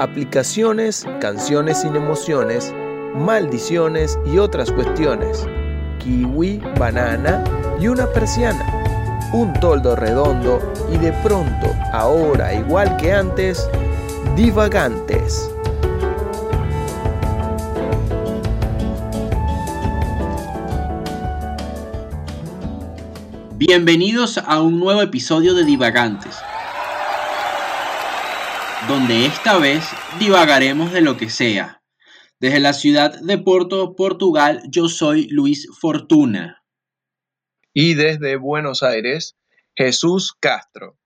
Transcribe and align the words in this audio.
aplicaciones, 0.00 1.06
canciones 1.20 1.82
sin 1.82 1.94
emociones, 1.94 2.72
maldiciones 3.14 4.18
y 4.24 4.38
otras 4.38 4.72
cuestiones, 4.72 5.46
kiwi, 5.98 6.56
banana 6.78 7.44
y 7.78 7.86
una 7.86 8.06
persiana, 8.06 8.64
un 9.34 9.52
toldo 9.60 9.94
redondo 9.94 10.58
y 10.90 10.96
de 10.96 11.12
pronto, 11.22 11.66
ahora 11.92 12.54
igual 12.54 12.96
que 12.96 13.12
antes, 13.12 13.68
divagantes. 14.36 15.50
Bienvenidos 23.58 24.38
a 24.38 24.62
un 24.62 24.80
nuevo 24.80 25.02
episodio 25.02 25.52
de 25.52 25.64
Divagantes, 25.64 26.38
donde 28.90 29.24
esta 29.24 29.56
vez 29.56 29.84
divagaremos 30.18 30.92
de 30.92 31.00
lo 31.00 31.16
que 31.16 31.30
sea. 31.30 31.80
Desde 32.40 32.58
la 32.58 32.72
ciudad 32.72 33.20
de 33.20 33.38
Porto, 33.38 33.94
Portugal, 33.94 34.62
yo 34.68 34.88
soy 34.88 35.28
Luis 35.28 35.68
Fortuna. 35.80 36.64
Y 37.72 37.94
desde 37.94 38.34
Buenos 38.34 38.82
Aires, 38.82 39.36
Jesús 39.76 40.34
Castro. 40.40 40.98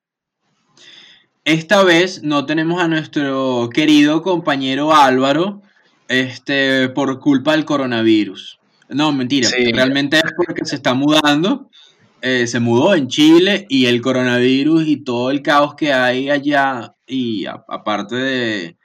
Esta 1.45 1.83
vez 1.83 2.23
no 2.23 2.47
tenemos 2.47 2.81
a 2.81 2.89
nuestro 2.89 3.69
querido 3.69 4.23
compañero 4.23 4.95
Álvaro, 4.95 5.61
este, 6.09 6.89
por 6.89 7.21
culpa 7.21 7.53
del 7.53 7.67
coronavirus. 7.67 8.61
No, 8.89 9.13
mentira, 9.13 9.51
realmente 9.75 10.17
es 10.17 10.33
porque 10.39 10.65
se 10.65 10.77
está 10.77 10.95
mudando 10.95 11.69
eh, 12.27 12.47
se 12.47 12.59
mudó 12.59 12.95
en 12.95 13.09
Chile 13.09 13.67
y 13.69 13.85
el 13.85 14.01
coronavirus 14.01 14.87
y 14.87 15.05
todo 15.05 15.31
el 15.31 15.43
caos 15.43 15.75
que 15.75 15.93
hay 15.93 16.31
allá, 16.31 16.94
y 17.07 17.47
aparte 17.47 18.17
de 18.17 18.77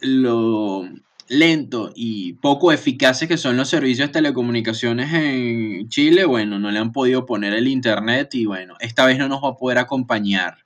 lo 0.00 0.88
lento 1.28 1.90
y 1.94 2.34
poco 2.34 2.70
eficaces 2.72 3.28
que 3.28 3.36
son 3.36 3.56
los 3.56 3.68
servicios 3.68 4.08
de 4.08 4.12
telecomunicaciones 4.12 5.12
en 5.12 5.88
Chile, 5.88 6.24
bueno, 6.24 6.58
no 6.58 6.70
le 6.70 6.78
han 6.78 6.92
podido 6.92 7.26
poner 7.26 7.52
el 7.52 7.68
internet 7.68 8.34
y 8.34 8.46
bueno, 8.46 8.76
esta 8.80 9.06
vez 9.06 9.18
no 9.18 9.28
nos 9.28 9.42
va 9.42 9.50
a 9.50 9.56
poder 9.56 9.78
acompañar. 9.78 10.58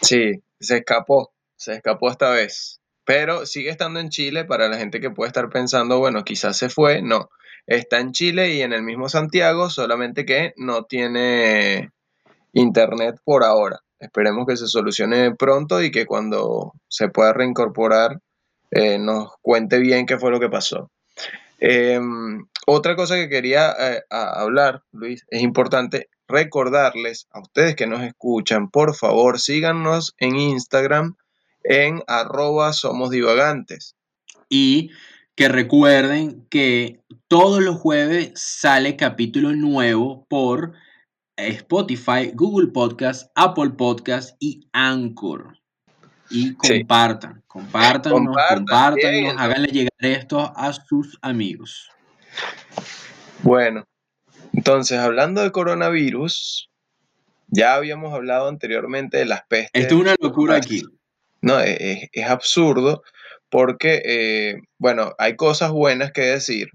Sí, 0.00 0.42
se 0.60 0.78
escapó, 0.78 1.32
se 1.56 1.74
escapó 1.74 2.10
esta 2.10 2.30
vez. 2.30 2.80
Pero 3.04 3.46
sigue 3.46 3.70
estando 3.70 4.00
en 4.00 4.08
Chile 4.08 4.44
para 4.44 4.68
la 4.68 4.78
gente 4.78 5.00
que 5.00 5.10
puede 5.10 5.28
estar 5.28 5.48
pensando, 5.48 5.98
bueno, 5.98 6.24
quizás 6.24 6.56
se 6.56 6.68
fue, 6.68 7.02
no 7.02 7.28
está 7.66 7.98
en 8.00 8.12
Chile 8.12 8.54
y 8.54 8.62
en 8.62 8.72
el 8.72 8.82
mismo 8.82 9.08
Santiago, 9.08 9.70
solamente 9.70 10.24
que 10.24 10.54
no 10.56 10.84
tiene 10.84 11.90
internet 12.52 13.16
por 13.24 13.44
ahora. 13.44 13.80
Esperemos 13.98 14.46
que 14.46 14.56
se 14.56 14.66
solucione 14.66 15.34
pronto 15.34 15.82
y 15.82 15.90
que 15.90 16.06
cuando 16.06 16.72
se 16.88 17.08
pueda 17.08 17.32
reincorporar 17.32 18.20
eh, 18.70 18.98
nos 18.98 19.30
cuente 19.40 19.78
bien 19.78 20.06
qué 20.06 20.18
fue 20.18 20.30
lo 20.30 20.40
que 20.40 20.48
pasó. 20.48 20.90
Em, 21.58 22.46
otra 22.66 22.96
cosa 22.96 23.14
que 23.14 23.28
quería 23.28 23.74
eh, 23.78 24.02
hablar, 24.10 24.82
Luis, 24.92 25.24
es 25.30 25.42
importante 25.42 26.10
recordarles 26.28 27.26
a 27.30 27.40
ustedes 27.40 27.76
que 27.76 27.86
nos 27.86 28.02
escuchan, 28.02 28.70
por 28.70 28.94
favor, 28.94 29.38
síganos 29.40 30.14
en 30.18 30.36
Instagram 30.36 31.16
en 31.62 32.02
arroba 32.06 32.72
somos 32.72 33.10
divagantes. 33.10 33.96
Y 34.48 34.90
que 35.34 35.48
recuerden 35.48 36.46
que 36.48 37.00
todos 37.28 37.62
los 37.62 37.76
jueves 37.76 38.32
sale 38.34 38.96
capítulo 38.96 39.52
nuevo 39.52 40.26
por 40.28 40.72
Spotify, 41.36 42.32
Google 42.34 42.68
Podcast, 42.68 43.30
Apple 43.34 43.70
Podcast 43.70 44.36
y 44.40 44.66
Anchor. 44.72 45.58
Y 46.30 46.54
compartan, 46.54 47.44
compartan, 47.46 48.12
compartan, 48.12 49.38
háganle 49.38 49.68
llegar 49.68 49.92
esto 50.00 50.52
a 50.56 50.72
sus 50.72 51.16
amigos. 51.22 51.88
Bueno, 53.42 53.84
entonces 54.52 54.98
hablando 54.98 55.42
de 55.42 55.52
coronavirus, 55.52 56.68
ya 57.48 57.74
habíamos 57.74 58.12
hablado 58.12 58.48
anteriormente 58.48 59.18
de 59.18 59.26
las 59.26 59.42
pestes. 59.46 59.82
Esto 59.82 59.94
es 59.94 60.00
una 60.00 60.14
locura 60.20 60.56
aquí. 60.56 60.82
No, 61.42 61.60
es, 61.60 62.08
es 62.10 62.26
absurdo 62.26 63.02
porque, 63.50 64.02
eh, 64.04 64.62
bueno, 64.78 65.12
hay 65.18 65.36
cosas 65.36 65.70
buenas 65.70 66.12
que 66.12 66.22
decir. 66.22 66.70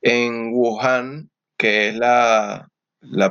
En 0.00 0.52
Wuhan, 0.52 1.30
que 1.58 1.88
es 1.88 1.96
la, 1.96 2.68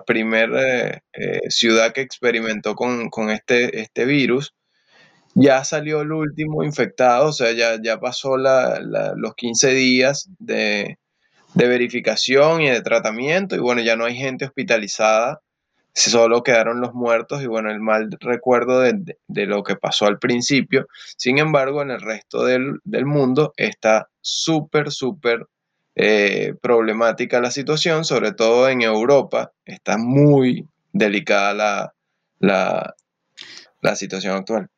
primera 0.06 0.62
eh, 0.62 1.02
eh, 1.14 1.40
ciudad 1.50 1.94
que 1.94 2.02
experimentó 2.02 2.76
con, 2.76 3.30
este, 3.30 3.82
este, 3.82 4.06
virus, 4.06 4.54
ya 5.36 5.64
salió 5.64 6.02
el 6.02 6.12
último 6.12 6.64
infectado, 6.64 7.30
o 7.30 7.34
sea, 7.34 7.52
ya, 7.54 7.82
ya 7.82 8.00
pasó 8.00 8.38
los 8.38 9.36
15 9.36 9.74
días 9.74 10.30
de, 10.40 11.00
de 11.56 11.68
verificación 11.68 12.62
y 12.62 12.70
de 12.70 12.82
tratamiento, 12.82 13.56
y 13.56 13.60
bueno, 13.60 13.82
ya 13.82 13.96
no 13.96 14.06
hay 14.06 14.16
gente 14.16 14.46
hospitalizada 14.46 15.42
solo 15.94 16.44
quedaron 16.44 16.82
los 16.82 16.94
muertos 16.94 17.44
y 17.44 17.48
bueno, 17.48 17.72
el 17.72 17.80
mal 17.80 18.10
recuerdo 18.20 18.80
de, 18.80 19.16
lo 19.28 19.64
que 19.64 19.76
pasó 19.76 20.06
al 20.06 20.20
principio. 20.20 20.88
Sin 21.18 21.38
embargo, 21.38 21.82
en 21.82 21.92
el 21.92 22.02
resto 22.02 22.46
del, 22.46 22.80
mundo 23.06 23.54
está 23.58 24.10
súper, 24.22 24.92
súper 24.92 25.46
eh, 25.96 26.56
problemática 26.62 27.42
la 27.42 27.52
situación, 27.52 28.06
sobre 28.06 28.32
todo 28.34 28.70
en 28.70 28.82
Europa. 28.82 29.54
Está 29.66 29.98
muy 29.98 30.68
delicada 30.92 31.94
la, 32.40 32.96
la 33.82 33.96
situación 33.96 34.36
actual. 34.36 34.70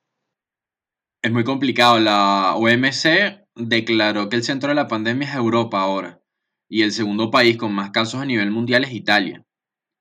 Es 1.21 1.31
muy 1.31 1.43
complicado. 1.43 1.99
La 1.99 2.55
OMC 2.55 3.45
declaró 3.55 4.29
que 4.29 4.35
el 4.35 4.43
centro 4.43 4.69
de 4.69 4.75
la 4.75 4.87
pandemia 4.87 5.29
es 5.29 5.35
Europa 5.35 5.81
ahora. 5.81 6.21
Y 6.69 6.81
el 6.81 6.91
segundo 6.91 7.31
país 7.31 7.57
con 7.57 7.73
más 7.73 7.91
casos 7.91 8.21
a 8.21 8.25
nivel 8.25 8.51
mundial 8.51 8.83
es 8.83 8.93
Italia. 8.93 9.43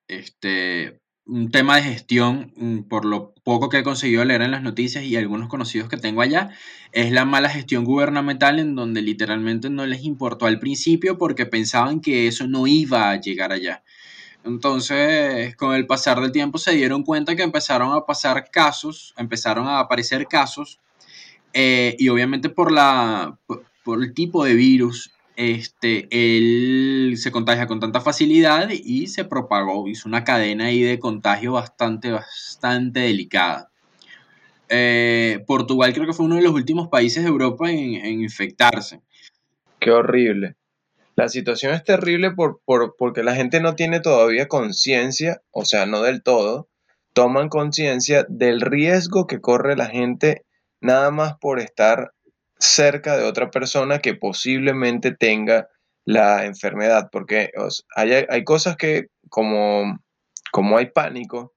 Este, 0.09 1.01
un 1.27 1.51
tema 1.51 1.77
de 1.77 1.83
gestión, 1.85 2.53
mm, 2.57 2.81
por 2.83 3.05
lo 3.05 3.33
poco 3.45 3.69
que 3.69 3.79
he 3.79 3.83
conseguido 3.83 4.25
leer 4.25 4.43
en 4.43 4.51
las 4.51 4.63
noticias 4.63 5.05
y 5.05 5.17
algunos 5.17 5.49
conocidos 5.49 5.89
que 5.89 5.97
tengo 5.97 6.23
allá, 6.23 6.51
es 6.93 7.13
la 7.13 7.25
mala 7.25 7.49
gestión 7.49 7.85
gubernamental 7.85 8.59
en 8.59 8.75
donde 8.75 9.03
literalmente 9.03 9.71
no 9.71 9.87
les 9.87 10.05
importó 10.05 10.47
al 10.47 10.59
principio 10.59 11.19
porque 11.19 11.47
pensaban 11.47 12.01
que 12.01 12.27
eso 12.29 12.47
no 12.47 12.67
iba 12.67 13.11
a 13.11 13.21
llegar 13.21 13.53
allá. 13.53 13.83
Entonces, 14.45 15.57
con 15.57 15.75
el 15.75 15.87
pasar 15.87 16.21
del 16.21 16.33
tiempo 16.33 16.59
se 16.59 16.73
dieron 16.73 17.03
cuenta 17.03 17.35
que 17.35 17.43
empezaron 17.43 17.93
a 17.95 18.05
pasar 18.05 18.51
casos, 18.51 19.15
empezaron 19.17 19.67
a 19.69 19.81
aparecer 19.81 20.27
casos, 20.27 20.81
eh, 21.55 21.97
y 21.99 22.09
obviamente 22.09 22.51
por, 22.51 22.71
la, 22.73 23.39
por 23.85 24.03
el 24.03 24.13
tipo 24.13 24.45
de 24.45 24.55
virus 24.55 25.15
este, 25.37 26.07
él 26.11 27.15
se 27.17 27.33
contagia 27.33 27.67
con 27.67 27.81
tanta 27.81 28.01
facilidad 28.01 28.71
y 28.71 29.09
se 29.09 29.25
propagó, 29.25 29.89
hizo 29.89 30.09
una 30.09 30.25
cadena 30.25 30.67
ahí 30.67 30.83
de 30.83 30.99
contagio 30.99 31.53
bastante, 31.53 32.13
bastante 32.13 33.01
delicada. 33.01 33.71
Eh, 34.69 35.45
Portugal 35.47 35.93
creo 35.93 36.07
que 36.07 36.13
fue 36.13 36.27
uno 36.27 36.37
de 36.37 36.43
los 36.43 36.53
últimos 36.53 36.89
países 36.89 37.23
de 37.23 37.29
Europa 37.29 37.71
en, 37.71 38.23
infectarse. 38.23 39.03
Qué 39.79 39.91
horrible. 39.91 40.57
La 41.17 41.29
situación 41.29 41.75
es 41.75 41.85
terrible 41.85 42.33
por, 42.33 42.61
porque 42.97 43.23
la 43.23 43.35
gente 43.35 43.61
no 43.61 43.75
tiene 43.77 44.01
todavía 44.01 44.49
conciencia, 44.49 45.43
o 45.51 45.65
sea, 45.65 45.87
no 45.87 46.03
del 46.03 46.23
todo, 46.23 46.69
toman 47.13 47.49
conciencia 47.49 48.27
del 48.29 48.61
riesgo 48.61 49.27
que 49.27 49.41
corre 49.41 49.77
la 49.77 49.87
gente 49.87 50.45
nada 50.81 51.11
más 51.11 51.37
por 51.39 51.61
estar 51.61 52.14
cerca 52.65 53.17
de 53.17 53.25
otra 53.25 53.51
persona 53.51 53.99
que 53.99 54.15
posiblemente 54.15 55.13
tenga 55.13 55.69
la 56.05 56.45
enfermedad, 56.45 57.09
porque 57.11 57.51
hay, 57.97 58.45
cosas 58.45 58.77
que 58.77 59.07
como, 59.29 59.99
como 60.53 60.77
hay 60.77 60.87
pánico 60.87 61.55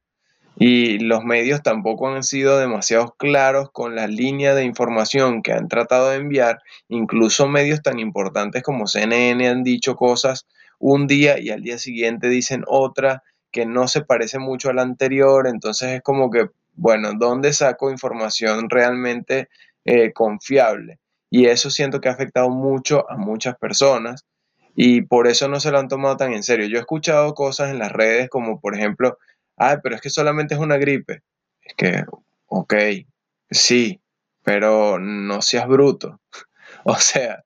y 0.59 0.99
los 0.99 1.23
medios 1.23 1.61
tampoco 1.61 2.09
han 2.09 2.23
sido 2.23 2.57
demasiado 2.57 3.15
claros 3.17 3.69
con 3.71 3.95
la 3.95 4.07
línea 4.07 4.55
de 4.55 4.63
información 4.63 5.41
que 5.41 5.53
han 5.53 5.67
tratado 5.67 6.09
de 6.09 6.17
enviar, 6.17 6.59
incluso 6.87 7.47
medios 7.47 7.81
tan 7.81 7.99
importantes 7.99 8.63
como 8.63 8.87
CNN 8.87 9.47
han 9.47 9.63
dicho 9.63 9.95
cosas 9.95 10.47
un 10.79 11.07
día 11.07 11.39
y 11.39 11.49
al 11.49 11.61
día 11.61 11.77
siguiente 11.77 12.29
dicen 12.29 12.63
otra 12.67 13.23
que 13.51 13.65
no 13.65 13.87
se 13.87 14.01
parece 14.01 14.39
mucho 14.39 14.69
a 14.69 14.73
la 14.73 14.81
anterior, 14.81 15.47
entonces 15.47 15.89
es 15.89 16.01
como 16.01 16.29
que, 16.31 16.49
bueno, 16.73 17.13
¿dónde 17.17 17.53
saco 17.53 17.91
información 17.91 18.69
realmente 18.69 19.49
eh, 19.87 20.11
confiable. 20.11 20.99
Y 21.29 21.45
eso 21.45 21.69
siento 21.69 22.01
que 22.01 22.09
ha 22.09 22.11
afectado 22.11 22.49
mucho 22.49 23.09
a 23.09 23.15
muchas 23.15 23.57
personas 23.57 24.25
y 24.75 25.01
por 25.01 25.27
eso 25.27 25.47
no 25.47 25.61
se 25.61 25.71
lo 25.71 25.79
han 25.79 25.87
tomado 25.87 26.17
tan 26.17 26.33
en 26.33 26.43
serio. 26.43 26.67
Yo 26.67 26.77
he 26.77 26.81
escuchado 26.81 27.33
cosas 27.33 27.71
en 27.71 27.79
las 27.79 27.93
redes 27.93 28.29
como, 28.29 28.59
por 28.59 28.75
ejemplo, 28.75 29.17
ay, 29.55 29.77
pero 29.81 29.95
es 29.95 30.01
que 30.01 30.09
solamente 30.09 30.55
es 30.55 30.59
una 30.59 30.77
gripe. 30.77 31.23
Es 31.61 31.73
que, 31.75 32.03
ok, 32.47 32.73
sí, 33.49 34.01
pero 34.43 34.99
no 34.99 35.41
seas 35.41 35.67
bruto. 35.69 36.19
o 36.83 36.95
sea, 36.95 37.43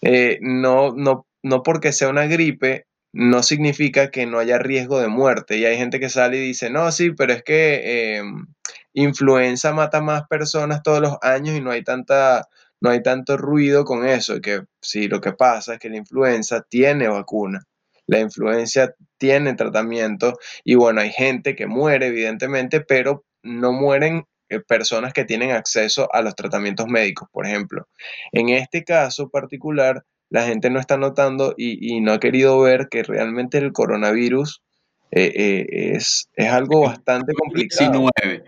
eh, 0.00 0.38
no, 0.42 0.92
no, 0.94 1.26
no 1.42 1.62
porque 1.64 1.92
sea 1.92 2.08
una 2.08 2.26
gripe 2.26 2.86
no 3.12 3.42
significa 3.42 4.10
que 4.10 4.26
no 4.26 4.38
haya 4.38 4.58
riesgo 4.58 5.00
de 5.00 5.08
muerte. 5.08 5.56
Y 5.58 5.64
hay 5.64 5.76
gente 5.76 6.00
que 6.00 6.08
sale 6.08 6.36
y 6.38 6.40
dice, 6.40 6.70
no, 6.70 6.90
sí, 6.92 7.12
pero 7.12 7.32
es 7.32 7.42
que 7.42 8.16
em, 8.18 8.46
influenza 8.92 9.72
mata 9.72 10.00
más 10.00 10.26
personas 10.28 10.82
todos 10.82 11.00
los 11.00 11.16
años 11.22 11.56
y 11.56 11.60
no 11.60 11.70
hay 11.70 11.82
tanta, 11.84 12.48
no 12.80 12.90
hay 12.90 13.02
tanto 13.02 13.36
ruido 13.36 13.84
con 13.84 14.06
eso, 14.06 14.40
que 14.40 14.62
si 14.80 15.08
lo 15.08 15.20
que 15.20 15.32
pasa 15.32 15.74
es 15.74 15.80
que 15.80 15.90
la 15.90 15.96
influenza 15.96 16.62
tiene 16.68 17.08
vacuna, 17.08 17.64
la 18.06 18.20
influencia 18.20 18.94
tiene 19.18 19.54
tratamiento 19.54 20.38
y 20.64 20.74
bueno, 20.74 21.00
hay 21.00 21.10
gente 21.12 21.54
que 21.56 21.66
muere 21.66 22.08
evidentemente, 22.08 22.80
pero 22.80 23.24
no 23.42 23.72
mueren 23.72 24.24
eh, 24.48 24.60
personas 24.60 25.12
que 25.12 25.24
tienen 25.24 25.52
acceso 25.52 26.12
a 26.12 26.22
los 26.22 26.34
tratamientos 26.34 26.86
médicos, 26.88 27.28
por 27.32 27.46
ejemplo. 27.46 27.88
En 28.32 28.48
este 28.48 28.84
caso 28.84 29.28
particular, 29.30 30.04
la 30.30 30.44
gente 30.46 30.70
no 30.70 30.80
está 30.80 30.96
notando 30.96 31.54
y, 31.56 32.00
no 32.00 32.12
ha 32.12 32.20
querido 32.20 32.58
ver 32.60 32.88
que 32.88 33.02
realmente 33.02 33.58
el 33.58 33.72
coronavirus 33.72 34.62
eh, 35.10 35.32
eh, 35.34 35.92
es, 35.96 36.28
es, 36.34 36.48
algo 36.48 36.82
bastante 36.82 37.34
complicado. 37.34 37.90
19. 37.90 38.44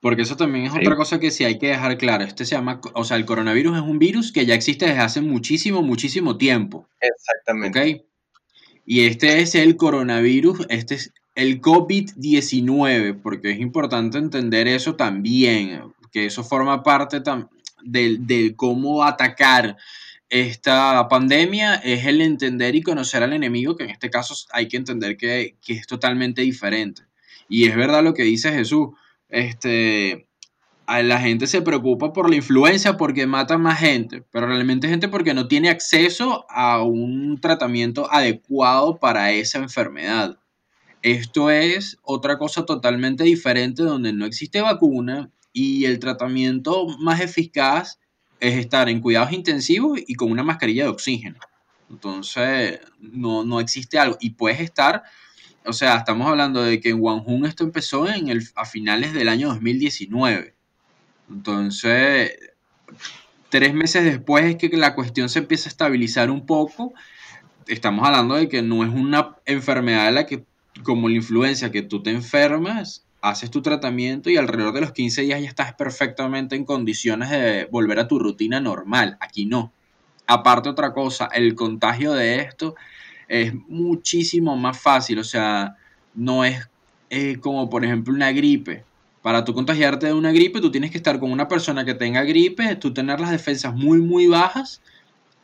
Porque 0.00 0.22
eso 0.22 0.36
también 0.36 0.66
es 0.66 0.72
otra 0.72 0.96
cosa 0.96 1.18
que 1.18 1.30
sí 1.30 1.44
hay 1.44 1.58
que 1.58 1.68
dejar 1.68 1.98
claro. 1.98 2.24
Este 2.24 2.44
se 2.44 2.54
llama, 2.54 2.80
o 2.94 3.04
sea, 3.04 3.16
el 3.16 3.24
coronavirus 3.24 3.76
es 3.76 3.82
un 3.82 3.98
virus 3.98 4.32
que 4.32 4.46
ya 4.46 4.54
existe 4.54 4.86
desde 4.86 5.00
hace 5.00 5.20
muchísimo, 5.20 5.82
muchísimo 5.82 6.36
tiempo. 6.36 6.88
Exactamente. 7.00 7.96
¿Ok? 7.96 8.06
Y 8.86 9.06
este 9.06 9.40
es 9.40 9.56
el 9.56 9.76
coronavirus, 9.76 10.66
este 10.68 10.94
es 10.94 11.12
el 11.34 11.60
COVID-19, 11.60 13.20
porque 13.20 13.50
es 13.50 13.58
importante 13.58 14.16
entender 14.16 14.68
eso 14.68 14.94
también, 14.94 15.92
que 16.12 16.26
eso 16.26 16.44
forma 16.44 16.84
parte 16.84 17.20
del, 17.82 18.54
cómo 18.54 19.02
atacar 19.02 19.76
esta 20.28 21.06
pandemia, 21.08 21.76
es 21.76 22.06
el 22.06 22.20
entender 22.20 22.74
y 22.74 22.82
conocer 22.82 23.22
al 23.22 23.32
enemigo, 23.32 23.76
que 23.76 23.84
en 23.84 23.90
este 23.90 24.10
caso 24.10 24.34
hay 24.52 24.68
que 24.68 24.76
entender 24.76 25.16
que, 25.16 25.56
que 25.64 25.74
es 25.74 25.86
totalmente 25.86 26.42
diferente. 26.42 27.02
Y 27.48 27.66
es 27.66 27.76
verdad 27.76 28.02
lo 28.02 28.14
que 28.14 28.24
dice 28.24 28.52
Jesús 28.52 28.88
este, 29.28 30.28
la 30.86 31.20
gente 31.20 31.46
se 31.46 31.62
preocupa 31.62 32.12
por 32.12 32.30
la 32.30 32.36
influencia 32.36 32.96
porque 32.96 33.26
mata 33.26 33.58
más 33.58 33.80
gente, 33.80 34.24
pero 34.30 34.46
realmente 34.46 34.88
gente 34.88 35.08
porque 35.08 35.34
no 35.34 35.48
tiene 35.48 35.68
acceso 35.68 36.46
a 36.48 36.82
un 36.82 37.40
tratamiento 37.40 38.10
adecuado 38.12 38.98
para 38.98 39.32
esa 39.32 39.58
enfermedad. 39.58 40.38
Esto 41.02 41.50
es 41.50 41.98
otra 42.02 42.38
cosa 42.38 42.64
totalmente 42.64 43.24
diferente 43.24 43.82
donde 43.82 44.12
no 44.12 44.26
existe 44.26 44.60
vacuna 44.60 45.30
y 45.52 45.84
el 45.84 45.98
tratamiento 45.98 46.86
más 46.98 47.20
eficaz 47.20 47.98
es 48.40 48.58
estar 48.58 48.88
en 48.88 49.00
cuidados 49.00 49.32
intensivos 49.32 49.98
y 50.06 50.14
con 50.14 50.30
una 50.30 50.42
mascarilla 50.42 50.84
de 50.84 50.90
oxígeno. 50.90 51.38
Entonces, 51.90 52.80
no, 52.98 53.44
no 53.44 53.60
existe 53.60 53.98
algo. 53.98 54.16
Y 54.20 54.30
puedes 54.30 54.60
estar 54.60 55.04
o 55.66 55.72
sea, 55.72 55.96
estamos 55.96 56.28
hablando 56.28 56.62
de 56.62 56.80
que 56.80 56.90
en 56.90 57.00
Wanhun 57.00 57.44
esto 57.44 57.64
empezó 57.64 58.08
en 58.08 58.28
el, 58.28 58.48
a 58.54 58.64
finales 58.64 59.12
del 59.12 59.28
año 59.28 59.48
2019. 59.48 60.54
Entonces, 61.28 62.38
tres 63.48 63.74
meses 63.74 64.04
después 64.04 64.44
es 64.44 64.56
que 64.56 64.68
la 64.76 64.94
cuestión 64.94 65.28
se 65.28 65.40
empieza 65.40 65.68
a 65.68 65.70
estabilizar 65.70 66.30
un 66.30 66.46
poco. 66.46 66.94
Estamos 67.66 68.06
hablando 68.06 68.36
de 68.36 68.48
que 68.48 68.62
no 68.62 68.84
es 68.84 68.90
una 68.90 69.36
enfermedad 69.44 70.12
la 70.12 70.26
que, 70.26 70.44
como 70.84 71.08
la 71.08 71.16
influencia, 71.16 71.72
que 71.72 71.82
tú 71.82 72.00
te 72.00 72.10
enfermas, 72.10 73.04
haces 73.30 73.50
tu 73.50 73.60
tratamiento 73.62 74.30
y 74.30 74.36
alrededor 74.36 74.72
de 74.72 74.80
los 74.80 74.92
15 74.92 75.22
días 75.22 75.40
ya 75.40 75.48
estás 75.48 75.74
perfectamente 75.74 76.54
en 76.54 76.64
condiciones 76.64 77.30
de 77.30 77.66
volver 77.70 77.98
a 77.98 78.08
tu 78.08 78.18
rutina 78.18 78.60
normal. 78.60 79.16
Aquí 79.20 79.46
no. 79.46 79.72
Aparte 80.26 80.68
otra 80.68 80.92
cosa, 80.92 81.28
el 81.32 81.54
contagio 81.54 82.12
de 82.12 82.40
esto 82.40 82.74
es 83.28 83.52
muchísimo 83.68 84.56
más 84.56 84.80
fácil, 84.80 85.18
o 85.18 85.24
sea, 85.24 85.76
no 86.14 86.44
es 86.44 86.68
eh, 87.10 87.38
como 87.40 87.68
por 87.68 87.84
ejemplo 87.84 88.14
una 88.14 88.32
gripe. 88.32 88.84
Para 89.22 89.44
tú 89.44 89.54
contagiarte 89.54 90.06
de 90.06 90.12
una 90.12 90.30
gripe, 90.30 90.60
tú 90.60 90.70
tienes 90.70 90.92
que 90.92 90.98
estar 90.98 91.18
con 91.18 91.32
una 91.32 91.48
persona 91.48 91.84
que 91.84 91.94
tenga 91.94 92.22
gripe, 92.22 92.76
tú 92.76 92.94
tener 92.94 93.18
las 93.18 93.32
defensas 93.32 93.74
muy, 93.74 94.00
muy 94.00 94.28
bajas 94.28 94.80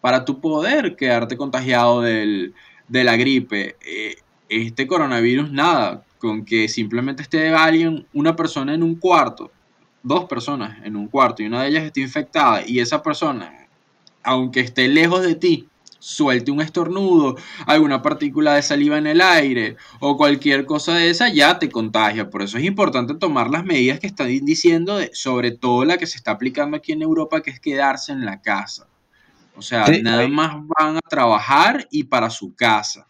para 0.01 0.25
tú 0.25 0.41
poder 0.41 0.95
quedarte 0.95 1.37
contagiado 1.37 2.01
del, 2.01 2.55
de 2.87 3.05
la 3.05 3.17
gripe. 3.17 3.77
Eh, 3.85 4.17
este 4.49 4.87
coronavirus, 4.87 5.51
nada, 5.51 6.05
con 6.23 6.45
que 6.45 6.69
simplemente 6.69 7.21
esté 7.21 7.53
alguien, 7.53 8.07
una 8.13 8.37
persona 8.37 8.73
en 8.73 8.85
un 8.85 8.95
cuarto, 8.95 9.51
dos 10.05 10.27
personas 10.27 10.79
en 10.85 10.95
un 10.95 11.09
cuarto 11.09 11.43
y 11.43 11.47
una 11.47 11.63
de 11.63 11.71
ellas 11.71 11.83
esté 11.83 12.01
infectada 12.01 12.63
y 12.65 12.79
esa 12.79 13.03
persona, 13.03 13.67
aunque 14.23 14.61
esté 14.61 14.87
lejos 14.87 15.23
de 15.23 15.35
ti, 15.35 15.69
suelte 15.99 16.53
un 16.53 16.61
estornudo, 16.61 17.35
alguna 17.67 18.03
partícula 18.03 18.55
de 18.55 18.63
saliva 18.63 18.99
en 18.99 19.09
el 19.09 19.21
aire 19.21 19.77
o 19.99 20.17
cualquier 20.17 20.65
cosa 20.65 20.95
de 20.95 21.11
esa, 21.11 21.29
ya 21.29 21.59
te 21.59 21.69
contagia. 21.69 22.31
Por 22.31 22.43
eso 22.43 22.57
es 22.57 22.63
importante 22.63 23.15
tomar 23.15 23.51
las 23.51 23.65
medidas 23.65 23.99
que 23.99 24.07
están 24.07 24.29
diciendo, 24.29 25.01
sobre 25.13 25.51
todo 25.51 25.85
la 25.85 25.99
que 25.99 26.07
se 26.07 26.19
está 26.19 26.31
aplicando 26.31 26.77
aquí 26.77 26.93
en 26.93 27.03
Europa, 27.03 27.43
que 27.43 27.51
es 27.51 27.59
quedarse 27.59 28.13
en 28.13 28.25
la 28.25 28.41
casa. 28.41 28.87
O 29.57 29.63
sea, 29.63 29.87
nada 30.03 30.29
más 30.29 30.55
van 30.79 30.99
a 30.99 31.01
trabajar 31.01 31.89
y 31.91 32.05
para 32.05 32.31
su 32.31 32.55
casa. 32.55 33.09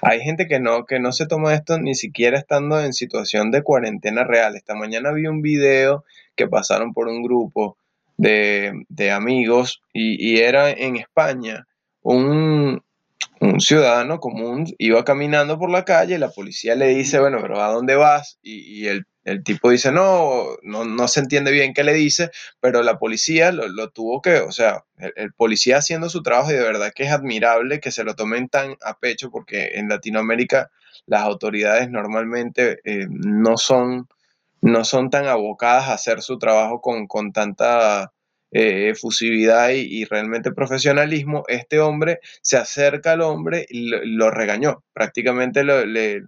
Hay 0.00 0.20
gente 0.20 0.46
que 0.46 0.60
no, 0.60 0.84
que 0.84 1.00
no 1.00 1.12
se 1.12 1.26
toma 1.26 1.54
esto 1.54 1.78
ni 1.78 1.94
siquiera 1.94 2.38
estando 2.38 2.80
en 2.80 2.92
situación 2.92 3.50
de 3.50 3.62
cuarentena 3.62 4.24
real. 4.24 4.56
Esta 4.56 4.74
mañana 4.74 5.12
vi 5.12 5.26
un 5.26 5.42
video 5.42 6.04
que 6.36 6.48
pasaron 6.48 6.92
por 6.92 7.08
un 7.08 7.22
grupo 7.22 7.76
de, 8.16 9.10
amigos 9.12 9.82
y, 9.92 10.38
era 10.38 10.70
en 10.70 10.96
España. 10.96 11.66
Un, 12.02 12.82
ciudadano 13.58 14.20
común 14.20 14.72
iba 14.78 15.04
caminando 15.04 15.58
por 15.58 15.68
la 15.68 15.84
calle 15.84 16.14
y 16.14 16.18
la 16.18 16.30
policía 16.30 16.76
le 16.76 16.88
dice, 16.88 17.18
bueno, 17.18 17.38
pero 17.40 17.60
¿a 17.60 17.72
dónde 17.72 17.96
vas? 17.96 18.38
Y, 18.42 18.86
el, 18.86 19.06
tipo 19.44 19.70
dice, 19.70 19.92
no, 19.92 20.56
no, 20.62 21.08
se 21.08 21.20
entiende 21.20 21.52
bien 21.52 21.74
qué 21.74 21.84
le 21.84 21.94
dice, 21.94 22.30
pero 22.60 22.82
la 22.82 22.98
policía 22.98 23.52
lo, 23.52 23.90
tuvo 23.90 24.20
que, 24.20 24.36
o 24.40 24.52
sea, 24.52 24.84
el, 24.98 25.32
policía 25.32 25.78
haciendo 25.78 26.08
su 26.08 26.22
trabajo 26.22 26.50
y 26.50 26.54
de 26.54 26.62
verdad 26.62 26.92
que 26.94 27.04
es 27.04 27.12
admirable 27.12 27.80
que 27.80 27.92
se 27.92 28.04
lo 28.04 28.14
tomen 28.16 28.48
tan 28.48 28.76
a 28.82 28.98
pecho 28.98 29.30
porque 29.30 29.72
en 29.74 29.88
Latinoamérica 29.88 30.70
las 31.06 31.22
autoridades 31.22 31.90
normalmente 31.90 32.80
eh, 32.84 33.06
no 33.08 33.56
son 33.56 34.08
no 34.62 34.84
son 34.84 35.10
tan 35.10 35.26
abocadas 35.26 35.88
a 35.88 35.94
hacer 35.94 36.22
su 36.22 36.38
trabajo 36.38 36.80
con, 36.80 37.32
tanta 37.32 38.12
eh, 38.52 38.90
efusividad 38.90 39.70
y, 39.70 40.04
realmente 40.04 40.52
profesionalismo, 40.52 41.44
este 41.48 41.80
hombre 41.80 42.20
se 42.42 42.56
acerca 42.56 43.12
al 43.12 43.22
hombre 43.22 43.66
y 43.68 43.88
lo, 43.88 44.30
regañó, 44.30 44.84
prácticamente 44.92 45.64
le, 45.64 46.22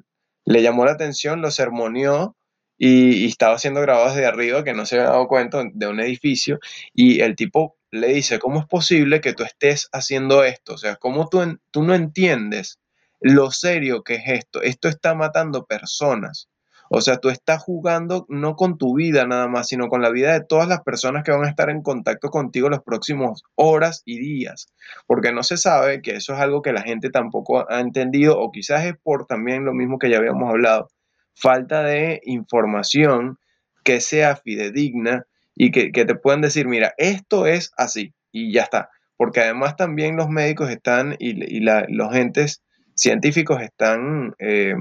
llamó 0.47 0.85
la 0.85 0.93
atención, 0.93 1.41
lo 1.41 1.51
sermoneó 1.51 2.37
y, 2.79 3.27
estaba 3.27 3.59
siendo 3.59 3.81
grabado 3.81 4.09
desde 4.09 4.27
arriba, 4.27 4.65
que 4.65 4.75
no 4.75 4.87
se 4.87 4.97
había 4.97 5.11
dado 5.11 5.29
cuenta, 5.29 5.63
de 5.73 5.87
un 5.87 6.01
edificio, 6.01 6.59
y 6.93 7.21
el 7.21 7.37
tipo 7.37 7.77
le 7.91 8.09
dice, 8.09 8.39
¿cómo 8.39 8.61
es 8.61 8.67
posible 8.67 9.21
que 9.21 9.35
tú 9.35 9.45
estés 9.45 9.89
haciendo 9.93 10.45
esto? 10.45 10.75
O 10.75 10.79
sea, 10.79 10.97
¿cómo 10.97 11.29
tú, 11.29 11.59
tú 11.71 11.83
no 11.83 11.95
entiendes 11.95 12.81
lo 13.21 13.51
serio 13.51 14.03
que 14.03 14.17
es 14.17 14.25
esto? 14.27 14.63
Esto 14.63 14.89
está 14.89 15.15
matando 15.15 15.65
personas. 15.65 16.49
O 16.91 17.01
sea, 17.01 17.19
tú 17.19 17.31
estás 17.31 17.63
jugando 17.63 18.27
no 18.29 18.57
con 18.57 18.79
tu 18.79 18.95
vida 18.95 19.27
nada 19.27 19.49
más, 19.49 19.69
sino 19.69 19.89
con 19.89 20.03
la 20.03 20.11
vida 20.11 20.33
de 20.33 20.45
todas 20.45 20.69
las 20.69 20.83
personas 20.83 21.25
que 21.25 21.33
van 21.33 21.45
a 21.45 21.49
estar 21.49 21.71
en 21.71 21.83
contacto 21.83 22.31
contigo 22.31 22.69
los 22.69 22.83
próximos 22.83 23.43
horas 23.55 24.03
y 24.05 24.19
días, 24.19 24.69
porque 25.07 25.33
no 25.33 25.43
se 25.43 25.57
sabe 25.57 26.03
que 26.03 26.13
eso 26.17 26.35
es 26.35 26.41
algo 26.41 26.63
que 26.63 26.73
la 26.73 26.83
gente 26.83 27.11
tampoco 27.11 27.71
ha 27.71 27.81
entendido 27.81 28.39
o 28.39 28.53
quizás 28.53 28.85
es 28.85 28.95
por 29.03 29.27
también 29.27 29.65
lo 29.65 29.73
mismo 29.73 29.99
que 29.99 30.11
ya 30.11 30.19
habíamos 30.19 30.51
hablado, 30.51 30.91
falta 31.35 31.83
de 31.83 32.21
información 32.25 33.39
que 33.83 34.01
sea 34.01 34.37
fidedigna 34.37 35.27
y 35.57 35.71
que, 35.71 35.91
te 35.91 36.15
puedan 36.15 36.41
decir, 36.41 36.67
mira, 36.67 36.95
esto 36.99 37.47
es 37.47 37.73
así 37.77 38.13
y 38.33 38.53
ya 38.53 38.63
está, 38.63 38.91
porque 39.17 39.41
además 39.41 39.77
también 39.77 40.17
los 40.17 40.29
médicos 40.29 40.71
están 40.71 41.17
y, 41.19 41.61
los 41.61 42.15
entes 42.15 42.63
científicos 42.95 43.61
están... 43.63 44.35
Eh, 44.39 44.75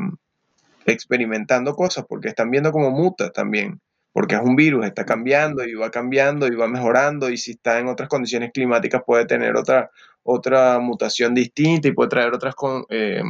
experimentando 0.86 1.76
cosas 1.76 2.06
porque 2.08 2.30
están 2.30 2.52
viendo 2.52 2.72
como 2.72 2.92
muta 2.92 3.32
también, 3.32 3.80
porque 4.12 4.36
es 4.36 4.42
un 4.42 4.56
virus, 4.56 4.86
está 4.86 5.06
cambiando 5.06 5.64
y 5.64 5.74
va 5.74 5.90
cambiando 5.92 6.48
y 6.48 6.56
va 6.56 6.68
mejorando 6.68 7.30
y 7.30 7.38
si 7.38 7.52
está 7.52 7.80
en 7.80 7.88
otras 7.88 8.10
condiciones 8.10 8.52
climáticas 8.54 9.02
puede 9.06 9.26
tener 9.26 9.56
otra, 9.56 9.90
otra 10.24 10.80
mutación 10.80 11.34
distinta 11.34 11.88
y 11.88 11.94
puede 11.94 12.10
traer 12.10 12.34
otras 12.34 12.56
em, 12.90 13.28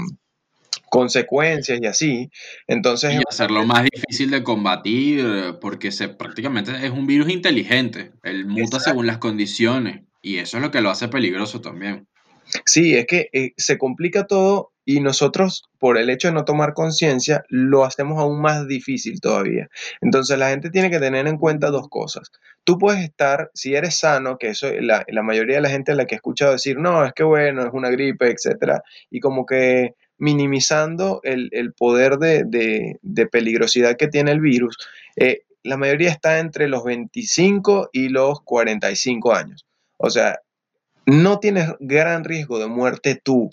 consecuencias 0.89 1.79
y 1.81 1.85
así. 1.85 2.29
Entonces, 2.67 3.13
y 3.13 3.21
hacerlo 3.27 3.65
más 3.65 3.83
difícil 3.83 4.31
de 4.31 4.43
combatir 4.43 5.25
porque 5.61 5.91
se, 5.91 6.09
prácticamente 6.09 6.71
es 6.85 6.91
un 6.91 7.07
virus 7.07 7.29
inteligente, 7.29 8.11
él 8.23 8.45
muta 8.45 8.79
según 8.79 9.07
las 9.07 9.17
condiciones 9.17 10.01
y 10.21 10.37
eso 10.37 10.57
es 10.57 10.63
lo 10.63 10.71
que 10.71 10.81
lo 10.81 10.89
hace 10.89 11.07
peligroso 11.07 11.61
también. 11.61 12.07
Sí, 12.65 12.95
es 12.95 13.05
que 13.05 13.29
eh, 13.33 13.51
se 13.57 13.77
complica 13.77 14.25
todo 14.25 14.71
y 14.85 14.99
nosotros, 14.99 15.63
por 15.79 15.97
el 15.97 16.09
hecho 16.09 16.27
de 16.27 16.33
no 16.33 16.43
tomar 16.43 16.73
conciencia, 16.73 17.43
lo 17.47 17.85
hacemos 17.85 18.19
aún 18.19 18.41
más 18.41 18.67
difícil 18.67 19.21
todavía. 19.21 19.69
Entonces 20.01 20.37
la 20.37 20.49
gente 20.49 20.69
tiene 20.69 20.89
que 20.89 20.99
tener 20.99 21.27
en 21.27 21.37
cuenta 21.37 21.69
dos 21.69 21.87
cosas. 21.89 22.31
Tú 22.65 22.77
puedes 22.77 23.01
estar, 23.01 23.49
si 23.53 23.75
eres 23.75 23.95
sano, 23.95 24.37
que 24.37 24.49
eso 24.49 24.69
la, 24.81 25.05
la 25.07 25.23
mayoría 25.23 25.55
de 25.55 25.61
la 25.61 25.69
gente 25.69 25.93
a 25.93 25.95
la 25.95 26.05
que 26.05 26.15
he 26.15 26.17
escuchado 26.17 26.51
decir, 26.51 26.77
no, 26.79 27.05
es 27.05 27.13
que 27.13 27.23
bueno, 27.23 27.65
es 27.65 27.73
una 27.73 27.89
gripe, 27.89 28.29
etcétera, 28.29 28.83
y 29.09 29.19
como 29.19 29.45
que 29.45 29.95
minimizando 30.23 31.19
el, 31.23 31.73
poder 31.73 32.17
de, 32.17 33.27
peligrosidad 33.29 33.97
que 33.97 34.07
tiene 34.07 34.31
el 34.31 34.39
virus, 34.39 34.77
eh, 35.17 35.41
la 35.63 35.75
mayoría 35.75 36.11
está 36.11 36.39
entre 36.39 36.69
los 36.69 36.85
25 36.85 37.89
y 37.91 38.07
los 38.07 38.39
45 38.41 39.33
años. 39.33 39.65
O 39.97 40.09
sea, 40.09 40.39
no 41.05 41.39
tienes 41.39 41.73
gran 41.81 42.23
riesgo 42.23 42.57
de 42.57 42.67
muerte 42.67 43.19
tú, 43.21 43.49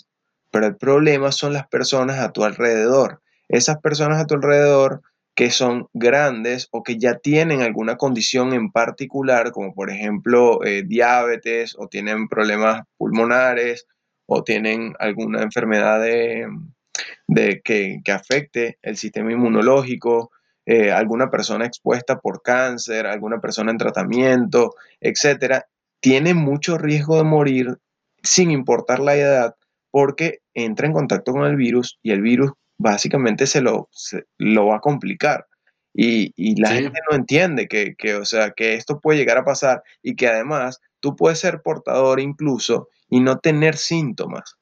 pero 0.49 0.65
el 0.65 0.77
problema 0.77 1.33
son 1.33 1.51
las 1.51 1.67
personas 1.67 2.19
a 2.19 2.31
tu 2.31 2.45
alrededor. 2.45 3.21
Esas 3.49 3.79
personas 3.79 4.21
a 4.21 4.25
tu 4.25 4.35
alrededor 4.35 5.01
que 5.35 5.51
son 5.51 5.89
grandes 5.93 6.69
o 6.71 6.83
que 6.83 6.97
ya 6.97 7.17
tienen 7.17 7.61
alguna 7.61 7.97
condición 7.97 8.53
en 8.53 8.71
particular, 8.71 9.51
como 9.51 9.73
por 9.73 9.89
ejemplo 9.89 10.63
eh, 10.63 10.83
diabetes 10.85 11.75
o 11.77 11.89
tienen 11.89 12.29
problemas 12.29 12.83
pulmonares 12.97 13.87
o 14.25 14.43
tienen 14.43 14.93
alguna 14.99 15.41
enfermedad 15.41 16.01
de, 16.01 17.61
que, 17.63 18.01
afecte 18.11 18.77
el 18.81 18.97
sistema 18.97 19.31
inmunológico, 19.31 20.31
eh, 20.65 20.91
alguna 20.91 21.29
persona 21.29 21.65
expuesta 21.65 22.19
por 22.19 22.41
cáncer, 22.41 23.07
alguna 23.07 23.39
persona 23.39 23.71
en 23.71 23.77
tratamiento, 23.77 24.75
etcétera, 24.99 25.65
tiene 25.99 26.33
mucho 26.33 26.77
riesgo 26.77 27.17
de 27.17 27.23
morir 27.23 27.77
sin 28.23 28.51
importar 28.51 28.99
la 28.99 29.15
edad 29.15 29.55
porque 29.91 30.39
entra 30.53 30.87
en 30.87 30.93
contacto 30.93 31.31
con 31.31 31.45
el 31.45 31.55
virus 31.55 31.99
y 32.01 32.11
el 32.11 32.21
virus 32.21 32.51
básicamente 32.77 33.47
se 33.47 33.61
lo, 33.61 33.89
lo 34.37 34.67
va 34.67 34.77
a 34.77 34.81
complicar. 34.81 35.45
Y, 35.93 36.59
la 36.61 36.69
gente 36.69 36.99
no 37.09 37.17
entiende 37.17 37.67
que, 37.67 38.15
o 38.15 38.25
sea, 38.25 38.51
que 38.51 38.75
esto 38.75 38.99
puede 38.99 39.19
llegar 39.19 39.37
a 39.37 39.45
pasar 39.45 39.83
y 40.01 40.15
que 40.15 40.27
además 40.27 40.79
tú 41.01 41.15
puedes 41.15 41.39
ser 41.39 41.61
portador 41.61 42.19
incluso 42.19 42.87
y 43.11 43.19
no 43.19 43.37
tener 43.37 43.77
síntomas. 43.77 44.55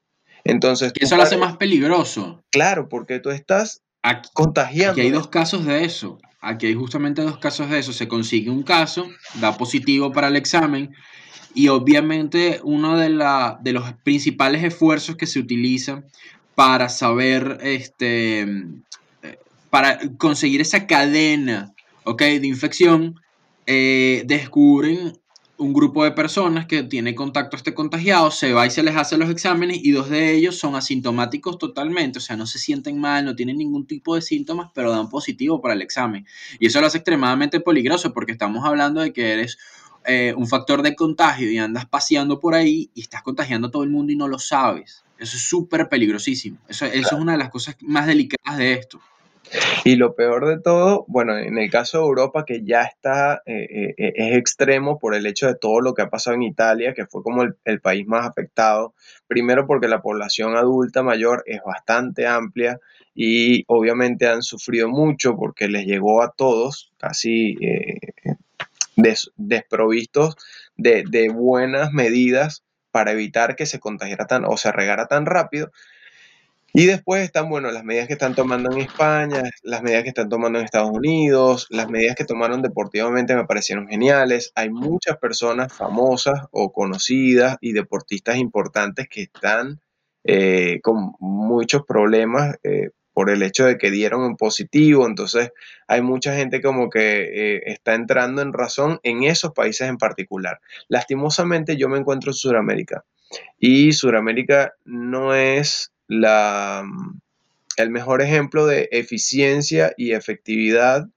Entonces, 0.44 0.92
eso 1.00 1.16
lo 1.16 1.24
hace 1.24 1.38
más 1.38 1.56
peligroso. 1.56 2.44
Claro, 2.50 2.90
porque 2.90 3.20
tú 3.20 3.30
estás 3.30 3.84
contagiando. 4.34 4.94
Aquí 4.94 5.02
hay 5.02 5.12
dos 5.12 5.28
casos 5.28 5.66
de 5.66 5.86
eso. 5.86 6.18
Aquí 6.42 6.68
hay 6.68 6.74
justamente 6.74 7.22
dos 7.22 7.38
casos 7.38 7.70
de 7.70 7.80
eso. 7.80 7.94
Se 7.94 8.08
consigue 8.08 8.50
un 8.50 8.64
caso, 8.64 9.08
da 9.36 9.56
positivo 9.56 10.12
para 10.12 10.28
el 10.28 10.36
examen 10.36 10.94
y 11.54 11.68
obviamente 11.68 12.60
uno 12.64 12.98
de, 12.98 13.10
la, 13.10 13.60
de 13.62 13.74
los 13.74 13.94
principales 14.04 14.64
esfuerzos 14.64 15.16
que 15.16 15.28
se 15.28 15.40
utilizan 15.40 16.06
para 16.56 16.90
saber, 16.90 17.60
este, 17.62 18.48
para 19.70 20.00
conseguir 20.18 20.62
esa 20.62 20.88
cadena, 20.88 21.74
¿ok? 22.04 22.22
De 22.22 22.48
infección, 22.48 23.20
eh, 23.68 24.24
descubren 24.26 25.14
un 25.60 25.74
grupo 25.74 26.06
de 26.06 26.12
personas 26.12 26.66
que 26.66 26.84
tiene 26.84 27.14
contacto 27.14 27.56
a 27.56 27.58
este 27.58 27.74
contagiado, 27.74 28.32
se 28.32 28.54
va 28.54 28.66
y 28.66 28.72
se 28.72 28.82
les 28.82 28.96
hace 28.96 29.18
los 29.18 29.30
exámenes 29.30 29.80
y 29.84 29.92
dos 29.92 30.10
de 30.10 30.34
ellos 30.34 30.58
son 30.58 30.76
asintomáticos 30.76 31.58
totalmente, 31.58 32.20
o 32.20 32.22
sea, 32.22 32.38
no 32.38 32.48
se 32.48 32.60
sienten 32.60 33.00
mal, 33.00 33.26
no 33.26 33.36
tienen 33.36 33.58
ningún 33.58 33.86
tipo 33.86 34.16
de 34.16 34.22
síntomas, 34.22 34.72
pero 34.74 34.92
dan 34.92 35.10
positivo 35.10 35.62
para 35.62 35.74
el 35.74 35.82
examen. 35.82 36.26
Y 36.60 36.68
eso 36.68 36.80
lo 36.80 36.88
hace 36.88 37.00
extremadamente 37.00 37.60
peligroso 37.60 38.14
porque 38.14 38.32
estamos 38.32 38.66
hablando 38.66 39.02
de 39.02 39.12
que 39.12 39.34
eres 39.34 39.58
eh, 40.06 40.34
un 40.36 40.48
factor 40.48 40.82
de 40.82 40.96
contagio 40.96 41.52
y 41.52 41.58
andas 41.58 41.86
paseando 41.86 42.40
por 42.40 42.56
ahí 42.56 42.90
y 42.96 43.02
estás 43.02 43.22
contagiando 43.22 43.68
a 43.68 43.72
todo 43.72 43.84
el 43.84 43.90
mundo 43.90 44.14
y 44.14 44.16
no 44.16 44.28
lo 44.28 44.40
sabes. 44.40 45.04
Eso 45.18 45.36
es 45.36 45.44
súper 45.44 45.90
peligrosísimo. 45.90 46.58
Eso, 46.70 46.86
es 46.86 47.12
una 47.12 47.34
de 47.34 47.38
las 47.38 47.50
cosas 47.50 47.76
más 47.82 48.08
delicadas 48.08 48.58
de 48.58 48.74
esto. 48.74 49.02
Y 49.84 49.96
lo 49.96 50.16
peor 50.16 50.48
de 50.48 50.60
todo, 50.60 51.06
bueno, 51.08 51.38
en 51.38 51.58
el 51.58 51.70
caso 51.70 52.00
de 52.00 52.06
Europa, 52.06 52.46
que 52.46 52.64
ya 52.64 52.84
está, 52.84 53.42
eh, 53.46 53.68
eh, 53.70 53.96
eh, 53.98 54.14
es 54.16 54.38
extremo 54.38 55.00
por 55.00 55.16
el 55.16 55.26
hecho 55.26 55.48
de 55.48 55.56
todo 55.56 55.82
lo 55.82 55.94
que 55.94 56.02
ha 56.02 56.10
pasado 56.10 56.36
en 56.36 56.44
Italia, 56.44 56.94
que 56.94 57.06
fue 57.06 57.24
como 57.24 57.44
el, 57.44 57.82
país 57.82 58.06
más 58.08 58.28
afectado. 58.28 58.94
Primero 59.28 59.66
porque 59.66 59.88
la 59.88 60.02
población 60.02 60.56
adulta 60.56 61.04
mayor 61.04 61.44
es 61.46 61.62
bastante 61.66 62.28
amplia 62.28 62.80
y 63.16 63.64
obviamente 63.68 64.28
han 64.28 64.42
sufrido 64.44 64.90
mucho 64.90 65.36
porque 65.36 65.68
les 65.68 65.86
llegó 65.86 66.22
a 66.22 66.34
todos 66.34 66.92
casi 66.98 67.58
desprovistos 69.38 70.36
de, 70.76 71.04
de 71.10 71.30
buenas 71.30 71.92
medidas 71.94 72.64
para 72.92 73.12
evitar 73.12 73.56
que 73.56 73.66
se 73.66 73.80
contagiara 73.80 74.28
tan 74.28 74.46
o 74.46 74.58
se 74.58 74.72
regara 74.72 75.08
tan 75.08 75.26
rápido. 75.26 75.72
Y 76.74 76.86
después 76.86 77.24
están, 77.24 77.50
bueno, 77.50 77.72
las 77.72 77.84
medidas 77.84 78.08
que 78.08 78.14
están 78.14 78.36
tomando 78.36 78.72
en 78.72 78.80
España, 78.80 79.44
las 79.64 79.82
medidas 79.82 80.04
que 80.04 80.10
están 80.10 80.30
tomando 80.30 80.60
en 80.60 80.66
Estados 80.66 80.92
Unidos, 80.92 81.68
las 81.70 81.90
medidas 81.90 82.16
que 82.16 82.26
tomaron 82.26 82.62
deportivamente 82.62 83.36
me 83.36 83.46
parecieron 83.46 83.88
geniales. 83.88 84.52
Hay 84.56 84.70
muchas 84.70 85.18
personas 85.18 85.74
famosas 85.74 86.48
o 86.52 86.72
conocidas 86.72 87.58
y 87.62 87.74
deportistas 87.74 88.38
importantes 88.38 89.08
que 89.10 89.24
están 89.24 89.80
eh, 90.24 90.80
con 90.84 91.14
muchos 91.20 91.84
problemas 91.88 92.58
eh, 92.64 92.90
por 93.14 93.30
el 93.30 93.42
hecho 93.42 93.66
de 93.66 93.78
que 93.78 93.90
dieron 93.90 94.24
en 94.26 94.38
positivo. 94.38 95.08
Entonces 95.08 95.52
hay 95.88 96.02
mucha 96.02 96.36
gente 96.36 96.62
como 96.62 96.90
que 96.90 97.56
eh, 97.56 97.62
está 97.66 97.96
entrando 97.96 98.42
en 98.42 98.54
razón 98.54 99.00
en 99.04 99.24
esos 99.24 99.54
países 99.54 99.90
en 99.90 99.98
particular. 99.98 100.60
Lastimosamente 100.88 101.78
yo 101.78 101.90
me 101.90 101.98
encuentro 101.98 102.30
en 102.32 102.36
Sudamérica 102.36 103.06
y 103.58 103.92
Sudamérica 103.94 104.74
no 104.86 105.34
es 105.34 105.92
el 106.10 107.90
mejor 107.90 108.22
ejemplo 108.22 108.66
de 108.66 108.90
eficiencia 108.92 109.94
y 109.98 110.12
efectividad 110.12 111.08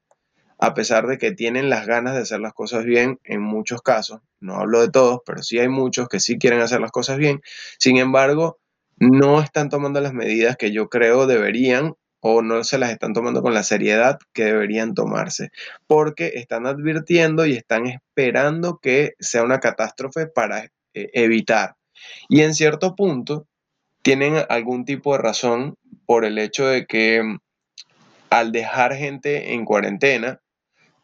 a 0.59 0.75
pesar 0.75 1.09
de 1.09 1.19
que 1.19 1.33
tienen 1.33 1.69
las 1.69 1.89
ganas 1.89 2.15
de 2.15 2.21
hacer 2.21 2.39
las 2.39 2.53
cosas 2.53 2.85
bien 2.85 3.19
en 3.25 3.41
muchos 3.41 3.83
casos. 3.83 4.21
No 4.39 4.55
hablo 4.61 4.81
de 4.81 4.91
todos, 4.91 5.19
pero 5.27 5.43
sí 5.43 5.59
hay 5.59 5.69
muchos 5.69 6.09
que 6.09 6.21
sí 6.21 6.39
quieren 6.39 6.61
hacer 6.61 6.81
las 6.81 6.93
cosas 6.93 7.19
bien. 7.19 7.41
Sin 7.81 7.97
embargo, 7.97 8.61
no 8.97 9.41
están 9.41 9.71
tomando 9.71 10.01
las 10.01 10.15
medidas 10.15 10.57
que 10.57 10.71
yo 10.71 10.89
creo 10.89 11.27
deberían 11.27 11.95
o 12.21 12.43
no 12.43 12.63
se 12.63 12.79
las 12.79 12.93
están 12.93 13.13
tomando 13.13 13.43
con 13.43 13.55
la 13.55 13.65
seriedad 13.65 14.21
que 14.33 14.45
deberían 14.45 14.95
tomarse, 14.95 15.51
porque 15.89 16.35
están 16.37 16.69
advirtiendo 16.69 17.45
y 17.45 17.55
están 17.55 17.87
esperando 17.89 18.79
que 18.81 19.15
sea 19.19 19.43
una 19.43 19.59
catástrofe 19.59 20.29
para 20.29 20.67
eh, 20.95 21.11
evitar. 21.15 21.75
Y 22.29 22.43
en 22.43 22.55
cierto 22.55 22.95
punto 22.95 23.49
tienen 24.03 24.45
algún 24.49 24.85
tipo 24.85 25.13
de 25.13 25.23
razón 25.23 25.77
por 26.07 26.25
el 26.25 26.39
hecho 26.39 26.67
de 26.67 26.87
que 26.87 27.23
mm, 27.23 27.39
al 28.31 28.53
dejar 28.53 28.95
gente 28.95 29.55
en 29.55 29.65
cuarentena, 29.65 30.41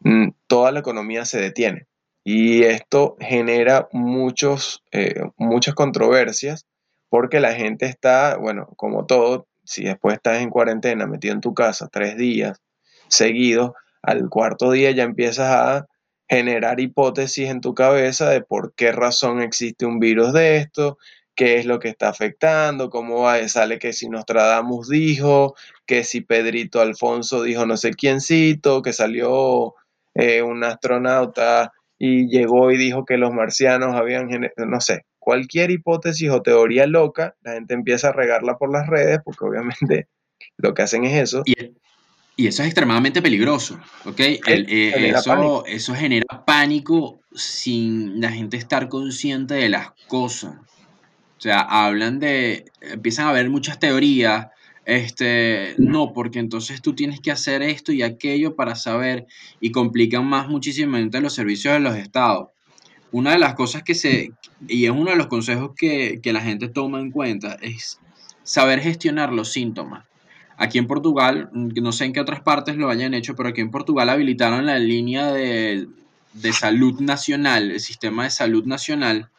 mm, 0.01 0.29
toda 0.47 0.71
la 0.71 0.79
economía 0.79 1.25
se 1.25 1.39
detiene. 1.39 1.87
Y 2.23 2.63
esto 2.63 3.15
genera 3.19 3.87
muchos, 3.91 4.83
eh, 4.91 5.21
muchas 5.37 5.73
controversias 5.73 6.65
porque 7.09 7.39
la 7.39 7.53
gente 7.53 7.85
está, 7.85 8.37
bueno, 8.37 8.69
como 8.75 9.05
todo, 9.05 9.47
si 9.63 9.83
después 9.83 10.15
estás 10.15 10.41
en 10.41 10.49
cuarentena 10.49 11.07
metido 11.07 11.33
en 11.33 11.41
tu 11.41 11.53
casa 11.53 11.89
tres 11.91 12.17
días 12.17 12.61
seguidos, 13.07 13.71
al 14.01 14.29
cuarto 14.29 14.71
día 14.71 14.91
ya 14.91 15.03
empiezas 15.03 15.49
a 15.51 15.87
generar 16.27 16.79
hipótesis 16.79 17.49
en 17.49 17.61
tu 17.61 17.73
cabeza 17.73 18.29
de 18.29 18.41
por 18.41 18.73
qué 18.75 18.91
razón 18.91 19.41
existe 19.41 19.85
un 19.85 19.99
virus 19.99 20.31
de 20.33 20.57
esto, 20.57 20.97
qué 21.39 21.57
es 21.57 21.65
lo 21.65 21.79
que 21.79 21.87
está 21.87 22.09
afectando, 22.09 22.89
cómo 22.89 23.21
va, 23.21 23.47
sale 23.47 23.79
que 23.79 23.93
si 23.93 24.09
Nostradamus 24.09 24.89
dijo, 24.89 25.55
que 25.85 26.03
si 26.03 26.19
Pedrito 26.19 26.81
Alfonso 26.81 27.43
dijo 27.43 27.65
no 27.65 27.77
sé 27.77 27.93
quiéncito, 27.93 28.81
que 28.81 28.91
salió 28.91 29.73
eh, 30.15 30.41
un 30.41 30.65
astronauta 30.65 31.71
y 31.97 32.27
llegó 32.27 32.71
y 32.71 32.77
dijo 32.77 33.05
que 33.05 33.15
los 33.17 33.31
marcianos 33.31 33.95
habían, 33.95 34.27
no 34.57 34.81
sé, 34.81 35.05
cualquier 35.17 35.71
hipótesis 35.71 36.29
o 36.29 36.41
teoría 36.41 36.87
loca, 36.87 37.37
la 37.39 37.53
gente 37.53 37.73
empieza 37.73 38.09
a 38.09 38.11
regarla 38.11 38.57
por 38.57 38.69
las 38.69 38.87
redes 38.87 39.19
porque 39.23 39.45
obviamente 39.45 40.09
lo 40.57 40.73
que 40.73 40.81
hacen 40.81 41.05
es 41.05 41.23
eso. 41.23 41.43
Y, 41.45 41.55
eso 42.35 42.63
es 42.63 42.67
extremadamente 42.67 43.21
peligroso, 43.21 43.79
¿ok? 44.03 44.19
Eh, 44.19 45.13
eso, 45.15 45.65
eso 45.65 45.95
genera 45.95 46.45
pánico 46.45 47.21
sin 47.33 48.19
la 48.19 48.29
gente 48.29 48.57
estar 48.57 48.89
consciente 48.89 49.53
de 49.53 49.69
las 49.69 49.91
cosas. 50.07 50.55
O 51.39 51.41
sea, 51.41 51.61
hablan 51.61 52.19
de, 52.19 52.65
empiezan 52.81 53.25
a 53.25 53.29
haber 53.29 53.49
muchas 53.49 53.79
teorías, 53.79 54.49
este, 54.85 55.73
no, 55.77 56.13
porque 56.13 56.39
entonces 56.39 56.81
tú 56.81 56.93
tienes 56.93 57.19
que 57.21 57.31
hacer 57.31 57.63
esto 57.63 57.91
y 57.91 58.03
aquello 58.03 58.55
para 58.55 58.75
saber 58.75 59.25
y 59.59 59.71
complican 59.71 60.25
más 60.25 60.47
muchísimamente 60.47 61.21
los 61.21 61.33
servicios 61.33 61.73
de 61.73 61.79
los 61.79 61.95
estados 61.95 62.49
una 63.11 63.31
de 63.31 63.39
las 63.39 63.55
cosas 63.55 63.83
que 63.83 63.95
se, 63.95 64.31
y 64.67 64.85
es 64.85 64.91
uno 64.91 65.11
de 65.11 65.17
los 65.17 65.27
consejos 65.27 65.71
que, 65.75 66.19
la 66.25 66.41
gente 66.41 66.67
toma 66.67 66.99
en 66.99 67.11
cuenta, 67.11 67.57
es 67.61 67.99
saber 68.43 68.79
gestionar 68.79 69.33
los 69.33 69.51
síntomas. 69.51 70.05
Aquí 70.57 70.77
en 70.77 70.87
Portugal, 70.87 71.49
no 71.53 71.91
sé 71.91 72.05
en 72.05 72.13
qué 72.13 72.19
otras 72.19 72.41
partes 72.41 72.75
lo 72.75 72.89
hayan 72.89 73.13
hecho, 73.13 73.35
pero 73.35 73.49
aquí 73.49 73.61
en 73.61 73.71
Portugal 73.71 74.09
habilitaron 74.09 74.65
la 74.65 74.77
línea 74.77 75.31
de, 75.31 75.87
de 76.33 76.53
salud 76.53 76.99
nacional, 76.99 77.71
el 77.71 77.79
sistema 77.79 78.25
de 78.25 78.29
salud 78.29 78.65
nacional, 78.65 79.29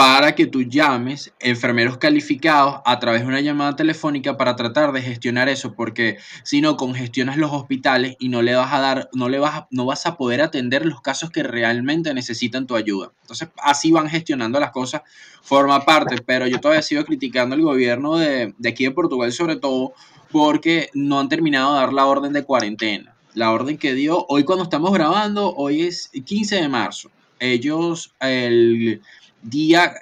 para 0.00 0.34
que 0.34 0.46
tú 0.46 0.62
llames 0.62 1.30
enfermeros 1.40 1.98
calificados 1.98 2.80
a 2.86 2.98
través 2.98 3.20
de 3.20 3.26
una 3.26 3.42
llamada 3.42 3.76
telefónica 3.76 4.38
para 4.38 4.56
tratar 4.56 4.92
de 4.92 5.02
gestionar 5.02 5.50
eso, 5.50 5.74
porque 5.74 6.16
si 6.42 6.62
no 6.62 6.78
congestionas 6.78 7.36
los 7.36 7.52
hospitales 7.52 8.16
y 8.18 8.30
no 8.30 8.40
le 8.40 8.54
vas 8.54 8.72
a 8.72 8.80
dar, 8.80 9.10
no 9.12 9.28
le 9.28 9.38
vas 9.38 9.64
no 9.70 9.84
vas 9.84 10.06
a 10.06 10.16
poder 10.16 10.40
atender 10.40 10.86
los 10.86 11.02
casos 11.02 11.28
que 11.28 11.42
realmente 11.42 12.14
necesitan 12.14 12.66
tu 12.66 12.76
ayuda. 12.76 13.12
Entonces, 13.20 13.50
así 13.62 13.90
van 13.92 14.08
gestionando 14.08 14.58
las 14.58 14.70
cosas, 14.70 15.02
forma 15.42 15.84
parte, 15.84 16.16
pero 16.24 16.46
yo 16.46 16.60
todavía 16.60 16.80
sigo 16.80 17.04
criticando 17.04 17.54
al 17.54 17.60
gobierno 17.60 18.16
de, 18.16 18.54
de 18.56 18.68
aquí 18.70 18.84
de 18.84 18.92
Portugal, 18.92 19.30
sobre 19.32 19.56
todo 19.56 19.92
porque 20.32 20.88
no 20.94 21.20
han 21.20 21.28
terminado 21.28 21.74
de 21.74 21.80
dar 21.80 21.92
la 21.92 22.06
orden 22.06 22.32
de 22.32 22.44
cuarentena. 22.44 23.14
La 23.34 23.52
orden 23.52 23.76
que 23.76 23.92
dio 23.92 24.24
hoy 24.30 24.44
cuando 24.44 24.64
estamos 24.64 24.94
grabando, 24.94 25.54
hoy 25.54 25.82
es 25.82 26.10
15 26.24 26.56
de 26.56 26.68
marzo 26.70 27.10
ellos 27.40 28.14
el 28.20 29.00
día 29.42 29.94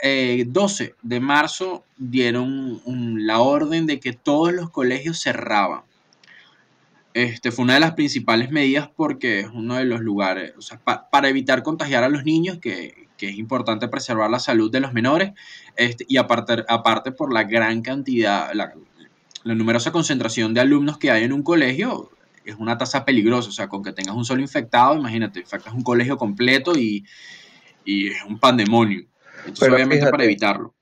12 0.47 0.85
eh, 0.85 0.95
de 1.03 1.21
marzo 1.21 1.85
dieron 1.97 2.81
la 3.27 3.41
orden 3.41 3.87
de 3.87 4.01
que 4.01 4.13
todos 4.13 4.53
los 4.53 4.71
colegios 4.71 5.21
cerraban. 5.21 5.83
Este, 7.15 7.51
fue 7.51 7.65
una 7.65 7.75
de 7.75 7.81
las 7.81 7.95
principales 7.95 8.51
medidas 8.51 8.89
porque 8.95 9.41
es 9.41 9.49
uno 9.53 9.77
de 9.77 9.85
los 9.85 10.01
lugares, 10.01 10.53
o 10.57 10.63
sea, 10.63 10.79
para 10.79 11.29
evitar 11.29 11.63
contagiar 11.63 12.05
a 12.05 12.09
los 12.09 12.25
niños, 12.25 12.59
que, 12.59 13.09
es 13.21 13.37
importante 13.37 13.89
preservar 13.89 14.31
la 14.31 14.39
salud 14.39 14.71
de 14.71 14.79
los 14.79 14.93
menores, 14.93 15.33
este, 15.75 16.05
y 16.09 16.19
aparte, 16.19 16.65
aparte 16.69 17.11
por 17.11 17.33
la 17.33 17.43
gran 17.43 17.83
cantidad, 17.83 18.53
la, 18.55 18.73
numerosa 19.45 19.91
concentración 19.91 20.55
de 20.55 20.61
alumnos 20.61 20.99
que 20.99 21.11
hay 21.11 21.25
en 21.25 21.33
un 21.33 21.43
colegio, 21.43 22.13
es 22.45 22.55
una 22.55 22.79
tasa 22.79 23.05
peligrosa, 23.05 23.49
o 23.49 23.53
sea, 23.53 23.69
con 23.69 23.83
que 23.83 23.93
tengas 23.93 24.15
un 24.15 24.25
solo 24.25 24.41
infectado, 24.41 24.95
imagínate, 24.97 25.41
infectas 25.41 25.75
un 25.75 25.83
colegio 25.83 26.17
completo 26.17 26.79
y, 26.79 27.05
y 27.85 28.09
es 28.09 28.23
un 28.29 28.39
pandemonio. 28.39 29.07
Entonces, 29.47 29.69
obviamente 29.69 30.11
para 30.11 30.25
evitarlo. 30.25 30.75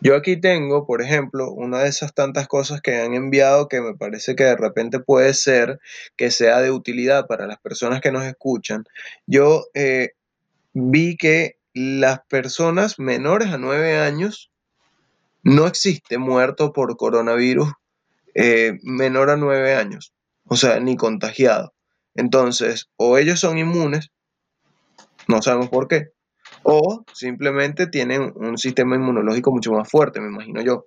Yo 0.00 0.16
aquí 0.16 0.36
tengo, 0.38 0.86
por 0.86 1.00
ejemplo, 1.00 1.50
una 1.50 1.78
de 1.78 1.88
esas 1.88 2.12
tantas 2.12 2.46
cosas 2.46 2.82
que 2.82 3.00
han 3.00 3.14
enviado 3.14 3.68
que 3.68 3.80
me 3.80 3.94
parece 3.94 4.36
que 4.36 4.44
de 4.44 4.56
repente 4.56 5.00
puede 5.00 5.32
ser 5.32 5.80
que 6.16 6.30
sea 6.30 6.60
de 6.60 6.70
utilidad 6.70 7.26
para 7.26 7.46
las 7.46 7.58
personas 7.58 8.02
que 8.02 8.12
nos 8.12 8.24
escuchan. 8.24 8.84
Yo 9.26 9.64
eh, 9.72 10.10
vi 10.74 11.16
que 11.16 11.56
las 11.72 12.20
personas 12.26 12.98
menores 12.98 13.48
a 13.48 13.56
9 13.56 13.98
años 13.98 14.50
no 15.42 15.66
existe 15.66 16.18
muerto 16.18 16.72
por 16.72 16.96
coronavirus 16.98 17.72
eh, 18.34 18.78
menor 18.82 19.30
a 19.30 19.36
9 19.36 19.74
años, 19.74 20.12
o 20.44 20.56
sea, 20.56 20.80
ni 20.80 20.96
contagiado. 20.96 21.72
Entonces, 22.14 22.90
o 22.96 23.16
ellos 23.16 23.40
son 23.40 23.58
inmunes, 23.58 24.10
no 25.28 25.40
sabemos 25.40 25.68
por 25.68 25.88
qué, 25.88 26.13
o 26.64 27.04
simplemente 27.12 27.86
tienen 27.86 28.32
un 28.34 28.58
sistema 28.58 28.96
inmunológico 28.96 29.52
mucho 29.52 29.72
más 29.72 29.88
fuerte, 29.88 30.20
me 30.20 30.28
imagino 30.28 30.60
yo. 30.62 30.86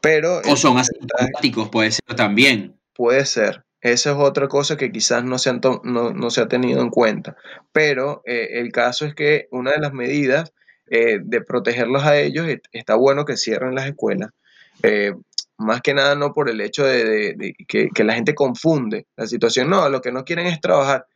Pero 0.00 0.40
o 0.44 0.56
son 0.56 0.78
asintomáticos, 0.78 1.68
puede 1.68 1.90
ser 1.90 2.16
también. 2.16 2.78
Puede 2.94 3.24
ser. 3.24 3.64
Esa 3.80 4.10
es 4.10 4.16
otra 4.18 4.48
cosa 4.48 4.76
que 4.76 4.90
quizás 4.90 5.24
no 5.24 5.38
se, 5.38 5.52
no, 5.84 6.30
se 6.30 6.40
ha 6.40 6.48
tenido 6.48 6.80
en 6.80 6.90
cuenta. 6.90 7.36
Pero 7.72 8.22
eh, 8.24 8.48
el 8.54 8.72
caso 8.72 9.06
es 9.06 9.14
que 9.14 9.46
una 9.52 9.72
de 9.72 9.78
las 9.78 9.92
medidas 9.92 10.52
eh, 10.90 11.20
de 11.22 11.40
protegerlos 11.42 12.04
a 12.04 12.18
ellos 12.18 12.46
está 12.72 12.96
bueno 12.96 13.24
que 13.24 13.36
cierren 13.36 13.74
las 13.74 13.86
escuelas. 13.86 14.30
Eh, 14.82 15.14
más 15.58 15.80
que 15.80 15.94
nada 15.94 16.14
no 16.14 16.32
por 16.32 16.48
el 16.48 16.60
hecho 16.60 16.84
de, 16.84 17.54
que, 17.66 17.88
que, 17.92 18.04
la 18.04 18.14
gente 18.14 18.34
confunde 18.34 19.06
la 19.16 19.26
situación. 19.26 19.68
No, 19.68 19.88
lo 19.88 20.00
que 20.00 20.12
no 20.12 20.24
quieren 20.24 20.46
es 20.46 20.60
trabajar. 20.60 21.06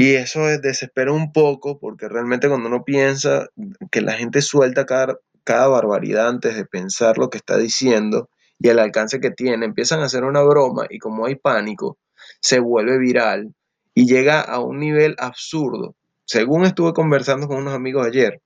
Y 0.00 0.14
eso 0.14 0.46
desespera 0.60 1.10
un 1.10 1.32
poco 1.32 1.80
porque 1.80 2.08
realmente 2.08 2.46
cuando 2.46 2.68
uno 2.68 2.84
piensa 2.84 3.48
que 3.90 4.00
la 4.00 4.12
gente 4.12 4.42
suelta 4.42 4.86
cada, 4.86 5.18
cada 5.42 5.66
barbaridad 5.66 6.28
antes 6.28 6.54
de 6.54 6.64
pensar 6.64 7.18
lo 7.18 7.30
que 7.30 7.38
está 7.38 7.58
diciendo 7.58 8.30
y 8.60 8.68
el 8.68 8.78
alcance 8.78 9.18
que 9.18 9.32
tiene, 9.32 9.66
empiezan 9.66 9.98
a 9.98 10.04
hacer 10.04 10.22
una 10.22 10.40
broma 10.42 10.86
y 10.88 11.00
como 11.00 11.26
hay 11.26 11.34
pánico, 11.34 11.98
se 12.40 12.60
vuelve 12.60 12.96
viral 12.96 13.52
y 13.92 14.06
llega 14.06 14.40
a 14.40 14.60
un 14.60 14.78
nivel 14.78 15.16
absurdo. 15.18 15.96
Según 16.24 16.64
estuve 16.64 16.92
conversando 16.92 17.48
con 17.48 17.56
unos 17.56 17.74
amigos 17.74 18.06
ayer, 18.06 18.40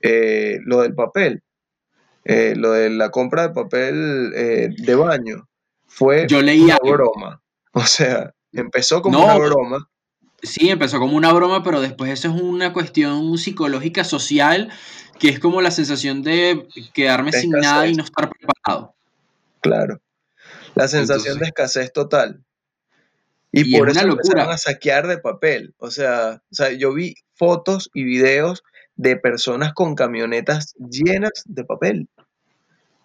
eh, 0.00 0.58
lo 0.64 0.82
del 0.82 0.96
papel, 0.96 1.44
eh, 2.24 2.54
lo 2.56 2.72
de 2.72 2.90
la 2.90 3.10
compra 3.10 3.42
de 3.46 3.54
papel 3.54 4.32
eh, 4.34 4.70
de 4.76 4.94
baño, 4.96 5.48
fue 5.86 6.26
Yo 6.26 6.40
una 6.40 6.78
broma. 6.82 7.40
O 7.74 7.82
sea, 7.82 8.34
empezó 8.52 9.02
como 9.02 9.22
una 9.22 9.38
broma 9.38 9.89
Sí, 10.42 10.70
empezó 10.70 10.98
como 10.98 11.16
una 11.16 11.32
broma, 11.32 11.62
pero 11.62 11.80
después 11.80 12.10
eso 12.10 12.28
es 12.28 12.40
una 12.40 12.72
cuestión 12.72 13.36
psicológica, 13.36 14.04
social, 14.04 14.70
que 15.18 15.28
es 15.28 15.38
como 15.38 15.60
la 15.60 15.70
sensación 15.70 16.22
de 16.22 16.66
quedarme 16.94 17.32
sin 17.32 17.50
nada 17.50 17.86
y 17.86 17.94
no 17.94 18.04
estar 18.04 18.30
preparado. 18.30 18.94
Claro. 19.60 20.00
La 20.74 20.88
sensación 20.88 21.38
de 21.38 21.46
escasez 21.46 21.92
total. 21.92 22.42
Y, 23.52 23.76
por 23.76 23.90
eso 23.90 24.06
locura. 24.06 24.50
a 24.50 24.58
saquear 24.58 25.08
de 25.08 25.18
papel. 25.18 25.74
O 25.78 25.90
sea, 25.90 26.42
o 26.50 26.54
sea, 26.54 26.70
yo 26.72 26.94
vi 26.94 27.16
fotos 27.34 27.90
y 27.92 28.04
videos 28.04 28.62
de 28.96 29.16
personas 29.16 29.72
con 29.72 29.94
camionetas 29.94 30.74
llenas 30.78 31.42
de 31.46 31.64
papel 31.64 32.08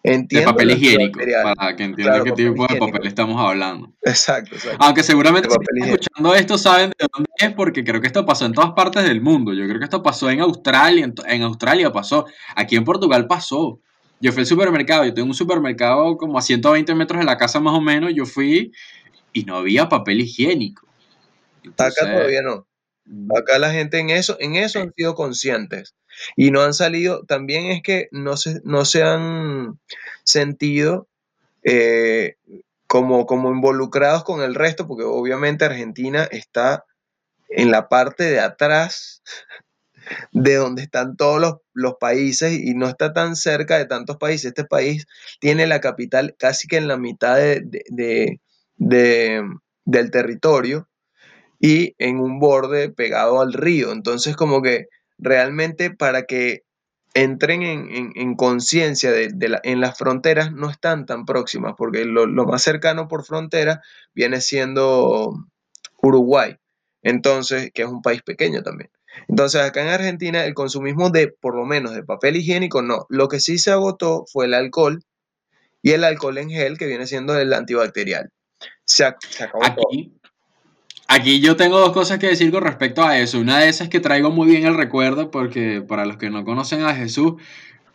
de 0.05 0.41
papel 0.43 0.71
higiénico, 0.71 1.19
para 1.55 1.75
que 1.75 1.83
entiendan 1.83 2.23
qué 2.23 2.31
tipo 2.31 2.67
de 2.67 2.77
papel 2.77 3.07
estamos 3.07 3.39
hablando. 3.39 3.93
Exacto, 4.03 4.55
Aunque 4.79 5.03
seguramente 5.03 5.49
si 5.49 5.55
están 5.55 5.89
escuchando 5.89 6.35
esto 6.35 6.57
saben 6.57 6.91
de 6.91 7.07
dónde 7.11 7.29
es, 7.37 7.53
porque 7.53 7.83
creo 7.83 8.01
que 8.01 8.07
esto 8.07 8.25
pasó 8.25 8.45
en 8.45 8.53
todas 8.53 8.71
partes 8.71 9.03
del 9.03 9.21
mundo. 9.21 9.53
Yo 9.53 9.65
creo 9.65 9.79
que 9.79 9.85
esto 9.85 10.03
pasó 10.03 10.29
en 10.29 10.41
Australia, 10.41 11.11
en, 11.27 11.41
Australia 11.43 11.91
pasó, 11.91 12.25
aquí 12.55 12.75
en 12.75 12.83
Portugal 12.83 13.27
pasó. 13.27 13.79
Yo 14.21 14.31
fui 14.31 14.41
al 14.41 14.47
supermercado, 14.47 15.05
yo 15.05 15.13
tengo 15.13 15.27
un 15.27 15.33
supermercado 15.33 16.17
como 16.17 16.37
a 16.37 16.41
120 16.41 16.95
metros 16.95 17.19
de 17.19 17.25
la 17.25 17.37
casa 17.37 17.59
más 17.59 17.73
o 17.73 17.81
menos, 17.81 18.13
yo 18.15 18.25
fui 18.25 18.71
y 19.33 19.43
no 19.43 19.57
había 19.57 19.89
papel 19.89 20.21
higiénico. 20.21 20.87
Acá 21.77 22.11
todavía 22.11 22.41
no. 22.41 22.67
Acá 23.37 23.59
la 23.59 23.71
gente 23.71 23.99
en 23.99 24.09
eso, 24.09 24.37
en 24.39 24.55
eso 24.55 24.79
han 24.79 24.93
sido 24.93 25.15
conscientes 25.15 25.95
y 26.35 26.51
no 26.51 26.61
han 26.61 26.73
salido, 26.73 27.23
también 27.25 27.67
es 27.67 27.81
que 27.81 28.07
no 28.11 28.37
se, 28.37 28.61
no 28.63 28.85
se 28.85 29.03
han 29.03 29.79
sentido 30.23 31.07
eh, 31.63 32.35
como, 32.87 33.25
como 33.25 33.49
involucrados 33.49 34.23
con 34.23 34.41
el 34.41 34.55
resto, 34.55 34.87
porque 34.87 35.03
obviamente 35.03 35.65
Argentina 35.65 36.23
está 36.31 36.85
en 37.49 37.71
la 37.71 37.89
parte 37.89 38.23
de 38.23 38.39
atrás 38.39 39.21
de 40.31 40.55
donde 40.55 40.83
están 40.83 41.17
todos 41.17 41.59
los, 41.73 41.95
países 41.99 42.53
y 42.53 42.73
no 42.73 42.87
está 42.87 43.13
tan 43.13 43.35
cerca 43.35 43.77
de 43.77 43.85
tantos 43.85 44.17
países. 44.17 44.45
Este 44.45 44.65
país 44.65 45.07
tiene 45.39 45.67
la 45.67 45.81
capital 45.81 46.35
casi 46.37 46.67
que 46.67 46.77
en 46.77 46.87
la 46.87 46.97
mitad 46.97 47.37
de, 47.37 48.39
del 48.77 50.11
territorio 50.11 50.87
y 51.59 51.95
en 51.97 52.19
un 52.19 52.39
borde 52.39 52.89
pegado 52.89 53.41
al 53.41 53.53
río. 53.53 53.91
Entonces 53.91 54.35
como 54.35 54.61
que 54.61 54.87
realmente 55.17 55.91
para 55.91 56.23
que 56.23 56.63
entren 57.13 57.63
en, 57.63 58.35
conciencia 58.35 59.11
de, 59.11 59.31
en 59.63 59.79
las 59.79 59.97
fronteras 59.97 60.51
no 60.51 60.69
están 60.69 61.05
tan 61.05 61.25
próximas, 61.25 61.73
porque 61.77 62.03
lo, 62.03 62.27
más 62.45 62.61
cercano 62.61 63.07
por 63.07 63.23
frontera 63.23 63.81
viene 64.13 64.41
siendo 64.41 65.33
Uruguay, 66.01 66.57
entonces, 67.01 67.71
que 67.73 67.83
es 67.83 67.87
un 67.87 68.01
país 68.01 68.21
pequeño 68.21 68.63
también. 68.63 68.91
Entonces, 69.29 69.61
acá 69.61 69.81
en 69.81 69.87
Argentina, 69.87 70.43
el 70.43 70.53
consumismo 70.53 71.09
de, 71.09 71.29
por 71.29 71.55
lo 71.55 71.63
menos, 71.65 71.95
de 71.95 72.03
papel 72.03 72.35
higiénico, 72.35 72.81
no. 72.81 73.05
Lo 73.07 73.29
que 73.29 73.39
sí 73.39 73.57
se 73.57 73.71
agotó 73.71 74.25
fue 74.29 74.45
el 74.45 74.53
alcohol 74.53 75.01
y 75.81 75.91
el 75.91 76.03
alcohol 76.03 76.37
en 76.37 76.49
gel, 76.49 76.77
que 76.77 76.87
viene 76.87 77.07
siendo 77.07 77.39
el 77.39 77.53
antibacterial. 77.53 78.29
Se, 78.83 79.05
acabó 79.05 79.63
Aquí 79.63 80.19
yo 81.39 81.55
tengo 81.55 81.79
dos 81.79 81.91
cosas 81.91 82.19
que 82.19 82.27
decir 82.27 82.51
con 82.51 82.63
respecto 82.63 83.03
a 83.03 83.19
eso. 83.19 83.39
Una 83.39 83.59
de 83.59 83.69
esas 83.69 83.85
es 83.85 83.89
que 83.89 83.99
traigo 83.99 84.31
muy 84.31 84.47
bien 84.47 84.65
el 84.65 84.75
recuerdo 84.75 85.31
porque 85.31 85.81
para 85.81 86.05
los 86.05 86.17
que 86.17 86.29
no 86.29 86.43
conocen 86.43 86.83
a 86.83 86.95
Jesús, 86.95 87.33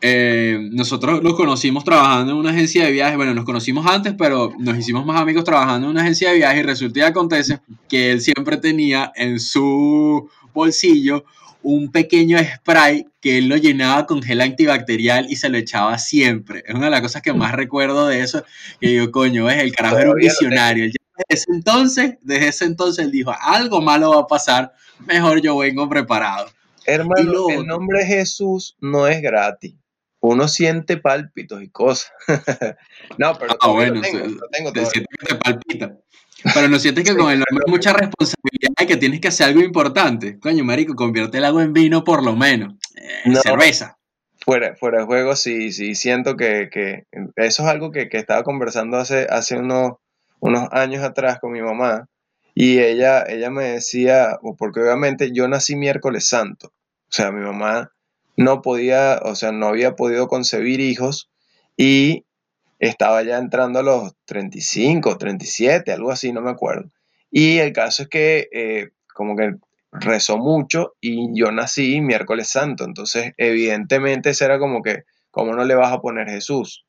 eh, 0.02 0.58
nosotros 0.72 1.22
nos 1.22 1.34
conocimos 1.34 1.84
trabajando 1.84 2.32
en 2.32 2.38
una 2.38 2.50
agencia 2.50 2.84
de 2.84 2.92
viajes. 2.92 3.16
Bueno, 3.16 3.34
nos 3.34 3.44
conocimos 3.44 3.86
antes, 3.86 4.14
pero 4.16 4.52
nos 4.58 4.78
hicimos 4.78 5.04
más 5.04 5.20
amigos 5.20 5.44
trabajando 5.44 5.86
en 5.86 5.92
una 5.92 6.02
agencia 6.02 6.30
de 6.30 6.36
viajes 6.36 6.60
y 6.60 6.62
resulta 6.62 7.00
y 7.00 7.02
acontece 7.02 7.60
que 7.88 8.12
él 8.12 8.20
siempre 8.20 8.56
tenía 8.56 9.12
en 9.14 9.40
su 9.40 10.30
bolsillo 10.54 11.24
un 11.62 11.90
pequeño 11.92 12.38
spray 12.38 13.06
que 13.20 13.36
él 13.36 13.48
lo 13.48 13.56
llenaba 13.56 14.06
con 14.06 14.22
gel 14.22 14.40
antibacterial 14.40 15.26
y 15.28 15.36
se 15.36 15.50
lo 15.50 15.58
echaba 15.58 15.98
siempre. 15.98 16.62
Es 16.66 16.74
una 16.74 16.86
de 16.86 16.90
las 16.90 17.02
cosas 17.02 17.20
que 17.20 17.34
más 17.34 17.52
recuerdo 17.52 18.06
de 18.06 18.20
eso. 18.22 18.44
Que 18.80 18.88
digo, 18.88 19.10
coño, 19.10 19.50
es 19.50 19.58
el 19.58 19.72
carajo 19.72 19.98
era 19.98 20.10
un 20.12 20.16
visionario 20.16 20.86
ese 21.28 21.46
entonces, 21.52 22.18
desde 22.22 22.48
ese 22.48 22.64
entonces 22.64 23.04
él 23.04 23.11
dijo, 23.11 23.33
algo 23.40 23.80
malo 23.80 24.11
va 24.11 24.20
a 24.22 24.26
pasar, 24.26 24.72
mejor 25.06 25.40
yo 25.40 25.59
vengo 25.59 25.88
preparado. 25.88 26.48
Hermano, 26.87 27.48
el 27.50 27.66
nombre 27.66 28.04
Jesús 28.06 28.76
no 28.80 29.06
es 29.06 29.20
gratis. 29.20 29.74
Uno 30.20 30.48
siente 30.48 30.98
pálpitos 30.98 31.62
y 31.62 31.70
cosas. 31.70 32.12
no, 33.18 33.35
pero 33.38 33.56
ah, 33.61 33.68
bueno, 33.68 34.02
tengo, 34.52 34.72
te 34.72 34.85
sientes 34.85 35.16
que 35.18 35.26
te 35.26 35.35
palpita. 35.37 35.96
Pero 36.54 36.68
no 36.68 36.78
sientes 36.78 37.04
que 37.04 37.16
con 37.16 37.30
el 37.30 37.38
nombre 37.38 37.64
hay 37.66 37.70
mucha 37.70 37.92
responsabilidad 37.92 38.74
y 38.80 38.87
que 38.87 38.96
tienes 38.96 39.20
que 39.20 39.28
hacer 39.28 39.48
algo 39.48 39.61
importante. 39.61 40.38
Coño, 40.38 40.64
marico, 40.64 40.94
convierte 40.94 41.38
el 41.38 41.44
agua 41.44 41.62
en 41.62 41.72
vino 41.72 42.04
por 42.04 42.22
lo 42.22 42.35
menos. 42.35 42.74
Eh, 42.96 43.35
cerveza. 43.42 43.98
Fuera, 44.42 44.74
fuera 44.74 45.00
de 45.00 45.04
juego, 45.04 45.37
sí, 45.37 45.70
sí, 45.70 45.94
siento 45.94 46.37
que, 46.37 46.70
que 46.72 47.04
eso 47.37 47.62
es 47.62 47.68
algo 47.68 47.90
que, 47.90 48.09
que, 48.09 48.16
estaba 48.16 48.42
conversando 48.42 48.96
hace, 48.96 49.26
hace 49.28 49.59
unos, 49.59 49.92
unos 50.40 50.68
años 50.72 51.05
atrás 51.05 51.38
con 51.40 51.53
mi 51.53 51.62
mamá 51.62 52.09
y 52.55 52.81
ella, 52.81 53.22
ella 53.22 53.50
me 53.50 53.64
decía, 53.64 54.38
porque 54.59 54.81
obviamente 54.81 55.33
yo 55.33 55.48
nací 55.48 55.76
miércoles 55.76 56.29
santo, 56.29 56.68
o 56.68 57.12
sea, 57.12 57.31
mi 57.31 57.40
mamá 57.40 57.92
no 58.37 58.62
podía, 58.62 59.20
o 59.22 59.35
sea, 59.35 59.53
no 59.53 59.68
había 59.68 59.96
podido 59.96 60.29
concebir 60.29 60.81
hijos 60.81 61.31
y 61.76 62.24
estaba 62.79 63.22
ya 63.22 63.38
entrando 63.38 63.79
a 63.79 63.83
los 63.83 64.14
35, 64.24 65.18
37, 65.18 65.92
algo 65.92 66.11
así, 66.11 66.33
no 66.33 66.40
me 66.40 66.50
acuerdo. 66.50 66.90
Y 67.31 67.59
el 67.59 67.72
caso 67.72 68.05
es 68.05 68.09
que 68.09 68.48
eh, 68.53 68.90
como 69.14 69.37
que 69.37 69.55
rezó 69.92 70.38
mucho 70.38 70.94
y 71.00 71.29
yo 71.38 71.53
nací 71.53 72.00
miércoles 72.00 72.48
santo, 72.48 72.85
entonces 72.85 73.33
evidentemente 73.37 74.31
ese 74.31 74.44
era 74.46 74.59
como 74.59 74.83
que, 74.83 75.05
¿cómo 75.31 75.53
no 75.53 75.64
le 75.64 75.74
vas 75.74 75.92
a 75.92 76.00
poner 76.00 76.29
Jesús? 76.29 76.87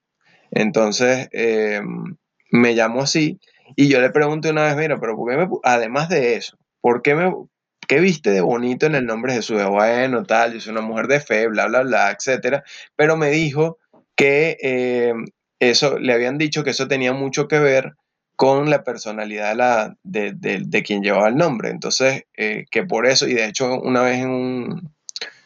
Entonces 0.51 1.29
em, 1.31 2.15
me 2.51 2.75
llamó 2.75 3.01
así 3.01 3.39
y 3.75 3.87
yo 3.87 4.01
le 4.01 4.09
pregunté 4.09 4.51
una 4.51 4.63
vez, 4.65 4.75
mira, 4.75 4.99
pero 4.99 5.15
¿por 5.15 5.31
qué 5.31 5.37
me, 5.37 5.47
además 5.63 6.09
de 6.09 6.35
eso, 6.35 6.57
¿por 6.81 7.01
qué 7.01 7.15
me, 7.15 7.33
qué 7.87 7.99
viste 7.99 8.31
de 8.31 8.41
bonito 8.41 8.85
en 8.85 8.95
el 8.95 9.05
nombre 9.05 9.33
de 9.33 9.39
Jesús? 9.39 9.63
Bueno, 9.65 10.23
tal, 10.23 10.53
yo 10.53 10.59
soy 10.59 10.73
una 10.73 10.81
mujer 10.81 11.07
de 11.07 11.19
fe, 11.21 11.47
bla, 11.47 11.67
bla, 11.67 11.81
bla, 11.81 12.11
etcétera, 12.11 12.63
pero 12.95 13.17
me 13.17 13.29
dijo 13.29 13.77
que 14.15 14.57
em, 14.61 15.25
eso, 15.59 15.97
le 15.99 16.13
habían 16.13 16.37
dicho 16.37 16.63
que 16.63 16.71
eso 16.71 16.87
tenía 16.87 17.13
mucho 17.13 17.47
que 17.47 17.59
ver 17.59 17.93
con 18.35 18.69
la 18.69 18.83
personalidad 18.83 19.93
de, 20.03 20.33
de, 20.33 20.83
quien 20.83 21.03
llevaba 21.03 21.27
el 21.27 21.35
nombre. 21.35 21.69
Entonces, 21.69 22.23
eh, 22.35 22.65
que 22.71 22.83
por 22.83 23.05
eso, 23.05 23.27
y 23.27 23.35
de 23.35 23.45
hecho 23.45 23.79
una 23.79 24.01
vez 24.01 24.25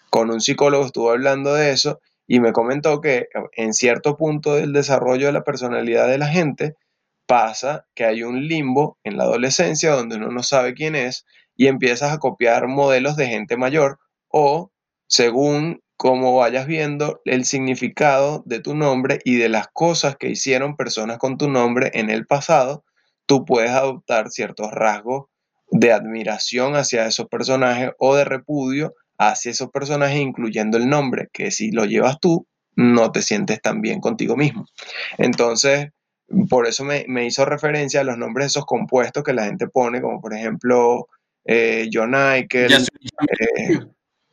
con 0.10 0.32
un 0.32 0.40
psicólogo 0.40 0.86
estuvo 0.86 1.12
hablando 1.12 1.54
de 1.54 1.72
eso 1.72 2.00
y 2.26 2.40
me 2.40 2.54
comentó 2.54 3.02
que 3.02 3.28
en 3.58 3.74
cierto 3.74 4.16
punto 4.16 4.56
del 4.56 4.72
desarrollo 4.72 5.28
de 5.28 5.34
la 5.34 5.44
personalidad 5.44 6.08
de 6.08 6.18
la 6.18 6.28
gente 6.28 6.76
pasa 7.26 7.88
que 7.96 8.06
hay 8.06 8.24
un 8.24 8.48
limbo 8.48 8.98
en 9.04 9.18
la 9.18 9.24
adolescencia 9.24 9.92
donde 9.92 10.18
uno 10.18 10.30
no 10.30 10.44
sabe 10.44 10.74
quién 10.74 10.96
es 10.96 11.26
y 11.56 11.68
empiezas 11.68 12.12
a 12.12 12.20
copiar 12.20 12.68
modelos 12.68 13.16
de 13.16 13.28
gente 13.28 13.58
mayor 13.58 14.00
o 14.30 14.72
según 15.08 15.82
como 15.98 16.36
vayas 16.36 16.68
viendo 16.68 17.22
el 17.26 17.46
significado 17.46 18.44
de 18.46 18.60
tu 18.60 18.76
nombre 18.76 19.20
y 19.24 19.36
de 19.36 19.50
las 19.50 19.68
cosas 19.72 20.18
que 20.18 20.30
hicieron 20.30 20.76
personas 20.76 21.18
con 21.18 21.38
tu 21.38 21.50
nombre 21.50 21.92
en 21.94 22.10
el 22.10 22.26
pasado, 22.26 22.84
tú 23.26 23.46
puedes 23.46 23.72
adoptar 23.72 24.30
ciertos 24.30 24.72
rasgos 24.72 25.28
de 25.72 25.94
admiración 25.94 26.76
hacia 26.76 27.08
esos 27.08 27.28
personajes 27.28 27.92
o 27.98 28.16
de 28.16 28.26
repudio 28.26 28.94
hacia 29.18 29.52
esos 29.52 29.70
personajes, 29.70 30.20
incluyendo 30.20 30.78
el 30.78 30.90
nombre, 30.90 31.30
que 31.32 31.52
si 31.52 31.72
lo 31.72 31.86
llevas 31.86 32.20
tú, 32.20 32.48
no 32.76 33.12
te 33.12 33.22
sientes 33.22 33.62
tan 33.62 33.80
bien 33.82 34.02
contigo 34.02 34.36
mismo. 34.36 34.66
Entonces, 35.18 35.90
por 36.50 36.68
eso 36.68 36.84
me, 36.84 37.26
hizo 37.26 37.46
referencia 37.46 38.02
a 38.02 38.04
los 38.04 38.18
nombres 38.18 38.46
de 38.46 38.48
esos 38.48 38.66
compuestos 38.66 39.24
que 39.24 39.34
la 39.34 39.46
gente 39.46 39.68
pone, 39.68 40.02
como 40.02 40.22
por 40.22 40.34
ejemplo 40.34 41.08
eh, 41.46 41.90
John 41.92 42.12
Michael, 42.12 42.74
eh, 42.74 43.80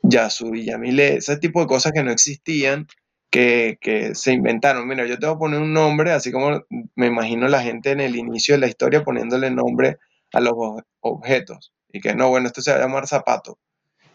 Yasuri 0.02 0.64
Yamile, 0.64 1.16
ese 1.16 1.36
tipo 1.38 1.60
de 1.60 1.66
cosas 1.66 1.92
que 1.92 2.02
no 2.02 2.10
existían 2.10 2.86
que, 3.32 4.10
se 4.14 4.32
inventaron. 4.32 4.86
Mira, 4.86 5.06
yo 5.06 5.18
te 5.18 5.26
voy 5.26 5.34
a 5.34 5.38
poner 5.38 5.60
un 5.60 5.72
nombre, 5.72 6.12
así 6.12 6.30
como 6.30 6.62
me 6.94 7.06
imagino 7.06 7.48
la 7.48 7.62
gente 7.62 7.90
en 7.90 8.00
el 8.00 8.14
inicio 8.14 8.54
de 8.54 8.60
la 8.60 8.66
historia 8.66 9.04
poniéndole 9.04 9.50
nombre 9.50 9.98
a 10.32 10.40
los 10.40 10.52
objetos. 11.00 11.72
Y 11.90 12.00
que 12.00 12.14
no, 12.14 12.28
bueno, 12.28 12.46
esto 12.46 12.60
se 12.60 12.70
va 12.72 12.78
a 12.78 12.80
llamar 12.80 13.06
zapato. 13.06 13.58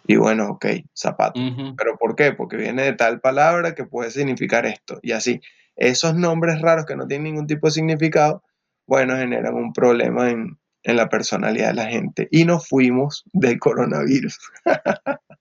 Y 0.05 0.15
bueno, 0.15 0.51
ok, 0.51 0.65
zapato. 0.95 1.39
¿Pero 1.75 1.97
por 1.97 2.15
qué? 2.15 2.31
Porque 2.31 2.57
viene 2.57 2.83
de 2.83 2.93
tal 2.93 3.19
palabra 3.19 3.75
que 3.75 3.85
puede 3.85 4.11
significar 4.11 4.65
esto. 4.65 4.99
Y 5.01 5.11
así, 5.11 5.41
esos 5.77 6.15
nombres 6.15 6.61
raros 6.61 6.85
que 6.85 6.95
no 6.95 7.07
tienen 7.07 7.33
ningún 7.33 7.47
tipo 7.47 7.67
de 7.67 7.71
significado, 7.71 8.43
bueno, 8.85 9.15
generan 9.15 9.53
un 9.53 9.73
problema 9.73 10.29
en, 10.29 10.57
en 10.83 10.95
la 10.95 11.09
personalidad 11.09 11.69
de 11.69 11.73
la 11.75 11.85
gente. 11.85 12.27
Y 12.31 12.45
nos 12.45 12.67
fuimos 12.67 13.23
del 13.33 13.59
coronavirus. 13.59 14.37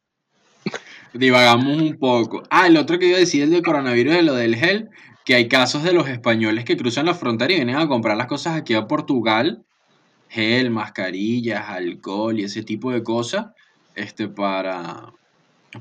divagamos 1.18 1.81
un 1.81 1.99
poco. 1.99 2.42
Ah, 2.51 2.66
el 2.66 2.77
otro 2.77 2.99
que 2.99 3.07
iba 3.09 3.16
a 3.16 3.20
decir, 3.20 3.42
el 3.42 3.51
del 3.51 3.62
coronavirus, 3.62 4.14
de 4.14 4.22
lo 4.22 4.35
del 4.35 4.57
gel, 4.57 4.90
que 5.25 5.35
hay 5.35 5.49
casos 5.49 5.83
de 5.83 5.92
los 5.92 6.09
españoles 6.09 6.64
que 6.64 6.77
cruzan 6.77 7.07
la 7.07 7.14
frontera 7.14 7.53
y 7.53 7.57
vienen 7.57 7.77
a 7.77 7.88
comprar 7.88 8.16
las 8.16 8.27
cosas 8.27 8.57
aquí 8.57 8.75
a 8.75 8.87
Portugal, 8.87 9.64
gel, 10.29 10.70
mascarillas, 10.70 11.68
alcohol 11.68 12.38
y 12.38 12.44
ese 12.44 12.62
tipo 12.62 12.92
de 12.92 13.03
cosas, 13.03 13.46
este, 13.94 14.29
para, 14.29 15.12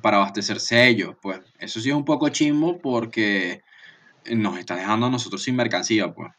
para 0.01 0.17
abastecerse 0.17 0.87
ellos. 0.87 1.15
Pues 1.21 1.39
eso 1.59 1.79
sí 1.79 1.89
es 1.89 1.95
un 1.95 2.05
poco 2.05 2.29
chismo 2.29 2.79
porque 2.79 3.61
nos 4.31 4.57
está 4.57 4.75
dejando 4.75 5.07
a 5.07 5.09
nosotros 5.09 5.43
sin 5.43 5.55
mercancía, 5.55 6.13
pues. 6.13 6.31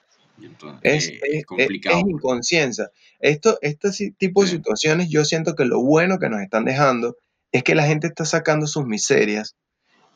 es, 0.83 1.13
complicado. 1.47 1.99
Es, 1.99 2.05
inconsciencia. 2.07 2.91
Esto, 3.21 3.59
este 3.63 3.91
tipo 4.19 4.43
de 4.43 4.51
situaciones, 4.51 5.09
yo 5.09 5.25
siento 5.25 5.55
que 5.55 5.65
lo 5.65 5.83
bueno 5.83 6.19
que 6.19 6.29
nos 6.29 6.41
están 6.41 6.65
dejando 6.65 7.17
es 7.53 7.63
que 7.63 7.75
la 7.75 7.87
gente 7.87 8.07
está 8.07 8.25
sacando 8.25 8.67
sus 8.67 8.87
miserias 8.87 9.57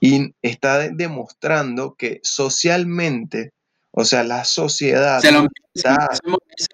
y 0.00 0.35
está 0.42 0.88
demostrando 0.88 1.94
que 1.94 2.20
socialmente, 2.22 3.52
o 3.90 4.04
sea, 4.04 4.24
la 4.24 4.44
sociedad... 4.44 5.20
Se 5.20 5.33
lo 5.33 5.46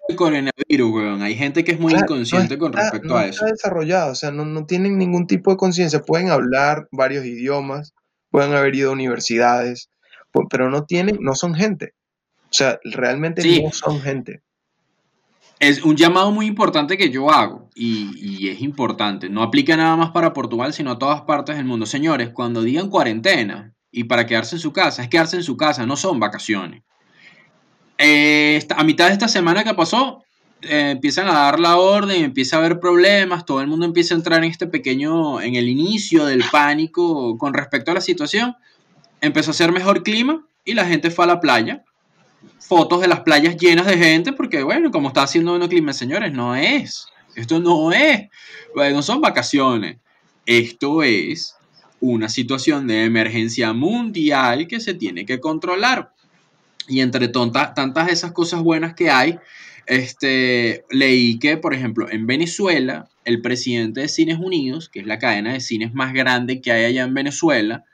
el 0.07 0.15
coronavirus, 0.15 1.21
Hay 1.21 1.35
gente 1.35 1.63
que 1.63 1.73
es 1.73 1.79
muy 1.79 1.93
inconsciente 1.93 2.57
con 2.57 2.73
respecto 2.73 3.15
a 3.15 3.25
eso. 3.25 3.45
Está 3.45 3.51
desarrollado, 3.51 4.11
o 4.11 4.15
sea, 4.15 4.31
no, 4.31 4.45
no 4.45 4.65
tienen 4.65 4.97
ningún 4.97 5.27
tipo 5.27 5.51
de 5.51 5.57
conciencia. 5.57 6.01
Pueden 6.01 6.29
hablar 6.29 6.87
varios 6.91 7.25
idiomas, 7.25 7.93
pueden 8.29 8.53
haber 8.53 8.75
ido 8.75 8.89
a 8.89 8.93
universidades, 8.93 9.89
pero 10.49 10.69
no 10.69 10.83
tienen, 10.83 11.17
no 11.21 11.35
son 11.35 11.55
gente. 11.55 11.93
O 12.49 12.53
sea, 12.53 12.79
realmente 12.83 13.61
no 13.61 13.71
son 13.71 14.01
gente. 14.01 14.41
Es 15.59 15.83
un 15.83 15.95
llamado 15.95 16.31
muy 16.31 16.45
importante 16.45 16.97
que 16.97 17.09
yo 17.09 17.31
hago 17.31 17.69
y, 17.73 18.47
es 18.47 18.61
importante. 18.61 19.27
No 19.27 19.41
aplica 19.41 19.75
nada 19.75 19.95
más 19.95 20.11
para 20.11 20.33
Portugal, 20.33 20.73
sino 20.73 20.91
a 20.91 20.99
todas 20.99 21.21
partes 21.21 21.55
del 21.55 21.65
mundo. 21.65 21.85
Señores, 21.85 22.29
cuando 22.29 22.61
digan 22.61 22.89
cuarentena 22.89 23.73
y 23.91 24.03
para 24.03 24.27
quedarse 24.27 24.55
en 24.55 24.61
su 24.61 24.71
casa, 24.71 25.01
es 25.01 25.09
quedarse 25.09 25.35
en 25.35 25.43
su 25.43 25.57
casa, 25.57 25.85
no 25.85 25.95
son 25.95 26.19
vacaciones. 26.19 26.83
Eh, 27.97 28.65
a 28.75 28.83
mitad 28.83 29.07
de 29.07 29.13
esta 29.13 29.27
semana 29.27 29.63
que 29.63 29.73
pasó, 29.73 30.23
eh, 30.61 30.91
empiezan 30.91 31.27
a 31.27 31.33
dar 31.33 31.59
la 31.59 31.77
orden, 31.77 32.23
empieza 32.23 32.55
a 32.55 32.59
haber 32.59 32.79
problemas, 32.79 33.43
todo 33.43 33.61
el 33.61 33.67
mundo 33.67 33.85
empieza 33.85 34.13
a 34.13 34.17
entrar 34.17 34.43
en 34.43 34.51
este 34.51 34.67
pequeño, 34.67 35.41
en 35.41 35.55
el 35.55 35.67
inicio 35.67 36.25
del 36.25 36.43
pánico 36.51 37.35
con 37.37 37.55
respecto 37.55 37.91
a 37.91 37.95
la 37.95 38.01
situación. 38.01 38.55
Empezó 39.21 39.51
a 39.51 39.53
ser 39.53 39.71
mejor 39.71 40.03
clima 40.03 40.45
y 40.63 40.73
la 40.73 40.85
gente 40.85 41.11
fue 41.11 41.25
a 41.25 41.27
la 41.27 41.39
playa 41.39 41.83
fotos 42.59 43.01
de 43.01 43.07
las 43.07 43.21
playas 43.21 43.57
llenas 43.57 43.85
de 43.85 43.97
gente, 43.97 44.33
porque 44.33 44.63
bueno, 44.63 44.91
como 44.91 45.09
está 45.09 45.23
haciendo 45.23 45.55
un 45.55 45.67
clima, 45.67 45.93
señores, 45.93 46.33
no 46.33 46.55
es. 46.55 47.07
Esto 47.35 47.59
no 47.59 47.91
es. 47.91 48.27
Bueno, 48.75 49.01
son 49.01 49.21
vacaciones. 49.21 49.97
Esto 50.45 51.03
es 51.03 51.55
una 51.99 52.29
situación 52.29 52.87
de 52.87 53.05
emergencia 53.05 53.73
mundial 53.73 54.67
que 54.67 54.79
se 54.79 54.93
tiene 54.93 55.25
que 55.25 55.39
controlar. 55.39 56.11
Y 56.87 57.01
entre 57.01 57.27
tontas, 57.27 57.73
tantas 57.73 58.09
esas 58.09 58.31
cosas 58.31 58.61
buenas 58.61 58.95
que 58.95 59.09
hay, 59.09 59.39
este, 59.85 60.85
leí 60.89 61.39
que, 61.39 61.57
por 61.57 61.73
ejemplo, 61.73 62.09
en 62.09 62.27
Venezuela, 62.27 63.09
el 63.25 63.41
presidente 63.41 64.01
de 64.01 64.07
Cines 64.07 64.39
Unidos, 64.39 64.89
que 64.89 64.99
es 64.99 65.05
la 65.05 65.19
cadena 65.19 65.53
de 65.53 65.59
cines 65.59 65.93
más 65.93 66.13
grande 66.13 66.61
que 66.61 66.71
hay 66.71 66.85
allá 66.85 67.03
en 67.03 67.13
Venezuela, 67.13 67.85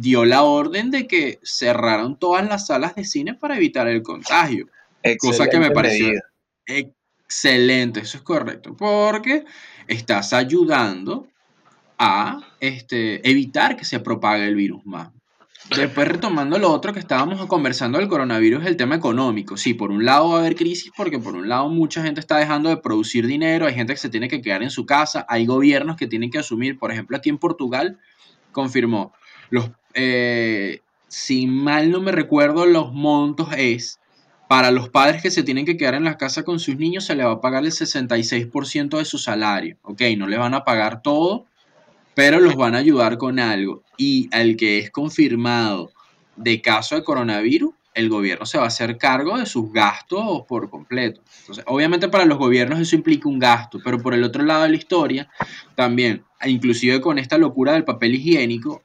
dio 0.00 0.24
la 0.24 0.42
orden 0.42 0.90
de 0.90 1.06
que 1.06 1.38
cerraron 1.42 2.18
todas 2.18 2.46
las 2.48 2.66
salas 2.66 2.94
de 2.94 3.04
cine 3.04 3.34
para 3.34 3.56
evitar 3.56 3.86
el 3.86 4.02
contagio. 4.02 4.66
cosa 5.18 5.48
que 5.48 5.58
me 5.58 5.70
pareció 5.70 6.18
excelente, 6.66 8.00
eso 8.00 8.16
es 8.16 8.22
correcto, 8.22 8.74
porque 8.76 9.44
estás 9.86 10.32
ayudando 10.32 11.28
a 11.98 12.40
este, 12.60 13.28
evitar 13.28 13.76
que 13.76 13.84
se 13.84 14.00
propague 14.00 14.46
el 14.46 14.54
virus 14.54 14.84
más. 14.86 15.10
Después 15.76 16.08
retomando 16.08 16.58
lo 16.58 16.72
otro 16.72 16.92
que 16.92 16.98
estábamos 16.98 17.44
conversando 17.46 17.98
del 17.98 18.08
coronavirus, 18.08 18.66
el 18.66 18.76
tema 18.76 18.96
económico. 18.96 19.56
Sí, 19.56 19.74
por 19.74 19.90
un 19.90 20.04
lado 20.04 20.30
va 20.30 20.36
a 20.36 20.40
haber 20.40 20.56
crisis 20.56 20.90
porque 20.96 21.18
por 21.18 21.36
un 21.36 21.48
lado 21.48 21.68
mucha 21.68 22.02
gente 22.02 22.18
está 22.18 22.38
dejando 22.38 22.70
de 22.70 22.78
producir 22.78 23.26
dinero, 23.26 23.66
hay 23.66 23.74
gente 23.74 23.92
que 23.92 24.00
se 24.00 24.08
tiene 24.08 24.28
que 24.28 24.40
quedar 24.40 24.62
en 24.62 24.70
su 24.70 24.86
casa, 24.86 25.26
hay 25.28 25.44
gobiernos 25.46 25.96
que 25.96 26.08
tienen 26.08 26.30
que 26.30 26.38
asumir, 26.38 26.78
por 26.78 26.90
ejemplo 26.90 27.16
aquí 27.16 27.28
en 27.28 27.38
Portugal 27.38 27.98
confirmó, 28.50 29.12
los 29.50 29.70
eh, 29.94 30.80
si 31.08 31.46
mal 31.46 31.90
no 31.90 32.00
me 32.00 32.12
recuerdo, 32.12 32.66
los 32.66 32.92
montos 32.92 33.48
es 33.56 34.00
para 34.48 34.70
los 34.70 34.88
padres 34.88 35.22
que 35.22 35.30
se 35.30 35.44
tienen 35.44 35.64
que 35.64 35.76
quedar 35.76 35.94
en 35.94 36.04
la 36.04 36.18
casa 36.18 36.42
con 36.42 36.58
sus 36.58 36.76
niños, 36.76 37.04
se 37.04 37.14
le 37.14 37.24
va 37.24 37.32
a 37.32 37.40
pagar 37.40 37.64
el 37.64 37.70
66% 37.70 38.98
de 38.98 39.04
su 39.04 39.18
salario. 39.18 39.76
Ok, 39.82 40.02
no 40.18 40.26
le 40.26 40.38
van 40.38 40.54
a 40.54 40.64
pagar 40.64 41.02
todo, 41.02 41.46
pero 42.14 42.40
los 42.40 42.56
van 42.56 42.74
a 42.74 42.78
ayudar 42.78 43.16
con 43.16 43.38
algo. 43.38 43.82
Y 43.96 44.28
al 44.32 44.56
que 44.56 44.78
es 44.78 44.90
confirmado 44.90 45.92
de 46.36 46.60
caso 46.60 46.96
de 46.96 47.04
coronavirus, 47.04 47.74
el 47.94 48.08
gobierno 48.08 48.46
se 48.46 48.58
va 48.58 48.64
a 48.64 48.68
hacer 48.68 48.98
cargo 48.98 49.38
de 49.38 49.46
sus 49.46 49.72
gastos 49.72 50.42
por 50.48 50.70
completo. 50.70 51.20
Entonces, 51.40 51.64
obviamente 51.66 52.08
para 52.08 52.24
los 52.24 52.38
gobiernos 52.38 52.80
eso 52.80 52.96
implica 52.96 53.28
un 53.28 53.38
gasto, 53.38 53.78
pero 53.84 54.00
por 54.00 54.14
el 54.14 54.24
otro 54.24 54.42
lado 54.42 54.64
de 54.64 54.70
la 54.70 54.76
historia, 54.76 55.28
también, 55.74 56.24
inclusive 56.44 57.00
con 57.00 57.18
esta 57.18 57.38
locura 57.38 57.72
del 57.72 57.84
papel 57.84 58.14
higiénico, 58.14 58.82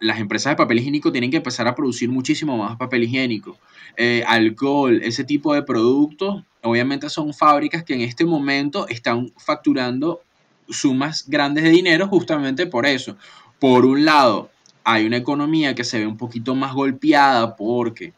las 0.00 0.20
empresas 0.20 0.52
de 0.52 0.56
papel 0.56 0.78
higiénico 0.78 1.12
tienen 1.12 1.30
que 1.30 1.38
empezar 1.38 1.66
a 1.66 1.74
producir 1.74 2.08
muchísimo 2.08 2.56
más 2.56 2.76
papel 2.76 3.04
higiénico. 3.04 3.58
Eh, 3.96 4.22
alcohol, 4.26 5.00
ese 5.02 5.24
tipo 5.24 5.54
de 5.54 5.62
productos, 5.62 6.44
obviamente 6.62 7.08
son 7.08 7.32
fábricas 7.32 7.82
que 7.84 7.94
en 7.94 8.02
este 8.02 8.24
momento 8.24 8.86
están 8.88 9.32
facturando 9.36 10.20
sumas 10.68 11.28
grandes 11.28 11.64
de 11.64 11.70
dinero 11.70 12.06
justamente 12.08 12.66
por 12.66 12.86
eso. 12.86 13.16
Por 13.58 13.86
un 13.86 14.04
lado, 14.04 14.50
hay 14.84 15.06
una 15.06 15.16
economía 15.16 15.74
que 15.74 15.84
se 15.84 15.98
ve 15.98 16.06
un 16.06 16.16
poquito 16.16 16.54
más 16.54 16.74
golpeada 16.74 17.56
porque 17.56 18.12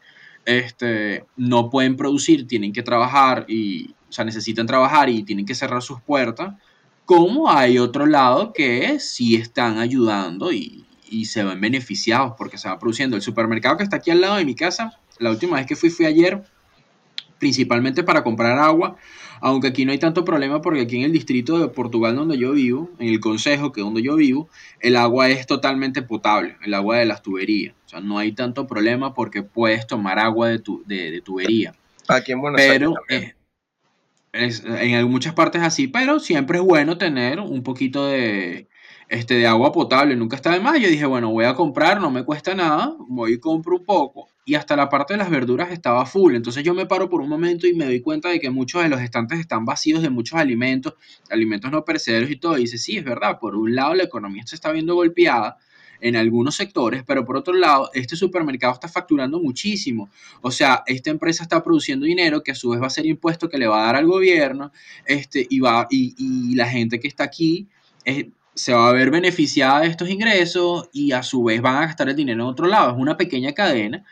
este, 0.45 1.25
no 1.37 1.69
pueden 1.69 1.95
producir, 1.95 2.47
tienen 2.47 2.73
que 2.73 2.83
trabajar 2.83 3.45
y, 3.47 3.91
o 4.09 4.11
sea, 4.11 4.25
necesitan 4.25 4.67
trabajar 4.67 5.09
y 5.09 5.23
tienen 5.23 5.45
que 5.45 5.55
cerrar 5.55 5.81
sus 5.81 6.01
puertas 6.01 6.55
como 7.05 7.49
hay 7.49 7.79
otro 7.79 8.05
lado 8.05 8.53
que 8.53 8.99
sí 8.99 9.33
están 9.33 9.79
ayudando 9.79 10.51
y, 10.51 10.85
y 11.09 11.25
se 11.25 11.43
ven 11.43 11.59
beneficiados 11.59 12.33
porque 12.37 12.57
se 12.57 12.69
va 12.69 12.79
produciendo. 12.79 13.15
El 13.15 13.21
supermercado 13.21 13.77
que 13.77 13.83
está 13.83 13.97
aquí 13.97 14.11
al 14.11 14.21
lado 14.21 14.35
de 14.35 14.45
mi 14.45 14.55
casa, 14.55 14.97
la 15.17 15.31
última 15.31 15.57
vez 15.57 15.65
que 15.65 15.75
fui 15.75 15.89
fui 15.89 16.05
ayer, 16.05 16.43
principalmente 17.39 18.03
para 18.03 18.23
comprar 18.23 18.57
agua, 18.57 18.97
aunque 19.41 19.67
aquí 19.67 19.85
no 19.85 19.91
hay 19.91 19.97
tanto 19.97 20.25
problema 20.25 20.61
porque 20.61 20.81
aquí 20.81 20.97
en 20.97 21.03
el 21.03 21.11
distrito 21.11 21.59
de 21.59 21.69
Portugal 21.69 22.15
donde 22.15 22.37
yo 22.37 22.51
vivo, 22.51 22.89
en 22.99 23.09
el 23.09 23.19
consejo 23.19 23.71
que 23.71 23.81
es 23.81 23.85
donde 23.85 24.01
yo 24.01 24.15
vivo, 24.15 24.49
el 24.79 24.95
agua 24.95 25.29
es 25.29 25.47
totalmente 25.47 26.01
potable, 26.01 26.57
el 26.63 26.73
agua 26.73 26.97
de 26.97 27.05
las 27.05 27.21
tuberías. 27.21 27.73
O 27.85 27.89
sea, 27.89 28.01
no 28.01 28.17
hay 28.17 28.33
tanto 28.33 28.67
problema 28.67 29.13
porque 29.13 29.41
puedes 29.41 29.87
tomar 29.87 30.19
agua 30.19 30.49
de, 30.49 30.59
tu, 30.59 30.83
de, 30.85 31.21
tubería. 31.21 31.73
Aquí 32.07 32.33
en 32.33 32.41
Buenos 32.41 32.61
Aires. 32.61 32.79
Pero 32.79 32.95
en 34.31 35.09
muchas 35.09 35.33
partes 35.33 35.61
así, 35.61 35.87
pero 35.87 36.19
siempre 36.19 36.59
es 36.59 36.63
bueno 36.63 36.97
tener 36.97 37.39
un 37.39 37.63
poquito 37.63 38.07
de, 38.07 38.67
este, 39.09 39.33
de 39.33 39.47
agua 39.47 39.71
potable, 39.71 40.15
nunca 40.15 40.35
está 40.35 40.51
de 40.51 40.59
más. 40.59 40.79
Yo 40.79 40.87
dije, 40.87 41.05
bueno, 41.05 41.31
voy 41.31 41.45
a 41.45 41.55
comprar, 41.55 41.99
no 41.99 42.11
me 42.11 42.23
cuesta 42.23 42.53
nada, 42.53 42.95
voy 42.99 43.33
y 43.33 43.39
compro 43.39 43.77
un 43.77 43.83
poco. 43.83 44.29
Y 44.45 44.53
hasta 44.53 44.75
la 44.75 44.87
parte 44.87 45.15
de 45.15 45.17
las 45.17 45.31
verduras 45.31 45.71
estaba 45.71 46.05
full. 46.05 46.35
Entonces 46.35 46.63
yo 46.63 46.75
me 46.75 46.85
paro 46.85 47.09
por 47.09 47.21
un 47.21 47.29
momento 47.29 47.67
y 47.67 47.73
me 47.73 47.85
doy 47.85 48.01
cuenta 48.01 48.29
de 48.29 48.39
que 48.39 48.51
muchos 48.51 48.83
de 48.83 48.89
los 48.89 49.01
estantes 49.01 49.39
están 49.39 49.65
vacíos 49.65 50.01
de 50.03 50.09
muchos 50.11 50.39
alimentos, 50.39 50.93
alimentos 51.31 51.71
no 51.71 51.83
perecederos 51.83 52.29
y 52.29 52.35
todo. 52.35 52.57
Y 52.57 52.61
dice, 52.61 52.77
sí, 52.77 52.97
es 52.97 53.03
verdad, 53.03 53.39
por 53.39 53.55
un 53.55 53.75
lado 53.75 53.95
la 53.95 54.03
economía 54.03 54.43
se 54.45 54.55
está 54.55 54.71
viendo 54.71 54.93
golpeada 54.93 55.57
en 56.01 56.15
algunos 56.15 56.55
sectores, 56.55 57.03
pero 57.05 57.25
por 57.25 57.35
otro 57.35 57.53
lado, 57.53 57.89
este 57.93 58.15
supermercado 58.15 58.73
está 58.73 58.87
facturando 58.87 59.39
muchísimo. 59.39 60.09
O 60.41 60.51
sea, 60.51 60.83
esta 60.85 61.09
empresa 61.09 61.43
está 61.43 61.61
produciendo 61.61 62.05
dinero 62.05 62.41
que 62.41 62.51
a 62.51 62.55
su 62.55 62.69
vez 62.69 62.81
va 62.81 62.87
a 62.87 62.91
ser 62.91 63.05
impuesto 63.05 63.49
que 63.49 63.57
le 63.57 63.67
va 63.67 63.81
a 63.81 63.85
dar 63.87 63.95
al 63.97 64.05
gobierno, 64.05 64.71
este, 65.05 65.45
y, 65.49 65.59
va, 65.59 65.87
y, 65.89 66.15
y 66.17 66.55
la 66.55 66.67
gente 66.69 66.99
que 67.01 67.07
está 67.09 67.25
aquí 67.25 67.67
es, 68.05 68.27
se 68.59 68.73
va 68.73 68.89
a 68.89 68.93
ver 68.93 69.09
beneficiada 69.09 69.79
de 69.79 69.87
estos 69.87 70.09
ingresos 70.09 70.89
y 70.91 71.13
a 71.13 71.23
su 71.23 71.43
vez 71.43 71.61
van 71.61 71.77
a 71.77 71.85
gastar 71.85 72.09
el 72.09 72.15
dinero 72.15 72.43
en 72.43 72.49
otro 72.49 72.67
lado. 72.67 72.91
Es 72.91 72.97
una 72.97 73.15
pequeña 73.15 73.53
cadena 73.53 74.03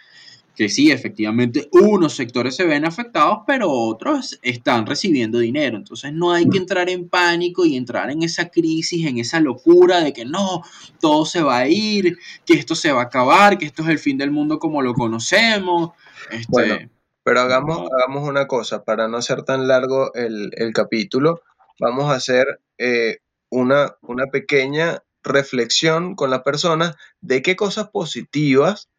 que 0.55 0.69
sí, 0.69 0.89
efectivamente, 0.89 1.67
unos 1.71 2.15
sectores 2.15 2.55
se 2.55 2.63
ven 2.63 2.85
afectados, 2.85 3.39
pero 3.45 3.69
otros 3.69 4.39
están 4.41 4.85
recibiendo 4.85 5.37
dinero. 5.37 5.75
Entonces 5.75 6.13
no 6.13 6.31
hay 6.31 6.47
que 6.49 6.57
entrar 6.57 6.89
en 6.89 7.09
pánico 7.09 7.65
y 7.65 7.75
entrar 7.75 8.09
en 8.09 8.23
esa 8.23 8.47
crisis, 8.47 9.05
en 9.05 9.19
esa 9.19 9.41
locura 9.41 9.99
de 9.99 10.13
que 10.13 10.23
no, 10.23 10.63
todo 11.01 11.25
se 11.25 11.43
va 11.43 11.57
a 11.57 11.67
ir, 11.67 12.17
que 12.45 12.53
esto 12.53 12.73
se 12.73 12.93
va 12.93 13.01
a 13.01 13.05
acabar, 13.05 13.57
que 13.57 13.65
esto 13.65 13.83
es 13.83 13.89
el 13.89 13.99
fin 13.99 14.17
del 14.17 14.31
mundo 14.31 14.59
como 14.59 14.81
lo 14.81 14.93
conocemos. 14.93 15.91
Este, 16.31 16.45
bueno, 16.47 16.77
pero 17.21 17.41
hagamos, 17.41 17.89
hagamos 17.91 18.27
una 18.27 18.47
cosa, 18.47 18.85
para 18.85 19.09
no 19.09 19.17
hacer 19.17 19.43
tan 19.43 19.67
largo 19.67 20.13
el, 20.15 20.71
capítulo, 20.73 21.41
vamos 21.79 22.05
a 22.05 22.15
hacer 22.15 22.61
eh, 22.77 23.17
una, 23.49 23.95
una 24.01 24.27
pequeña 24.27 25.03
reflexión 25.23 26.15
con 26.15 26.29
la 26.29 26.43
persona 26.43 26.95
de 27.21 27.41
qué 27.41 27.55
cosas 27.55 27.89
positivas 27.89 28.89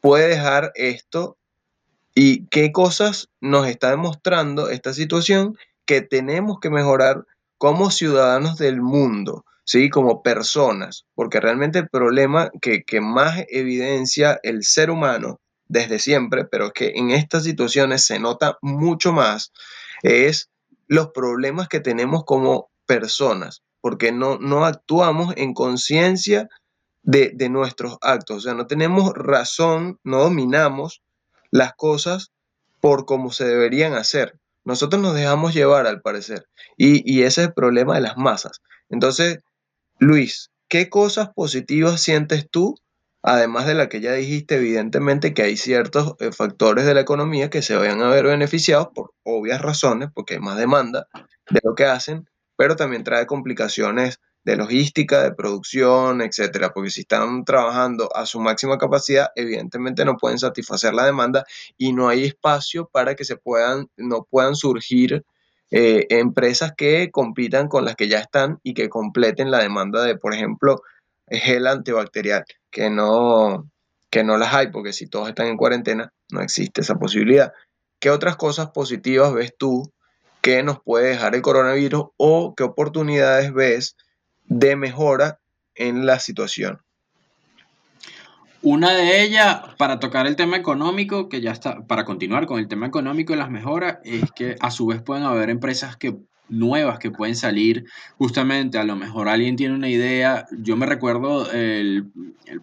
puede 0.00 0.28
dejar 0.28 0.72
esto 0.74 1.36
y 2.14 2.46
qué 2.46 2.72
cosas 2.72 3.28
nos 3.40 3.66
está 3.66 3.90
demostrando 3.90 4.70
esta 4.70 4.92
situación 4.92 5.56
que 5.84 6.00
tenemos 6.00 6.60
que 6.60 6.70
mejorar 6.70 7.24
como 7.56 7.90
ciudadanos 7.90 8.58
del 8.58 8.80
mundo, 8.80 9.44
¿sí? 9.64 9.90
como 9.90 10.22
personas, 10.22 11.06
porque 11.14 11.40
realmente 11.40 11.80
el 11.80 11.88
problema 11.88 12.50
que, 12.60 12.84
que 12.84 13.00
más 13.00 13.44
evidencia 13.48 14.38
el 14.42 14.64
ser 14.64 14.90
humano 14.90 15.40
desde 15.66 15.98
siempre, 15.98 16.44
pero 16.44 16.72
que 16.72 16.92
en 16.94 17.10
estas 17.10 17.44
situaciones 17.44 18.04
se 18.04 18.18
nota 18.18 18.58
mucho 18.62 19.12
más, 19.12 19.52
es 20.02 20.50
los 20.86 21.08
problemas 21.08 21.68
que 21.68 21.80
tenemos 21.80 22.24
como 22.24 22.70
personas 22.86 23.62
porque 23.80 24.12
no, 24.12 24.38
no 24.38 24.64
actuamos 24.64 25.34
en 25.36 25.54
conciencia 25.54 26.48
de, 27.02 27.32
nuestros 27.48 27.96
actos, 28.02 28.38
o 28.38 28.40
sea, 28.40 28.54
no 28.54 28.66
tenemos 28.66 29.12
razón, 29.14 29.98
no 30.04 30.18
dominamos 30.18 31.02
las 31.50 31.74
cosas 31.74 32.32
por 32.80 33.06
como 33.06 33.32
se 33.32 33.46
deberían 33.46 33.94
hacer. 33.94 34.38
Nosotros 34.64 35.00
nos 35.00 35.14
dejamos 35.14 35.54
llevar, 35.54 35.86
al 35.86 36.02
parecer, 36.02 36.46
y, 36.76 37.02
y 37.10 37.22
ese 37.22 37.42
es 37.42 37.48
el 37.48 37.54
problema 37.54 37.94
de 37.94 38.02
las 38.02 38.18
masas. 38.18 38.60
Entonces, 38.90 39.38
Luis, 39.98 40.50
¿qué 40.68 40.90
cosas 40.90 41.30
positivas 41.34 42.02
sientes 42.02 42.46
tú 42.50 42.76
además 43.22 43.66
de 43.66 43.74
la 43.74 43.88
que 43.88 44.00
ya 44.00 44.12
dijiste, 44.12 44.56
evidentemente 44.56 45.34
que 45.34 45.42
hay 45.42 45.56
ciertos 45.56 46.14
eh, 46.20 46.32
factores 46.32 46.86
de 46.86 46.94
la 46.94 47.00
economía 47.00 47.50
que 47.50 47.62
se 47.62 47.76
vayan 47.76 48.00
a 48.02 48.08
ver 48.08 48.24
beneficiados 48.24 48.88
por 48.94 49.12
obvias 49.22 49.60
razones, 49.60 50.08
porque 50.14 50.34
hay 50.34 50.40
más 50.40 50.56
demanda 50.56 51.08
de 51.50 51.60
lo 51.62 51.74
que 51.74 51.84
hacen, 51.84 52.28
pero 52.58 52.74
también 52.74 53.04
trae 53.04 53.24
complicaciones 53.24 54.20
de 54.42 54.56
logística, 54.56 55.22
de 55.22 55.32
producción, 55.32 56.20
etcétera, 56.22 56.72
porque 56.74 56.90
si 56.90 57.02
están 57.02 57.44
trabajando 57.44 58.10
a 58.16 58.26
su 58.26 58.40
máxima 58.40 58.78
capacidad, 58.78 59.28
evidentemente 59.36 60.04
no 60.04 60.16
pueden 60.16 60.40
satisfacer 60.40 60.92
la 60.92 61.06
demanda 61.06 61.44
y 61.76 61.92
no 61.92 62.08
hay 62.08 62.24
espacio 62.24 62.88
para 62.92 63.14
que 63.14 63.24
se 63.24 63.36
puedan, 63.36 63.88
no 63.96 64.26
puedan 64.28 64.56
surgir 64.56 65.24
eh, 65.70 66.06
empresas 66.10 66.72
que 66.76 67.12
compitan 67.12 67.68
con 67.68 67.84
las 67.84 67.94
que 67.94 68.08
ya 68.08 68.18
están 68.18 68.58
y 68.64 68.74
que 68.74 68.88
completen 68.88 69.52
la 69.52 69.58
demanda 69.58 70.02
de, 70.02 70.16
por 70.16 70.34
ejemplo, 70.34 70.82
gel 71.28 71.64
antibacterial, 71.64 72.44
que 72.72 72.90
no, 72.90 73.70
que 74.10 74.24
no 74.24 74.36
las 74.36 74.52
hay, 74.52 74.72
porque 74.72 74.92
si 74.92 75.06
todos 75.06 75.28
están 75.28 75.46
en 75.46 75.56
cuarentena, 75.56 76.12
no 76.32 76.40
existe 76.40 76.80
esa 76.80 76.96
posibilidad. 76.96 77.52
¿Qué 78.00 78.10
otras 78.10 78.34
cosas 78.34 78.72
positivas 78.72 79.32
ves 79.32 79.54
tú 79.56 79.92
qué 80.48 80.62
nos 80.62 80.80
puede 80.80 81.10
dejar 81.10 81.34
el 81.34 81.42
coronavirus 81.42 82.06
o 82.16 82.54
qué 82.56 82.64
oportunidades 82.64 83.52
ves 83.52 83.96
de 84.46 84.76
mejora 84.76 85.40
en 85.74 86.06
la 86.06 86.20
situación. 86.20 86.78
Una 88.62 88.92
de 88.92 89.22
ellas, 89.22 89.60
para 89.76 90.00
tocar 90.00 90.26
el 90.26 90.36
tema 90.36 90.56
económico, 90.56 91.28
que 91.28 91.42
ya 91.42 91.50
está, 91.50 91.86
para 91.86 92.06
continuar 92.06 92.46
con 92.46 92.58
el 92.60 92.66
tema 92.66 92.86
económico 92.86 93.34
y 93.34 93.36
las 93.36 93.50
mejoras, 93.50 93.98
es 94.04 94.32
que 94.32 94.56
a 94.60 94.70
su 94.70 94.86
vez 94.86 95.02
pueden 95.02 95.24
haber 95.24 95.50
empresas 95.50 95.98
que 95.98 96.16
nuevas 96.48 96.98
que 96.98 97.10
pueden 97.10 97.36
salir 97.36 97.84
justamente 98.16 98.78
a 98.78 98.84
lo 98.84 98.96
mejor 98.96 99.28
alguien 99.28 99.56
tiene 99.56 99.74
una 99.74 99.90
idea 99.90 100.46
yo 100.50 100.78
me 100.78 100.86
recuerdo 100.86 101.52
el 101.52 102.10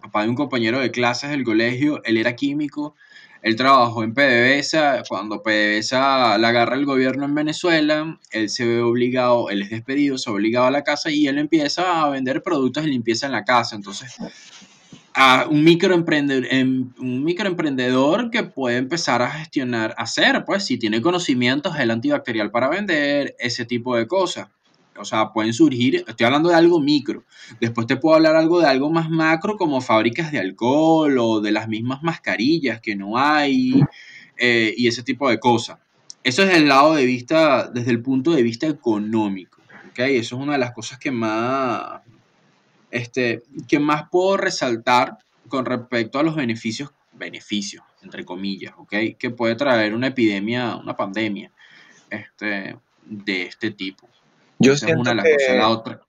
papá 0.02 0.24
de 0.24 0.28
un 0.28 0.34
compañero 0.34 0.80
de 0.80 0.90
clases 0.90 1.30
del 1.30 1.44
colegio 1.44 2.02
él 2.02 2.16
era 2.16 2.34
químico 2.34 2.96
él 3.42 3.56
trabajó 3.56 4.02
en 4.02 4.14
PDVSA, 4.14 5.02
cuando 5.08 5.42
PDVSA 5.42 6.38
la 6.38 6.48
agarra 6.48 6.76
el 6.76 6.84
gobierno 6.84 7.24
en 7.24 7.34
Venezuela, 7.34 8.18
él 8.30 8.48
se 8.48 8.66
ve 8.66 8.80
obligado, 8.80 9.50
él 9.50 9.62
es 9.62 9.70
despedido, 9.70 10.18
se 10.18 10.30
ve 10.30 10.36
obligado 10.36 10.66
a 10.66 10.70
la 10.70 10.82
casa 10.82 11.10
y 11.10 11.26
él 11.28 11.38
empieza 11.38 12.02
a 12.02 12.10
vender 12.10 12.42
productos 12.42 12.84
de 12.84 12.90
limpieza 12.90 13.26
en 13.26 13.32
la 13.32 13.44
casa. 13.44 13.76
Entonces, 13.76 14.16
a 15.14 15.46
un 15.48 15.64
microemprendedor, 15.64 16.46
em, 16.50 16.92
un 16.98 17.24
microemprendedor 17.24 18.30
que 18.30 18.42
puede 18.42 18.76
empezar 18.76 19.22
a 19.22 19.30
gestionar, 19.30 19.94
hacer, 19.96 20.44
pues 20.44 20.64
si 20.64 20.78
tiene 20.78 21.00
conocimientos, 21.00 21.78
el 21.78 21.90
antibacterial 21.90 22.50
para 22.50 22.68
vender, 22.68 23.34
ese 23.38 23.64
tipo 23.64 23.96
de 23.96 24.06
cosas 24.06 24.48
o 24.98 25.04
sea, 25.04 25.32
pueden 25.32 25.52
surgir, 25.52 26.04
estoy 26.06 26.26
hablando 26.26 26.48
de 26.48 26.54
algo 26.54 26.80
micro, 26.80 27.24
después 27.60 27.86
te 27.86 27.96
puedo 27.96 28.16
hablar 28.16 28.36
algo 28.36 28.60
de 28.60 28.66
algo 28.66 28.90
más 28.90 29.10
macro 29.10 29.56
como 29.56 29.80
fábricas 29.80 30.32
de 30.32 30.38
alcohol 30.38 31.18
o 31.18 31.40
de 31.40 31.52
las 31.52 31.68
mismas 31.68 32.02
mascarillas 32.02 32.80
que 32.80 32.96
no 32.96 33.18
hay 33.18 33.80
eh, 34.36 34.74
y 34.76 34.86
ese 34.88 35.02
tipo 35.02 35.28
de 35.28 35.38
cosas. 35.38 35.78
Eso 36.22 36.42
es 36.42 36.56
el 36.56 36.68
lado 36.68 36.94
de 36.94 37.04
vista, 37.06 37.68
desde 37.68 37.92
el 37.92 38.02
punto 38.02 38.32
de 38.32 38.42
vista 38.42 38.66
económico, 38.66 39.62
¿ok? 39.90 40.00
Eso 40.00 40.36
es 40.36 40.42
una 40.42 40.54
de 40.54 40.58
las 40.58 40.72
cosas 40.72 40.98
que 40.98 41.12
más, 41.12 42.00
este, 42.90 43.44
que 43.68 43.78
más 43.78 44.08
puedo 44.10 44.36
resaltar 44.36 45.18
con 45.48 45.64
respecto 45.64 46.18
a 46.18 46.24
los 46.24 46.34
beneficios, 46.34 46.90
beneficios, 47.12 47.84
entre 48.02 48.24
comillas, 48.24 48.74
¿ok? 48.76 48.94
Que 49.16 49.30
puede 49.30 49.54
traer 49.54 49.94
una 49.94 50.08
epidemia, 50.08 50.74
una 50.76 50.96
pandemia 50.96 51.52
este, 52.10 52.76
de 53.04 53.42
este 53.42 53.70
tipo. 53.70 54.08
Yo 54.66 54.76
siento 54.76 55.10
una 55.10 55.22
la 55.22 55.68
otra. 55.68 56.00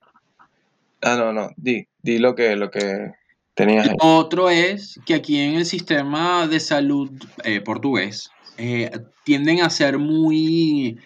Ah, 1.01 1.15
no, 1.15 1.31
no, 1.31 1.51
di, 1.55 1.87
di 2.01 2.17
lo 2.17 2.33
que, 2.35 2.55
lo 2.55 2.71
que 2.71 3.11
tenías 3.53 3.87
ahí. 3.87 3.95
Otro 3.99 4.49
es 4.49 4.99
que 5.05 5.13
aquí 5.13 5.39
en 5.39 5.55
el 5.55 5.65
sistema 5.65 6.47
de 6.47 6.59
salud 6.59 7.11
eh, 7.43 7.61
portugués 7.61 8.31
eh, 8.57 8.91
tienden 9.23 9.61
a 9.61 9.69
ser 9.69 9.99
muy, 9.99 10.97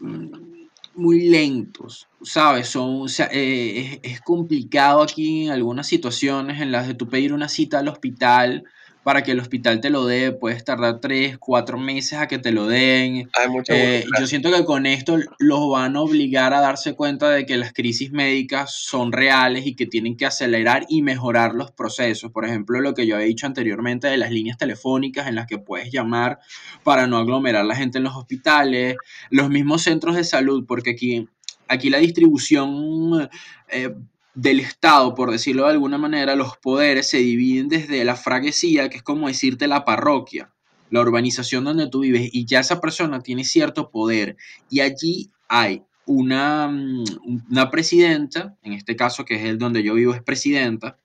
mm, 0.00 0.66
muy 0.94 1.28
lentos, 1.28 2.08
¿sabes? 2.22 2.68
Son, 2.68 3.06
eh, 3.30 3.98
es, 4.02 4.12
es, 4.12 4.20
complicado 4.20 5.02
aquí 5.02 5.46
en 5.46 5.52
algunas 5.52 5.86
situaciones 5.86 6.60
en 6.60 6.70
las 6.70 6.86
de 6.86 6.94
tú 6.94 7.08
pedir 7.08 7.32
una 7.32 7.48
cita 7.48 7.78
al 7.78 7.88
hospital 7.88 8.64
para 9.08 9.22
que 9.22 9.32
el 9.32 9.40
hospital 9.40 9.80
te 9.80 9.88
lo 9.88 10.04
dé, 10.04 10.32
puedes 10.32 10.62
tardar 10.64 11.00
tres, 11.00 11.38
cuatro 11.38 11.78
meses 11.78 12.18
a 12.18 12.28
que 12.28 12.36
te 12.36 12.52
lo 12.52 12.66
den. 12.66 13.30
Eh, 13.68 14.04
yo 14.20 14.26
siento 14.26 14.52
que 14.52 14.66
con 14.66 14.84
esto 14.84 15.16
los 15.38 15.70
van 15.70 15.96
a 15.96 16.02
obligar 16.02 16.52
a 16.52 16.60
darse 16.60 16.92
cuenta 16.92 17.30
de 17.30 17.46
que 17.46 17.56
las 17.56 17.72
crisis 17.72 18.12
médicas 18.12 18.74
son 18.74 19.10
reales 19.12 19.66
y 19.66 19.74
que 19.74 19.86
tienen 19.86 20.14
que 20.14 20.26
acelerar 20.26 20.84
y 20.90 21.00
mejorar 21.00 21.54
los 21.54 21.70
procesos. 21.70 22.30
Por 22.32 22.44
ejemplo, 22.44 22.82
lo 22.82 22.92
que 22.92 23.06
yo 23.06 23.18
he 23.18 23.24
dicho 23.24 23.46
anteriormente 23.46 24.08
de 24.08 24.18
las 24.18 24.30
líneas 24.30 24.58
telefónicas 24.58 25.26
en 25.26 25.36
las 25.36 25.46
que 25.46 25.56
puedes 25.56 25.90
llamar 25.90 26.40
para 26.84 27.06
no 27.06 27.16
aglomerar 27.16 27.64
la 27.64 27.76
gente 27.76 27.96
en 27.96 28.04
los 28.04 28.14
hospitales, 28.14 28.96
los 29.30 29.48
mismos 29.48 29.80
centros 29.80 30.16
de 30.16 30.24
salud, 30.24 30.66
porque 30.68 30.90
aquí 30.90 31.26
aquí 31.66 31.88
la 31.88 31.96
distribución 31.96 33.30
eh, 33.68 33.94
del 34.38 34.60
Estado, 34.60 35.16
por 35.16 35.32
decirlo 35.32 35.64
de 35.64 35.70
alguna 35.70 35.98
manera, 35.98 36.36
los 36.36 36.56
poderes 36.58 37.10
se 37.10 37.18
dividen 37.18 37.68
desde 37.68 38.04
la 38.04 38.14
fraguesía, 38.14 38.88
que 38.88 38.98
es 38.98 39.02
como 39.02 39.26
decirte 39.26 39.66
la 39.66 39.84
parroquia, 39.84 40.52
la 40.90 41.00
urbanización 41.00 41.64
donde 41.64 41.88
tú 41.88 42.00
vives, 42.00 42.30
y 42.32 42.46
ya 42.46 42.60
esa 42.60 42.80
persona 42.80 43.18
tiene 43.18 43.42
cierto 43.42 43.90
poder. 43.90 44.36
Y 44.70 44.78
allí 44.78 45.32
hay 45.48 45.82
una, 46.06 46.68
mm, 46.68 47.04
una 47.50 47.68
presidenta, 47.68 48.56
en 48.62 48.74
este 48.74 48.94
caso 48.94 49.24
que 49.24 49.34
es 49.34 49.42
el 49.42 49.58
donde 49.58 49.82
yo 49.82 49.94
vivo 49.94 50.14
es 50.14 50.22
presidenta, 50.22 50.96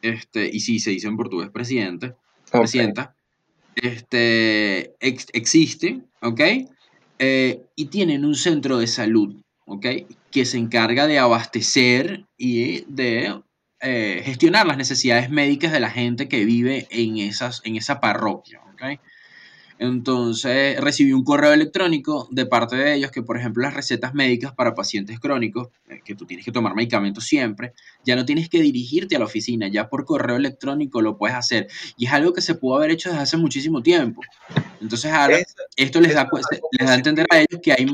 este, 0.00 0.48
y 0.50 0.60
sí, 0.60 0.80
se 0.80 0.92
dice 0.92 1.08
en 1.08 1.18
portugués 1.18 1.50
presidente, 1.50 2.14
presidenta, 2.50 3.14
este, 3.76 4.94
existe, 4.98 6.00
¿ok? 6.22 6.40
Eh, 7.18 7.60
y 7.76 7.84
tienen 7.86 8.24
un 8.24 8.34
centro 8.34 8.78
de 8.78 8.86
salud, 8.86 9.42
¿ok? 9.72 9.86
Que 10.30 10.44
se 10.44 10.58
encarga 10.58 11.06
de 11.06 11.18
abastecer 11.18 12.26
y 12.36 12.84
de 12.92 13.40
eh, 13.80 14.22
gestionar 14.24 14.66
las 14.66 14.76
necesidades 14.76 15.30
médicas 15.30 15.72
de 15.72 15.80
la 15.80 15.90
gente 15.90 16.28
que 16.28 16.44
vive 16.44 16.86
en, 16.90 17.18
esas, 17.18 17.62
en 17.64 17.76
esa 17.76 18.00
parroquia, 18.00 18.60
¿ok? 18.72 19.00
Entonces 19.78 20.78
recibí 20.80 21.12
un 21.12 21.24
correo 21.24 21.52
electrónico 21.52 22.28
de 22.30 22.46
parte 22.46 22.76
de 22.76 22.94
ellos 22.94 23.10
que, 23.10 23.22
por 23.22 23.36
ejemplo, 23.36 23.62
las 23.62 23.74
recetas 23.74 24.14
médicas 24.14 24.52
para 24.52 24.74
pacientes 24.74 25.18
crónicos, 25.18 25.70
eh, 25.88 26.00
que 26.04 26.14
tú 26.14 26.26
tienes 26.26 26.44
que 26.44 26.52
tomar 26.52 26.74
medicamentos 26.76 27.24
siempre, 27.24 27.72
ya 28.04 28.14
no 28.14 28.24
tienes 28.24 28.48
que 28.48 28.62
dirigirte 28.62 29.16
a 29.16 29.18
la 29.18 29.24
oficina, 29.24 29.66
ya 29.68 29.88
por 29.88 30.04
correo 30.04 30.36
electrónico 30.36 31.00
lo 31.02 31.16
puedes 31.16 31.36
hacer. 31.36 31.66
Y 31.96 32.06
es 32.06 32.12
algo 32.12 32.32
que 32.32 32.42
se 32.42 32.54
pudo 32.54 32.76
haber 32.76 32.90
hecho 32.92 33.08
desde 33.08 33.22
hace 33.22 33.36
muchísimo 33.38 33.82
tiempo. 33.82 34.20
Entonces 34.80 35.10
ahora 35.10 35.38
esto 35.76 36.00
les 36.00 36.14
da, 36.14 36.28
les 36.78 36.86
da 36.86 36.92
a 36.92 36.96
entender 36.96 37.26
a 37.30 37.38
ellos 37.38 37.60
que 37.62 37.72
hay... 37.72 37.86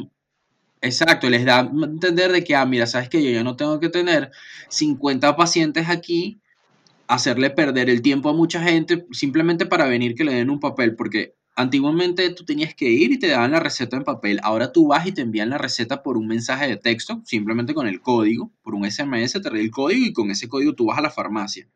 Exacto, 0.80 1.28
les 1.28 1.44
da 1.44 1.60
a 1.60 1.70
entender 1.84 2.30
de 2.32 2.44
que, 2.44 2.54
ah, 2.54 2.64
mira, 2.64 2.86
sabes 2.86 3.08
que 3.08 3.22
yo 3.22 3.30
ya 3.30 3.42
no 3.42 3.56
tengo 3.56 3.80
que 3.80 3.88
tener 3.88 4.30
50 4.68 5.36
pacientes 5.36 5.88
aquí 5.88 6.40
hacerle 7.08 7.50
perder 7.50 7.90
el 7.90 8.02
tiempo 8.02 8.28
a 8.28 8.34
mucha 8.34 8.62
gente 8.62 9.06
simplemente 9.12 9.66
para 9.66 9.86
venir 9.86 10.14
que 10.14 10.24
le 10.24 10.34
den 10.34 10.50
un 10.50 10.60
papel, 10.60 10.94
porque 10.94 11.34
Antiguamente 11.58 12.30
tú 12.30 12.44
tenías 12.44 12.72
que 12.72 12.88
ir 12.88 13.10
y 13.10 13.18
te 13.18 13.26
daban 13.26 13.50
la 13.50 13.58
receta 13.58 13.96
en 13.96 14.04
papel. 14.04 14.38
Ahora 14.44 14.70
tú 14.70 14.86
vas 14.86 15.04
y 15.08 15.10
te 15.10 15.22
envían 15.22 15.50
la 15.50 15.58
receta 15.58 16.04
por 16.04 16.16
un 16.16 16.28
mensaje 16.28 16.68
de 16.68 16.76
texto, 16.76 17.20
simplemente 17.24 17.74
con 17.74 17.88
el 17.88 18.00
código, 18.00 18.52
por 18.62 18.76
un 18.76 18.88
SMS, 18.88 19.32
te 19.32 19.40
trae 19.40 19.60
el 19.60 19.72
código 19.72 20.06
y 20.06 20.12
con 20.12 20.30
ese 20.30 20.48
código 20.48 20.74
tú 20.74 20.86
vas 20.86 20.98
a 20.98 21.02
la 21.02 21.10
farmacia. 21.10 21.66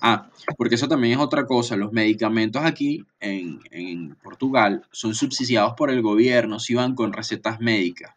Ah, 0.00 0.30
porque 0.56 0.76
eso 0.76 0.88
también 0.88 1.12
es 1.12 1.18
otra 1.18 1.44
cosa. 1.44 1.76
Los 1.76 1.92
medicamentos 1.92 2.64
aquí 2.64 3.04
en, 3.20 3.60
en 3.72 4.14
Portugal 4.22 4.86
son 4.90 5.14
subsidiados 5.14 5.74
por 5.76 5.90
el 5.90 6.00
gobierno 6.00 6.58
si 6.58 6.72
van 6.72 6.94
con 6.94 7.12
recetas 7.12 7.60
médicas. 7.60 8.14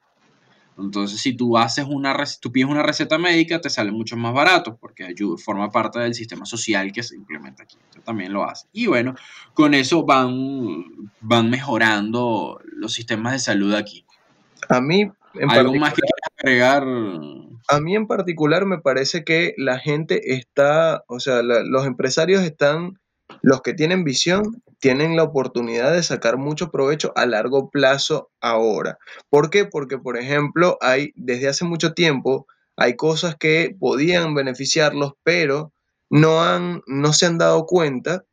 Entonces, 0.79 1.19
si 1.19 1.33
tú 1.35 1.57
haces 1.57 1.85
una 1.87 2.15
tú 2.41 2.51
pides 2.51 2.69
una 2.69 2.83
receta 2.83 3.17
médica, 3.17 3.61
te 3.61 3.69
sale 3.69 3.91
mucho 3.91 4.15
más 4.17 4.33
barato 4.33 4.77
porque 4.77 5.03
ayuda, 5.03 5.37
forma 5.37 5.69
parte 5.69 5.99
del 5.99 6.13
sistema 6.13 6.45
social 6.45 6.91
que 6.91 7.03
se 7.03 7.15
implementa 7.15 7.63
aquí. 7.63 7.77
también 8.03 8.33
lo 8.33 8.43
hace. 8.43 8.67
Y 8.71 8.87
bueno, 8.87 9.15
con 9.53 9.73
eso 9.73 10.05
van, 10.05 10.85
van 11.21 11.49
mejorando 11.49 12.59
los 12.63 12.93
sistemas 12.93 13.33
de 13.33 13.39
salud 13.39 13.73
aquí. 13.73 14.05
A 14.69 14.81
mí, 14.81 15.11
en 15.33 15.51
¿Algo 15.51 15.75
más 15.75 15.93
que 15.93 16.01
quieras 16.01 16.29
agregar? 16.37 16.83
A 17.67 17.79
mí 17.79 17.95
en 17.95 18.07
particular 18.07 18.65
me 18.65 18.79
parece 18.79 19.23
que 19.23 19.53
la 19.57 19.79
gente 19.79 20.33
está, 20.33 21.03
o 21.07 21.19
sea, 21.19 21.41
los 21.43 21.85
empresarios 21.85 22.41
están, 22.41 22.99
los 23.41 23.61
que 23.61 23.73
tienen 23.73 24.03
visión, 24.03 24.63
tienen 24.79 25.15
la 25.15 25.23
oportunidad 25.23 25.93
de 25.93 26.03
sacar 26.03 26.37
mucho 26.37 26.71
provecho 26.71 27.11
a 27.15 27.25
largo 27.25 27.69
plazo 27.69 28.31
ahora. 28.39 28.97
¿Por 29.29 29.49
qué? 29.49 29.65
Porque, 29.65 29.97
por 29.97 30.17
ejemplo, 30.17 30.77
hay 30.81 31.11
desde 31.15 31.49
hace 31.49 31.65
mucho 31.65 31.93
tiempo 31.93 32.47
hay 32.81 32.95
cosas 32.95 33.35
que 33.35 33.75
podían 33.77 34.33
beneficiarlos, 34.33 35.13
pero 35.23 35.73
no, 36.09 36.41
han, 36.41 36.81
no 36.87 37.11
se 37.11 37.25
han 37.25 37.37
dado 37.37 37.65
cuenta 37.65 38.23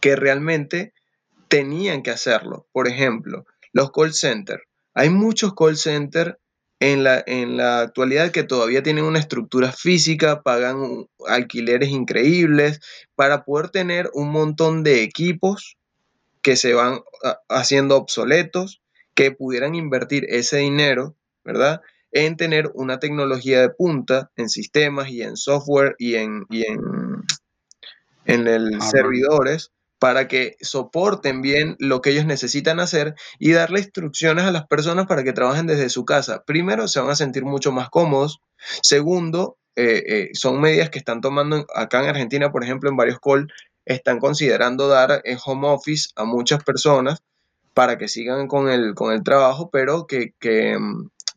que 0.00 0.16
realmente 0.16 0.94
tenían 1.48 2.02
que 2.02 2.10
hacerlo. 2.10 2.66
Por 2.72 2.88
ejemplo, 2.88 3.44
los 3.74 3.92
call 3.92 4.14
centers. 4.14 4.62
Hay 4.94 5.10
muchos 5.10 5.54
call 5.54 5.76
centers 5.76 6.36
en 6.82 7.04
la, 7.04 7.22
en 7.28 7.56
la 7.56 7.78
actualidad 7.78 8.32
que 8.32 8.42
todavía 8.42 8.82
tienen 8.82 9.04
una 9.04 9.20
estructura 9.20 9.70
física, 9.70 10.42
pagan 10.42 11.06
alquileres 11.28 11.90
increíbles 11.90 12.80
para 13.14 13.44
poder 13.44 13.70
tener 13.70 14.10
un 14.14 14.32
montón 14.32 14.82
de 14.82 15.04
equipos 15.04 15.76
que 16.42 16.56
se 16.56 16.74
van 16.74 16.98
haciendo 17.48 17.96
obsoletos, 17.96 18.82
que 19.14 19.30
pudieran 19.30 19.76
invertir 19.76 20.26
ese 20.28 20.56
dinero, 20.56 21.14
¿verdad? 21.44 21.82
En 22.10 22.36
tener 22.36 22.72
una 22.74 22.98
tecnología 22.98 23.60
de 23.60 23.70
punta 23.70 24.32
en 24.34 24.48
sistemas 24.48 25.08
y 25.08 25.22
en 25.22 25.36
software 25.36 25.94
y 25.98 26.16
en, 26.16 26.46
y 26.50 26.66
en, 26.66 26.80
en 28.24 28.48
el 28.48 28.82
servidores 28.82 29.70
para 30.02 30.26
que 30.26 30.56
soporten 30.60 31.42
bien 31.42 31.76
lo 31.78 32.00
que 32.00 32.10
ellos 32.10 32.26
necesitan 32.26 32.80
hacer 32.80 33.14
y 33.38 33.52
darle 33.52 33.78
instrucciones 33.78 34.44
a 34.44 34.50
las 34.50 34.66
personas 34.66 35.06
para 35.06 35.22
que 35.22 35.32
trabajen 35.32 35.68
desde 35.68 35.88
su 35.90 36.04
casa. 36.04 36.42
Primero, 36.44 36.88
se 36.88 36.98
van 36.98 37.10
a 37.10 37.14
sentir 37.14 37.44
mucho 37.44 37.70
más 37.70 37.88
cómodos. 37.88 38.40
Segundo, 38.82 39.58
eh, 39.76 40.02
eh, 40.04 40.30
son 40.32 40.60
medidas 40.60 40.90
que 40.90 40.98
están 40.98 41.20
tomando 41.20 41.66
acá 41.72 42.02
en 42.02 42.08
Argentina, 42.08 42.50
por 42.50 42.64
ejemplo, 42.64 42.90
en 42.90 42.96
varios 42.96 43.20
call, 43.20 43.52
están 43.84 44.18
considerando 44.18 44.88
dar 44.88 45.22
en 45.22 45.38
home 45.46 45.68
office 45.68 46.08
a 46.16 46.24
muchas 46.24 46.64
personas 46.64 47.22
para 47.72 47.96
que 47.96 48.08
sigan 48.08 48.48
con 48.48 48.70
el, 48.70 48.96
con 48.96 49.12
el 49.12 49.22
trabajo, 49.22 49.70
pero 49.70 50.08
que, 50.08 50.34
que, 50.40 50.76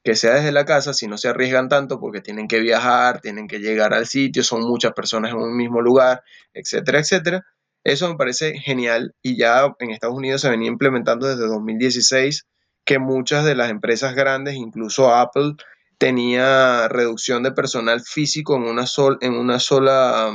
que 0.03 0.15
sea 0.15 0.33
desde 0.33 0.51
la 0.51 0.65
casa, 0.65 0.95
si 0.95 1.05
no 1.05 1.19
se 1.19 1.27
arriesgan 1.27 1.69
tanto 1.69 1.99
porque 1.99 2.21
tienen 2.21 2.47
que 2.47 2.61
viajar, 2.61 3.21
tienen 3.21 3.47
que 3.47 3.59
llegar 3.59 3.93
al 3.93 4.07
sitio, 4.07 4.43
son 4.43 4.61
muchas 4.61 4.93
personas 4.93 5.33
en 5.33 5.37
un 5.37 5.55
mismo 5.55 5.81
lugar, 5.81 6.23
etcétera, 6.51 6.97
etcétera 6.97 7.45
eso 7.85 8.09
me 8.09 8.17
parece 8.17 8.59
genial 8.59 9.15
y 9.21 9.37
ya 9.37 9.73
en 9.79 9.91
Estados 9.91 10.17
Unidos 10.17 10.41
se 10.41 10.49
venía 10.49 10.69
implementando 10.69 11.27
desde 11.27 11.47
2016 11.47 12.45
que 12.83 12.99
muchas 12.99 13.45
de 13.45 13.55
las 13.55 13.69
empresas 13.69 14.15
grandes, 14.15 14.55
incluso 14.55 15.13
Apple, 15.13 15.53
tenía 15.97 16.87
reducción 16.87 17.43
de 17.43 17.51
personal 17.51 18.01
físico 18.01 18.55
en 18.55 18.63
una, 18.63 18.85
en 19.21 19.33
una 19.33 19.59
sola 19.59 20.33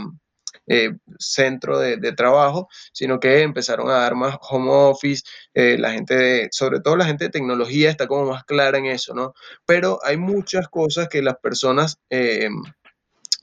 eh, 0.66 0.92
centro 1.18 1.78
de, 1.78 2.12
trabajo, 2.12 2.68
sino 2.92 3.18
que 3.18 3.42
empezaron 3.42 3.90
a 3.90 3.94
dar 3.94 4.14
más 4.14 4.36
home 4.40 4.70
office, 4.70 5.24
eh, 5.52 5.76
la 5.78 5.90
gente, 5.92 6.14
de, 6.14 6.48
sobre 6.52 6.80
todo 6.80 6.96
la 6.96 7.06
gente 7.06 7.24
de 7.24 7.30
tecnología 7.30 7.90
está 7.90 8.06
como 8.06 8.26
más 8.30 8.44
clara 8.44 8.78
en 8.78 8.86
eso, 8.86 9.12
¿no? 9.12 9.34
Pero 9.66 9.98
hay 10.04 10.16
muchas 10.16 10.68
cosas 10.68 11.08
que 11.08 11.22
las 11.22 11.36
personas... 11.38 11.98
Eh, 12.10 12.48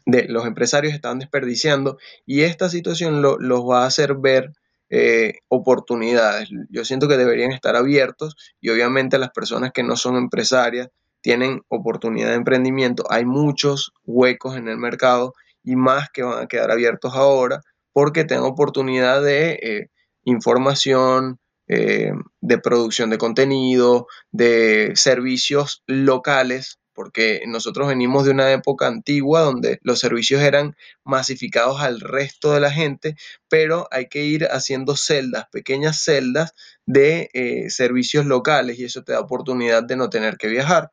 de 0.07 0.25
los 0.29 0.45
empresarios 0.45 0.93
están 0.93 1.19
desperdiciando 1.19 1.97
y 2.25 2.41
esta 2.43 2.69
situación 2.69 3.21
los 3.21 3.61
va 3.69 3.83
a 3.83 3.87
hacer 3.87 4.15
ver 4.15 4.53
eh, 4.89 5.39
oportunidades. 5.49 6.47
Yo 6.69 6.85
siento 6.85 7.09
que 7.09 7.17
deberían 7.17 7.51
estar 7.51 7.75
abiertos 7.75 8.37
y 8.61 8.69
obviamente 8.69 9.17
las 9.17 9.31
personas 9.31 9.71
que 9.73 9.83
no 9.83 9.97
son 9.97 10.15
empresarias 10.15 10.87
tienen 11.19 11.61
oportunidad 11.67 12.29
de 12.29 12.35
emprendimiento. 12.35 13.03
Hay 13.09 13.25
muchos 13.25 13.91
huecos 14.05 14.55
en 14.55 14.69
el 14.69 14.77
mercado 14.77 15.33
y 15.61 15.75
más 15.75 16.09
que 16.09 16.23
van 16.23 16.41
a 16.41 16.47
quedar 16.47 16.71
abiertos 16.71 17.13
ahora 17.13 17.61
porque 17.91 18.23
tienen 18.23 18.45
oportunidad 18.45 19.21
de 19.21 19.59
eh, 19.61 19.89
información, 20.23 21.37
eh, 21.67 22.13
de 22.39 22.57
producción 22.59 23.09
de 23.09 23.17
contenido, 23.17 24.07
de 24.31 24.93
servicios 24.95 25.83
locales 25.85 26.79
porque 26.97 27.43
nosotros 27.45 27.87
venimos 27.87 28.25
de 28.25 28.31
una 28.31 28.51
época 28.51 28.87
antigua 28.87 29.41
donde 29.41 29.77
los 29.83 29.99
servicios 29.99 30.41
eran 30.41 30.75
masificados 31.03 31.79
al 31.79 31.99
resto 31.99 32.53
de 32.53 32.59
la 32.59 32.71
gente, 32.71 33.15
pero 33.47 33.87
hay 33.91 34.07
que 34.07 34.23
ir 34.23 34.45
haciendo 34.45 34.95
celdas, 34.95 35.45
pequeñas 35.51 36.01
celdas 36.01 36.55
de 36.87 37.29
eh, 37.33 37.69
servicios 37.69 38.25
locales 38.25 38.79
y 38.79 38.85
eso 38.85 39.03
te 39.03 39.11
da 39.11 39.19
oportunidad 39.19 39.83
de 39.83 39.95
no 39.95 40.09
tener 40.09 40.37
que 40.37 40.47
viajar 40.47 40.91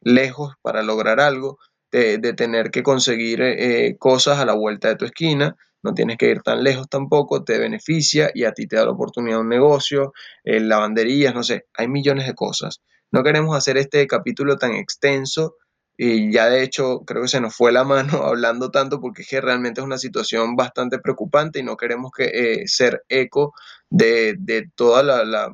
lejos 0.00 0.54
para 0.60 0.82
lograr 0.82 1.20
algo, 1.20 1.60
de, 1.92 2.18
tener 2.32 2.72
que 2.72 2.82
conseguir 2.82 3.40
eh, 3.40 3.96
cosas 3.96 4.40
a 4.40 4.44
la 4.44 4.54
vuelta 4.54 4.88
de 4.88 4.96
tu 4.96 5.04
esquina, 5.04 5.56
no 5.84 5.94
tienes 5.94 6.16
que 6.16 6.30
ir 6.30 6.42
tan 6.42 6.64
lejos 6.64 6.88
tampoco, 6.88 7.44
te 7.44 7.60
beneficia 7.60 8.32
y 8.34 8.42
a 8.42 8.50
ti 8.50 8.66
te 8.66 8.74
da 8.74 8.86
la 8.86 8.90
oportunidad 8.90 9.36
de 9.36 9.42
un 9.42 9.50
negocio, 9.50 10.14
eh, 10.42 10.58
lavanderías, 10.58 11.32
no 11.32 11.44
sé, 11.44 11.66
hay 11.74 11.86
millones 11.86 12.26
de 12.26 12.34
cosas. 12.34 12.82
No 13.14 13.22
queremos 13.22 13.56
hacer 13.56 13.76
este 13.76 14.08
capítulo 14.08 14.56
tan 14.56 14.72
extenso 14.72 15.54
y 15.96 16.32
ya 16.32 16.48
de 16.48 16.64
hecho 16.64 17.04
creo 17.06 17.22
que 17.22 17.28
se 17.28 17.40
nos 17.40 17.54
fue 17.54 17.70
la 17.70 17.84
mano 17.84 18.24
hablando 18.26 18.72
tanto 18.72 19.00
porque 19.00 19.22
es 19.22 19.28
que 19.28 19.40
realmente 19.40 19.80
es 19.80 19.86
una 19.86 19.98
situación 19.98 20.56
bastante 20.56 20.98
preocupante 20.98 21.60
y 21.60 21.62
no 21.62 21.76
queremos 21.76 22.10
que 22.10 22.24
eh, 22.24 22.62
ser 22.66 23.04
eco 23.08 23.54
de, 23.88 24.34
de 24.36 24.68
toda 24.74 25.04
la, 25.04 25.52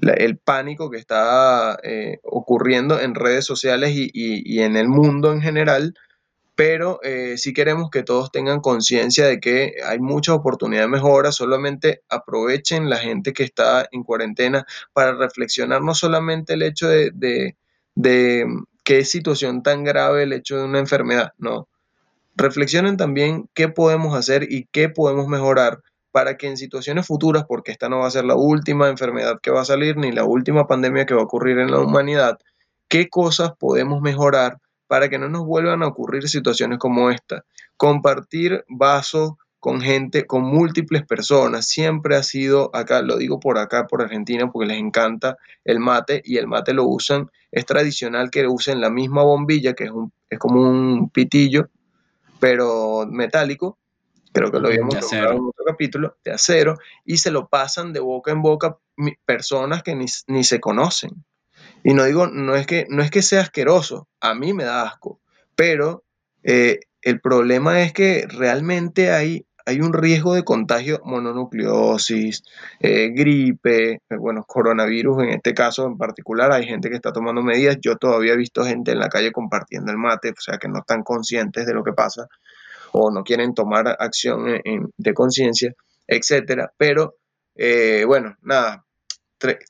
el 0.00 0.38
pánico 0.38 0.90
que 0.90 0.98
está 0.98 1.78
eh, 1.84 2.18
ocurriendo 2.24 2.98
en 2.98 3.14
redes 3.14 3.44
sociales 3.44 3.92
y, 3.94 4.10
y, 4.12 4.58
en 4.58 4.76
el 4.76 4.88
mundo 4.88 5.32
en 5.32 5.42
general 5.42 5.94
pero 6.56 7.00
eh, 7.02 7.36
sí 7.36 7.52
queremos 7.52 7.90
que 7.90 8.02
todos 8.02 8.32
tengan 8.32 8.60
conciencia 8.60 9.26
de 9.26 9.40
que 9.40 9.74
hay 9.84 9.98
mucha 9.98 10.34
oportunidad 10.34 10.82
de 10.82 10.88
mejora, 10.88 11.30
solamente 11.30 12.02
aprovechen 12.08 12.88
la 12.88 12.96
gente 12.96 13.34
que 13.34 13.44
está 13.44 13.86
en 13.92 14.02
cuarentena 14.02 14.66
para 14.94 15.12
reflexionar 15.12 15.82
no 15.82 15.94
solamente 15.94 16.54
el 16.54 16.62
hecho 16.62 16.88
de, 16.88 17.54
qué 18.84 19.04
situación 19.04 19.62
tan 19.62 19.84
grave 19.84 20.22
el 20.22 20.32
hecho 20.32 20.56
de 20.56 20.64
una 20.64 20.78
enfermedad, 20.78 21.34
no. 21.36 21.68
Reflexionen 22.36 22.96
también 22.96 23.48
qué 23.54 23.68
podemos 23.68 24.14
hacer 24.14 24.50
y 24.50 24.66
qué 24.72 24.88
podemos 24.88 25.28
mejorar 25.28 25.82
para 26.10 26.38
que 26.38 26.46
en 26.46 26.56
situaciones 26.56 27.06
futuras, 27.06 27.44
porque 27.46 27.72
esta 27.72 27.90
no 27.90 27.98
va 27.98 28.06
a 28.06 28.10
ser 28.10 28.24
la 28.24 28.34
última 28.34 28.88
enfermedad 28.88 29.40
que 29.42 29.50
va 29.50 29.60
a 29.60 29.66
salir 29.66 29.98
ni 29.98 30.10
la 30.10 30.24
última 30.24 30.66
pandemia 30.66 31.04
que 31.04 31.14
va 31.14 31.20
a 31.20 31.24
ocurrir 31.24 31.58
en 31.58 31.70
la 31.70 31.80
humanidad, 31.80 32.38
qué 32.88 33.10
cosas 33.10 33.52
podemos 33.58 34.00
mejorar 34.00 34.58
para 34.86 35.08
que 35.08 35.18
no 35.18 35.28
nos 35.28 35.44
vuelvan 35.44 35.82
a 35.82 35.88
ocurrir 35.88 36.28
situaciones 36.28 36.78
como 36.78 37.10
esta. 37.10 37.44
Compartir 37.76 38.64
vasos 38.68 39.32
con 39.66 39.80
gente, 39.80 40.26
con 40.26 40.42
múltiples 40.42 41.04
personas, 41.04 41.66
siempre 41.66 42.14
ha 42.14 42.22
sido 42.22 42.70
acá, 42.72 43.02
lo 43.02 43.16
digo 43.16 43.40
por 43.40 43.58
acá, 43.58 43.88
por 43.88 44.00
Argentina, 44.00 44.48
porque 44.50 44.68
les 44.68 44.78
encanta 44.78 45.38
el 45.64 45.80
mate 45.80 46.22
y 46.24 46.36
el 46.36 46.46
mate 46.46 46.72
lo 46.72 46.84
usan, 46.84 47.30
es 47.50 47.66
tradicional 47.66 48.30
que 48.30 48.46
usen 48.46 48.80
la 48.80 48.90
misma 48.90 49.24
bombilla, 49.24 49.74
que 49.74 49.84
es, 49.84 49.90
un, 49.90 50.12
es 50.30 50.38
como 50.38 50.60
un 50.60 51.10
pitillo, 51.10 51.68
pero 52.38 53.06
metálico, 53.10 53.76
creo 54.32 54.52
que 54.52 54.60
lo 54.60 54.68
habíamos 54.68 55.12
hablado 55.12 55.32
en 55.32 55.40
otro 55.40 55.64
capítulo, 55.66 56.16
de 56.24 56.30
acero, 56.30 56.76
y 57.04 57.16
se 57.16 57.32
lo 57.32 57.48
pasan 57.48 57.92
de 57.92 57.98
boca 57.98 58.30
en 58.30 58.42
boca 58.42 58.78
personas 59.24 59.82
que 59.82 59.96
ni, 59.96 60.06
ni 60.28 60.44
se 60.44 60.60
conocen. 60.60 61.24
Y 61.86 61.94
no 61.94 62.04
digo, 62.04 62.26
no 62.26 62.56
es 62.56 62.66
que, 62.66 62.86
no 62.88 63.00
es 63.00 63.12
que 63.12 63.22
sea 63.22 63.42
asqueroso, 63.42 64.08
a 64.20 64.34
mí 64.34 64.52
me 64.52 64.64
da 64.64 64.82
asco, 64.82 65.20
pero 65.54 66.02
eh, 66.42 66.80
el 67.02 67.20
problema 67.20 67.82
es 67.82 67.92
que 67.92 68.26
realmente 68.28 69.12
hay, 69.12 69.46
hay 69.64 69.80
un 69.80 69.92
riesgo 69.92 70.34
de 70.34 70.42
contagio, 70.42 71.00
mononucleosis, 71.04 72.42
eh, 72.80 73.10
gripe, 73.14 73.92
eh, 73.92 74.00
bueno, 74.18 74.44
coronavirus 74.44 75.24
en 75.24 75.28
este 75.30 75.54
caso 75.54 75.86
en 75.86 75.96
particular, 75.96 76.50
hay 76.50 76.66
gente 76.66 76.88
que 76.88 76.96
está 76.96 77.12
tomando 77.12 77.42
medidas, 77.42 77.78
yo 77.80 77.96
todavía 77.96 78.32
he 78.32 78.36
visto 78.36 78.64
gente 78.64 78.90
en 78.90 78.98
la 78.98 79.08
calle 79.08 79.30
compartiendo 79.30 79.92
el 79.92 79.98
mate, 79.98 80.30
o 80.30 80.40
sea 80.40 80.58
que 80.58 80.68
no 80.68 80.80
están 80.80 81.02
conscientes 81.02 81.66
de 81.66 81.74
lo 81.74 81.84
que 81.84 81.92
pasa 81.92 82.26
o 82.92 83.10
no 83.10 83.22
quieren 83.22 83.54
tomar 83.54 83.96
acción 84.00 84.44
de 84.96 85.14
conciencia, 85.14 85.74
etcétera, 86.06 86.72
pero 86.76 87.16
bueno, 88.06 88.36
nada, 88.42 88.84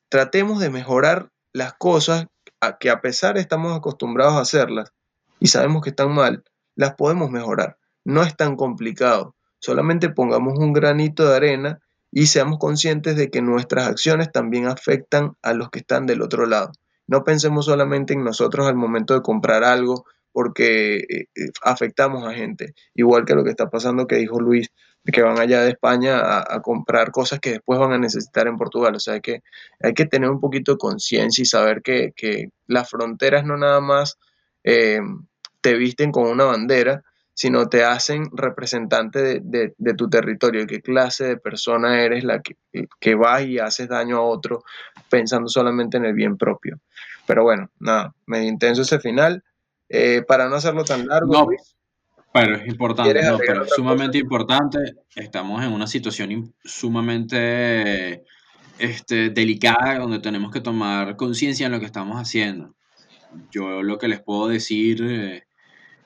tratemos 0.09 0.61
de 0.61 0.71
mejorar 0.71 1.31
las 1.57 1.73
cosas 1.73 2.27
a 2.61 2.77
que 2.77 2.91
a 2.91 3.01
pesar 3.01 3.39
estamos 3.39 3.75
acostumbrados 3.75 4.35
a 4.35 4.41
hacerlas 4.41 4.93
y 5.41 5.47
sabemos 5.47 5.83
que 5.83 5.89
están 5.89 6.13
mal, 6.13 6.45
las 6.75 6.97
podemos 6.97 7.31
mejorar. 7.31 7.79
No 8.05 8.23
es 8.23 8.37
tan 8.37 8.57
complicado. 8.57 9.35
Solamente 9.59 10.11
pongamos 10.11 10.59
un 10.59 10.75
granito 10.75 11.27
de 11.27 11.35
arena 11.35 11.81
y 12.13 12.27
seamos 12.27 12.59
conscientes 12.59 13.17
de 13.17 13.31
que 13.31 13.41
nuestras 13.41 13.89
acciones 13.89 14.31
también 14.31 14.67
afectan 14.67 15.33
a 15.41 15.55
los 15.55 15.71
que 15.71 15.79
están 15.79 16.05
del 16.05 16.21
otro 16.21 16.45
lado. 16.45 16.73
No 17.07 17.25
pensemos 17.25 17.65
solamente 17.65 18.13
en 18.13 18.23
nosotros 18.23 18.67
al 18.67 18.77
momento 18.77 19.15
de 19.15 19.23
comprar 19.23 19.65
algo 19.65 20.05
porque 20.33 20.97
eh, 20.97 21.05
eh, 21.09 21.51
afectamos 21.63 22.29
a 22.29 22.35
gente. 22.35 22.75
Igual 22.95 23.25
que 23.25 23.35
lo 23.35 23.45
que 23.45 23.51
está 23.51 23.71
pasando 23.71 24.07
que 24.07 24.17
dijo 24.17 24.39
Luis 24.41 24.69
que 25.13 25.23
van 25.23 25.39
allá 25.39 25.63
de 25.63 25.71
España 25.71 26.21
a, 26.21 26.61
comprar 26.63 27.11
cosas 27.11 27.41
que 27.41 27.53
después 27.53 27.79
van 27.79 27.93
a 27.93 27.99
necesitar 27.99 28.47
en 28.47 28.57
Portugal. 28.57 28.95
O 28.97 29.01
sea, 29.01 29.21
que 29.21 29.43
hay 29.81 29.95
que 29.95 30.07
tener 30.07 30.31
un 30.31 30.41
poquito 30.41 30.73
de 30.73 30.79
conciencia 30.79 31.43
y 31.43 31.47
saber 31.47 31.83
que, 31.83 32.13
las 32.67 32.91
fronteras 32.91 33.45
no 33.45 33.57
nada 33.57 33.81
más 33.81 34.19
eh, 34.65 35.01
te 35.61 35.75
visten 35.75 36.11
con 36.11 36.29
una 36.29 36.45
bandera, 36.45 37.05
sino 37.33 37.69
te 37.69 37.85
hacen 37.85 38.31
representante 38.33 39.41
de, 39.41 39.95
tu 39.97 40.09
territorio, 40.09 40.67
qué 40.67 40.81
clase 40.81 41.25
de 41.25 41.37
persona 41.37 42.03
eres 42.03 42.25
la 42.25 42.41
que, 42.41 42.57
que 42.99 43.15
vas 43.15 43.43
y 43.43 43.59
haces 43.59 43.89
daño 43.89 44.17
a 44.17 44.23
otro 44.23 44.65
pensando 45.11 45.49
solamente 45.49 45.99
en 45.99 46.07
el 46.07 46.15
bien 46.15 46.37
propio. 46.37 46.81
Pero 47.27 47.43
bueno, 47.43 47.71
nada, 47.79 48.15
medio 48.27 48.49
intenso 48.49 48.83
ese 48.83 48.99
final. 49.01 49.45
Eh, 49.89 50.23
para 50.27 50.49
no 50.49 50.57
hacerlo 50.57 50.85
tan 50.85 51.07
largo, 51.07 51.49
pero 52.37 52.57
es 52.57 52.67
importante, 52.67 53.23
no, 53.23 53.39
pero 53.39 53.65
es 53.65 53.71
sumamente 53.75 54.19
importante. 54.19 54.79
Estamos 55.15 55.65
en 55.65 55.73
una 55.73 55.87
situación 55.87 56.55
sumamente 56.63 58.25
este, 58.79 59.31
delicada 59.31 59.99
donde 59.99 60.19
tenemos 60.19 60.51
que 60.51 60.61
tomar 60.61 61.17
conciencia 61.17 61.67
en 61.67 61.73
lo 61.73 61.81
que 61.81 61.87
estamos 61.87 62.21
haciendo. 62.21 62.75
Yo 63.51 63.83
lo 63.83 63.99
que 63.99 64.09
les 64.09 64.21
puedo 64.21 64.49
decir 64.49 65.45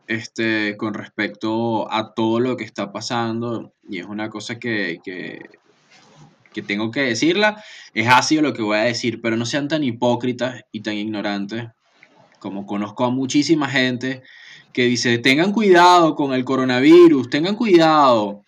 este, 0.06 0.76
con 0.76 0.94
respecto 0.94 1.92
a 1.92 2.14
todo 2.14 2.38
lo 2.38 2.56
que 2.56 2.64
está 2.64 2.92
pasando, 2.92 3.74
y 3.88 3.98
es 3.98 4.06
una 4.06 4.30
cosa 4.30 4.58
que, 4.58 5.00
que, 5.02 5.40
que 6.52 6.62
tengo 6.62 6.92
que 6.92 7.02
decirla, 7.02 7.62
es 7.92 8.06
ácido 8.08 8.42
lo 8.42 8.52
que 8.52 8.62
voy 8.62 8.78
a 8.78 8.82
decir, 8.82 9.20
pero 9.20 9.36
no 9.36 9.46
sean 9.46 9.66
tan 9.66 9.82
hipócritas 9.82 10.62
y 10.70 10.82
tan 10.82 10.94
ignorantes 10.94 11.68
como 12.38 12.66
conozco 12.66 13.04
a 13.04 13.10
muchísima 13.10 13.68
gente 13.68 14.22
que 14.72 14.84
dice, 14.84 15.18
tengan 15.18 15.52
cuidado 15.52 16.14
con 16.14 16.32
el 16.32 16.44
coronavirus, 16.44 17.30
tengan 17.30 17.56
cuidado. 17.56 18.42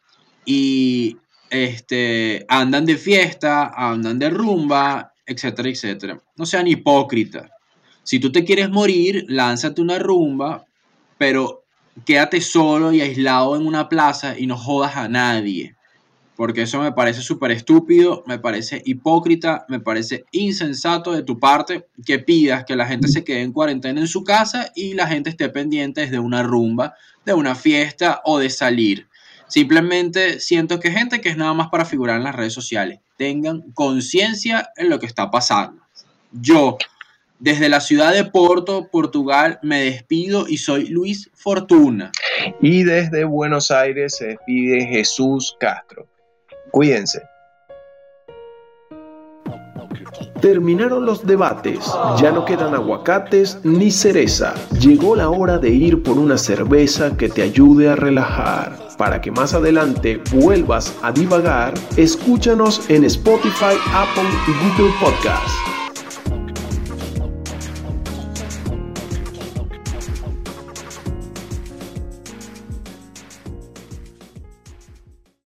Y 0.44 1.18
este, 1.50 2.44
andan 2.48 2.86
de 2.86 2.96
fiesta, 2.96 3.72
andan 3.74 4.18
de 4.18 4.30
rumba, 4.30 5.12
etcétera, 5.26 5.68
etcétera. 5.68 6.20
No 6.36 6.46
sean 6.46 6.66
hipócritas. 6.66 7.50
Si 8.02 8.18
tú 8.18 8.32
te 8.32 8.44
quieres 8.44 8.70
morir, 8.70 9.24
lánzate 9.28 9.80
una 9.80 9.98
rumba, 9.98 10.64
pero 11.18 11.64
quédate 12.04 12.40
solo 12.40 12.92
y 12.92 13.00
aislado 13.00 13.54
en 13.56 13.66
una 13.66 13.88
plaza 13.88 14.38
y 14.38 14.46
no 14.46 14.56
jodas 14.56 14.96
a 14.96 15.08
nadie 15.08 15.76
porque 16.42 16.62
eso 16.62 16.80
me 16.80 16.90
parece 16.90 17.20
súper 17.20 17.52
estúpido, 17.52 18.24
me 18.26 18.36
parece 18.36 18.82
hipócrita, 18.84 19.64
me 19.68 19.78
parece 19.78 20.24
insensato 20.32 21.12
de 21.12 21.22
tu 21.22 21.38
parte 21.38 21.86
que 22.04 22.18
pidas 22.18 22.64
que 22.64 22.74
la 22.74 22.84
gente 22.84 23.06
se 23.06 23.22
quede 23.22 23.42
en 23.42 23.52
cuarentena 23.52 24.00
en 24.00 24.08
su 24.08 24.24
casa 24.24 24.72
y 24.74 24.94
la 24.94 25.06
gente 25.06 25.30
esté 25.30 25.50
pendiente 25.50 26.08
de 26.08 26.18
una 26.18 26.42
rumba, 26.42 26.96
de 27.24 27.32
una 27.32 27.54
fiesta 27.54 28.22
o 28.24 28.40
de 28.40 28.50
salir. 28.50 29.06
Simplemente 29.46 30.40
siento 30.40 30.80
que 30.80 30.90
gente 30.90 31.20
que 31.20 31.28
es 31.28 31.36
nada 31.36 31.54
más 31.54 31.68
para 31.68 31.84
figurar 31.84 32.16
en 32.16 32.24
las 32.24 32.34
redes 32.34 32.54
sociales, 32.54 32.98
tengan 33.16 33.62
conciencia 33.74 34.72
en 34.74 34.90
lo 34.90 34.98
que 34.98 35.06
está 35.06 35.30
pasando. 35.30 35.80
Yo, 36.32 36.76
desde 37.38 37.68
la 37.68 37.80
ciudad 37.80 38.12
de 38.12 38.24
Porto, 38.24 38.88
Portugal, 38.90 39.60
me 39.62 39.80
despido 39.84 40.48
y 40.48 40.56
soy 40.56 40.88
Luis 40.88 41.30
Fortuna. 41.34 42.10
Y 42.60 42.82
desde 42.82 43.22
Buenos 43.22 43.70
Aires 43.70 44.16
se 44.16 44.26
despide 44.26 44.86
Jesús 44.86 45.56
Castro. 45.60 46.08
Cuídense. 46.72 47.22
Terminaron 50.40 51.06
los 51.06 51.24
debates, 51.24 51.78
ya 52.20 52.32
no 52.32 52.44
quedan 52.44 52.74
aguacates 52.74 53.60
ni 53.62 53.92
cereza. 53.92 54.54
Llegó 54.80 55.14
la 55.14 55.30
hora 55.30 55.58
de 55.58 55.70
ir 55.70 56.02
por 56.02 56.18
una 56.18 56.36
cerveza 56.36 57.16
que 57.16 57.28
te 57.28 57.42
ayude 57.42 57.88
a 57.88 57.94
relajar. 57.94 58.76
Para 58.98 59.20
que 59.20 59.30
más 59.30 59.54
adelante 59.54 60.20
vuelvas 60.32 60.96
a 61.02 61.12
divagar, 61.12 61.74
escúchanos 61.96 62.90
en 62.90 63.04
Spotify, 63.04 63.76
Apple 63.94 64.28
y 64.48 64.80
Google 64.80 64.92
Podcast. 65.00 65.71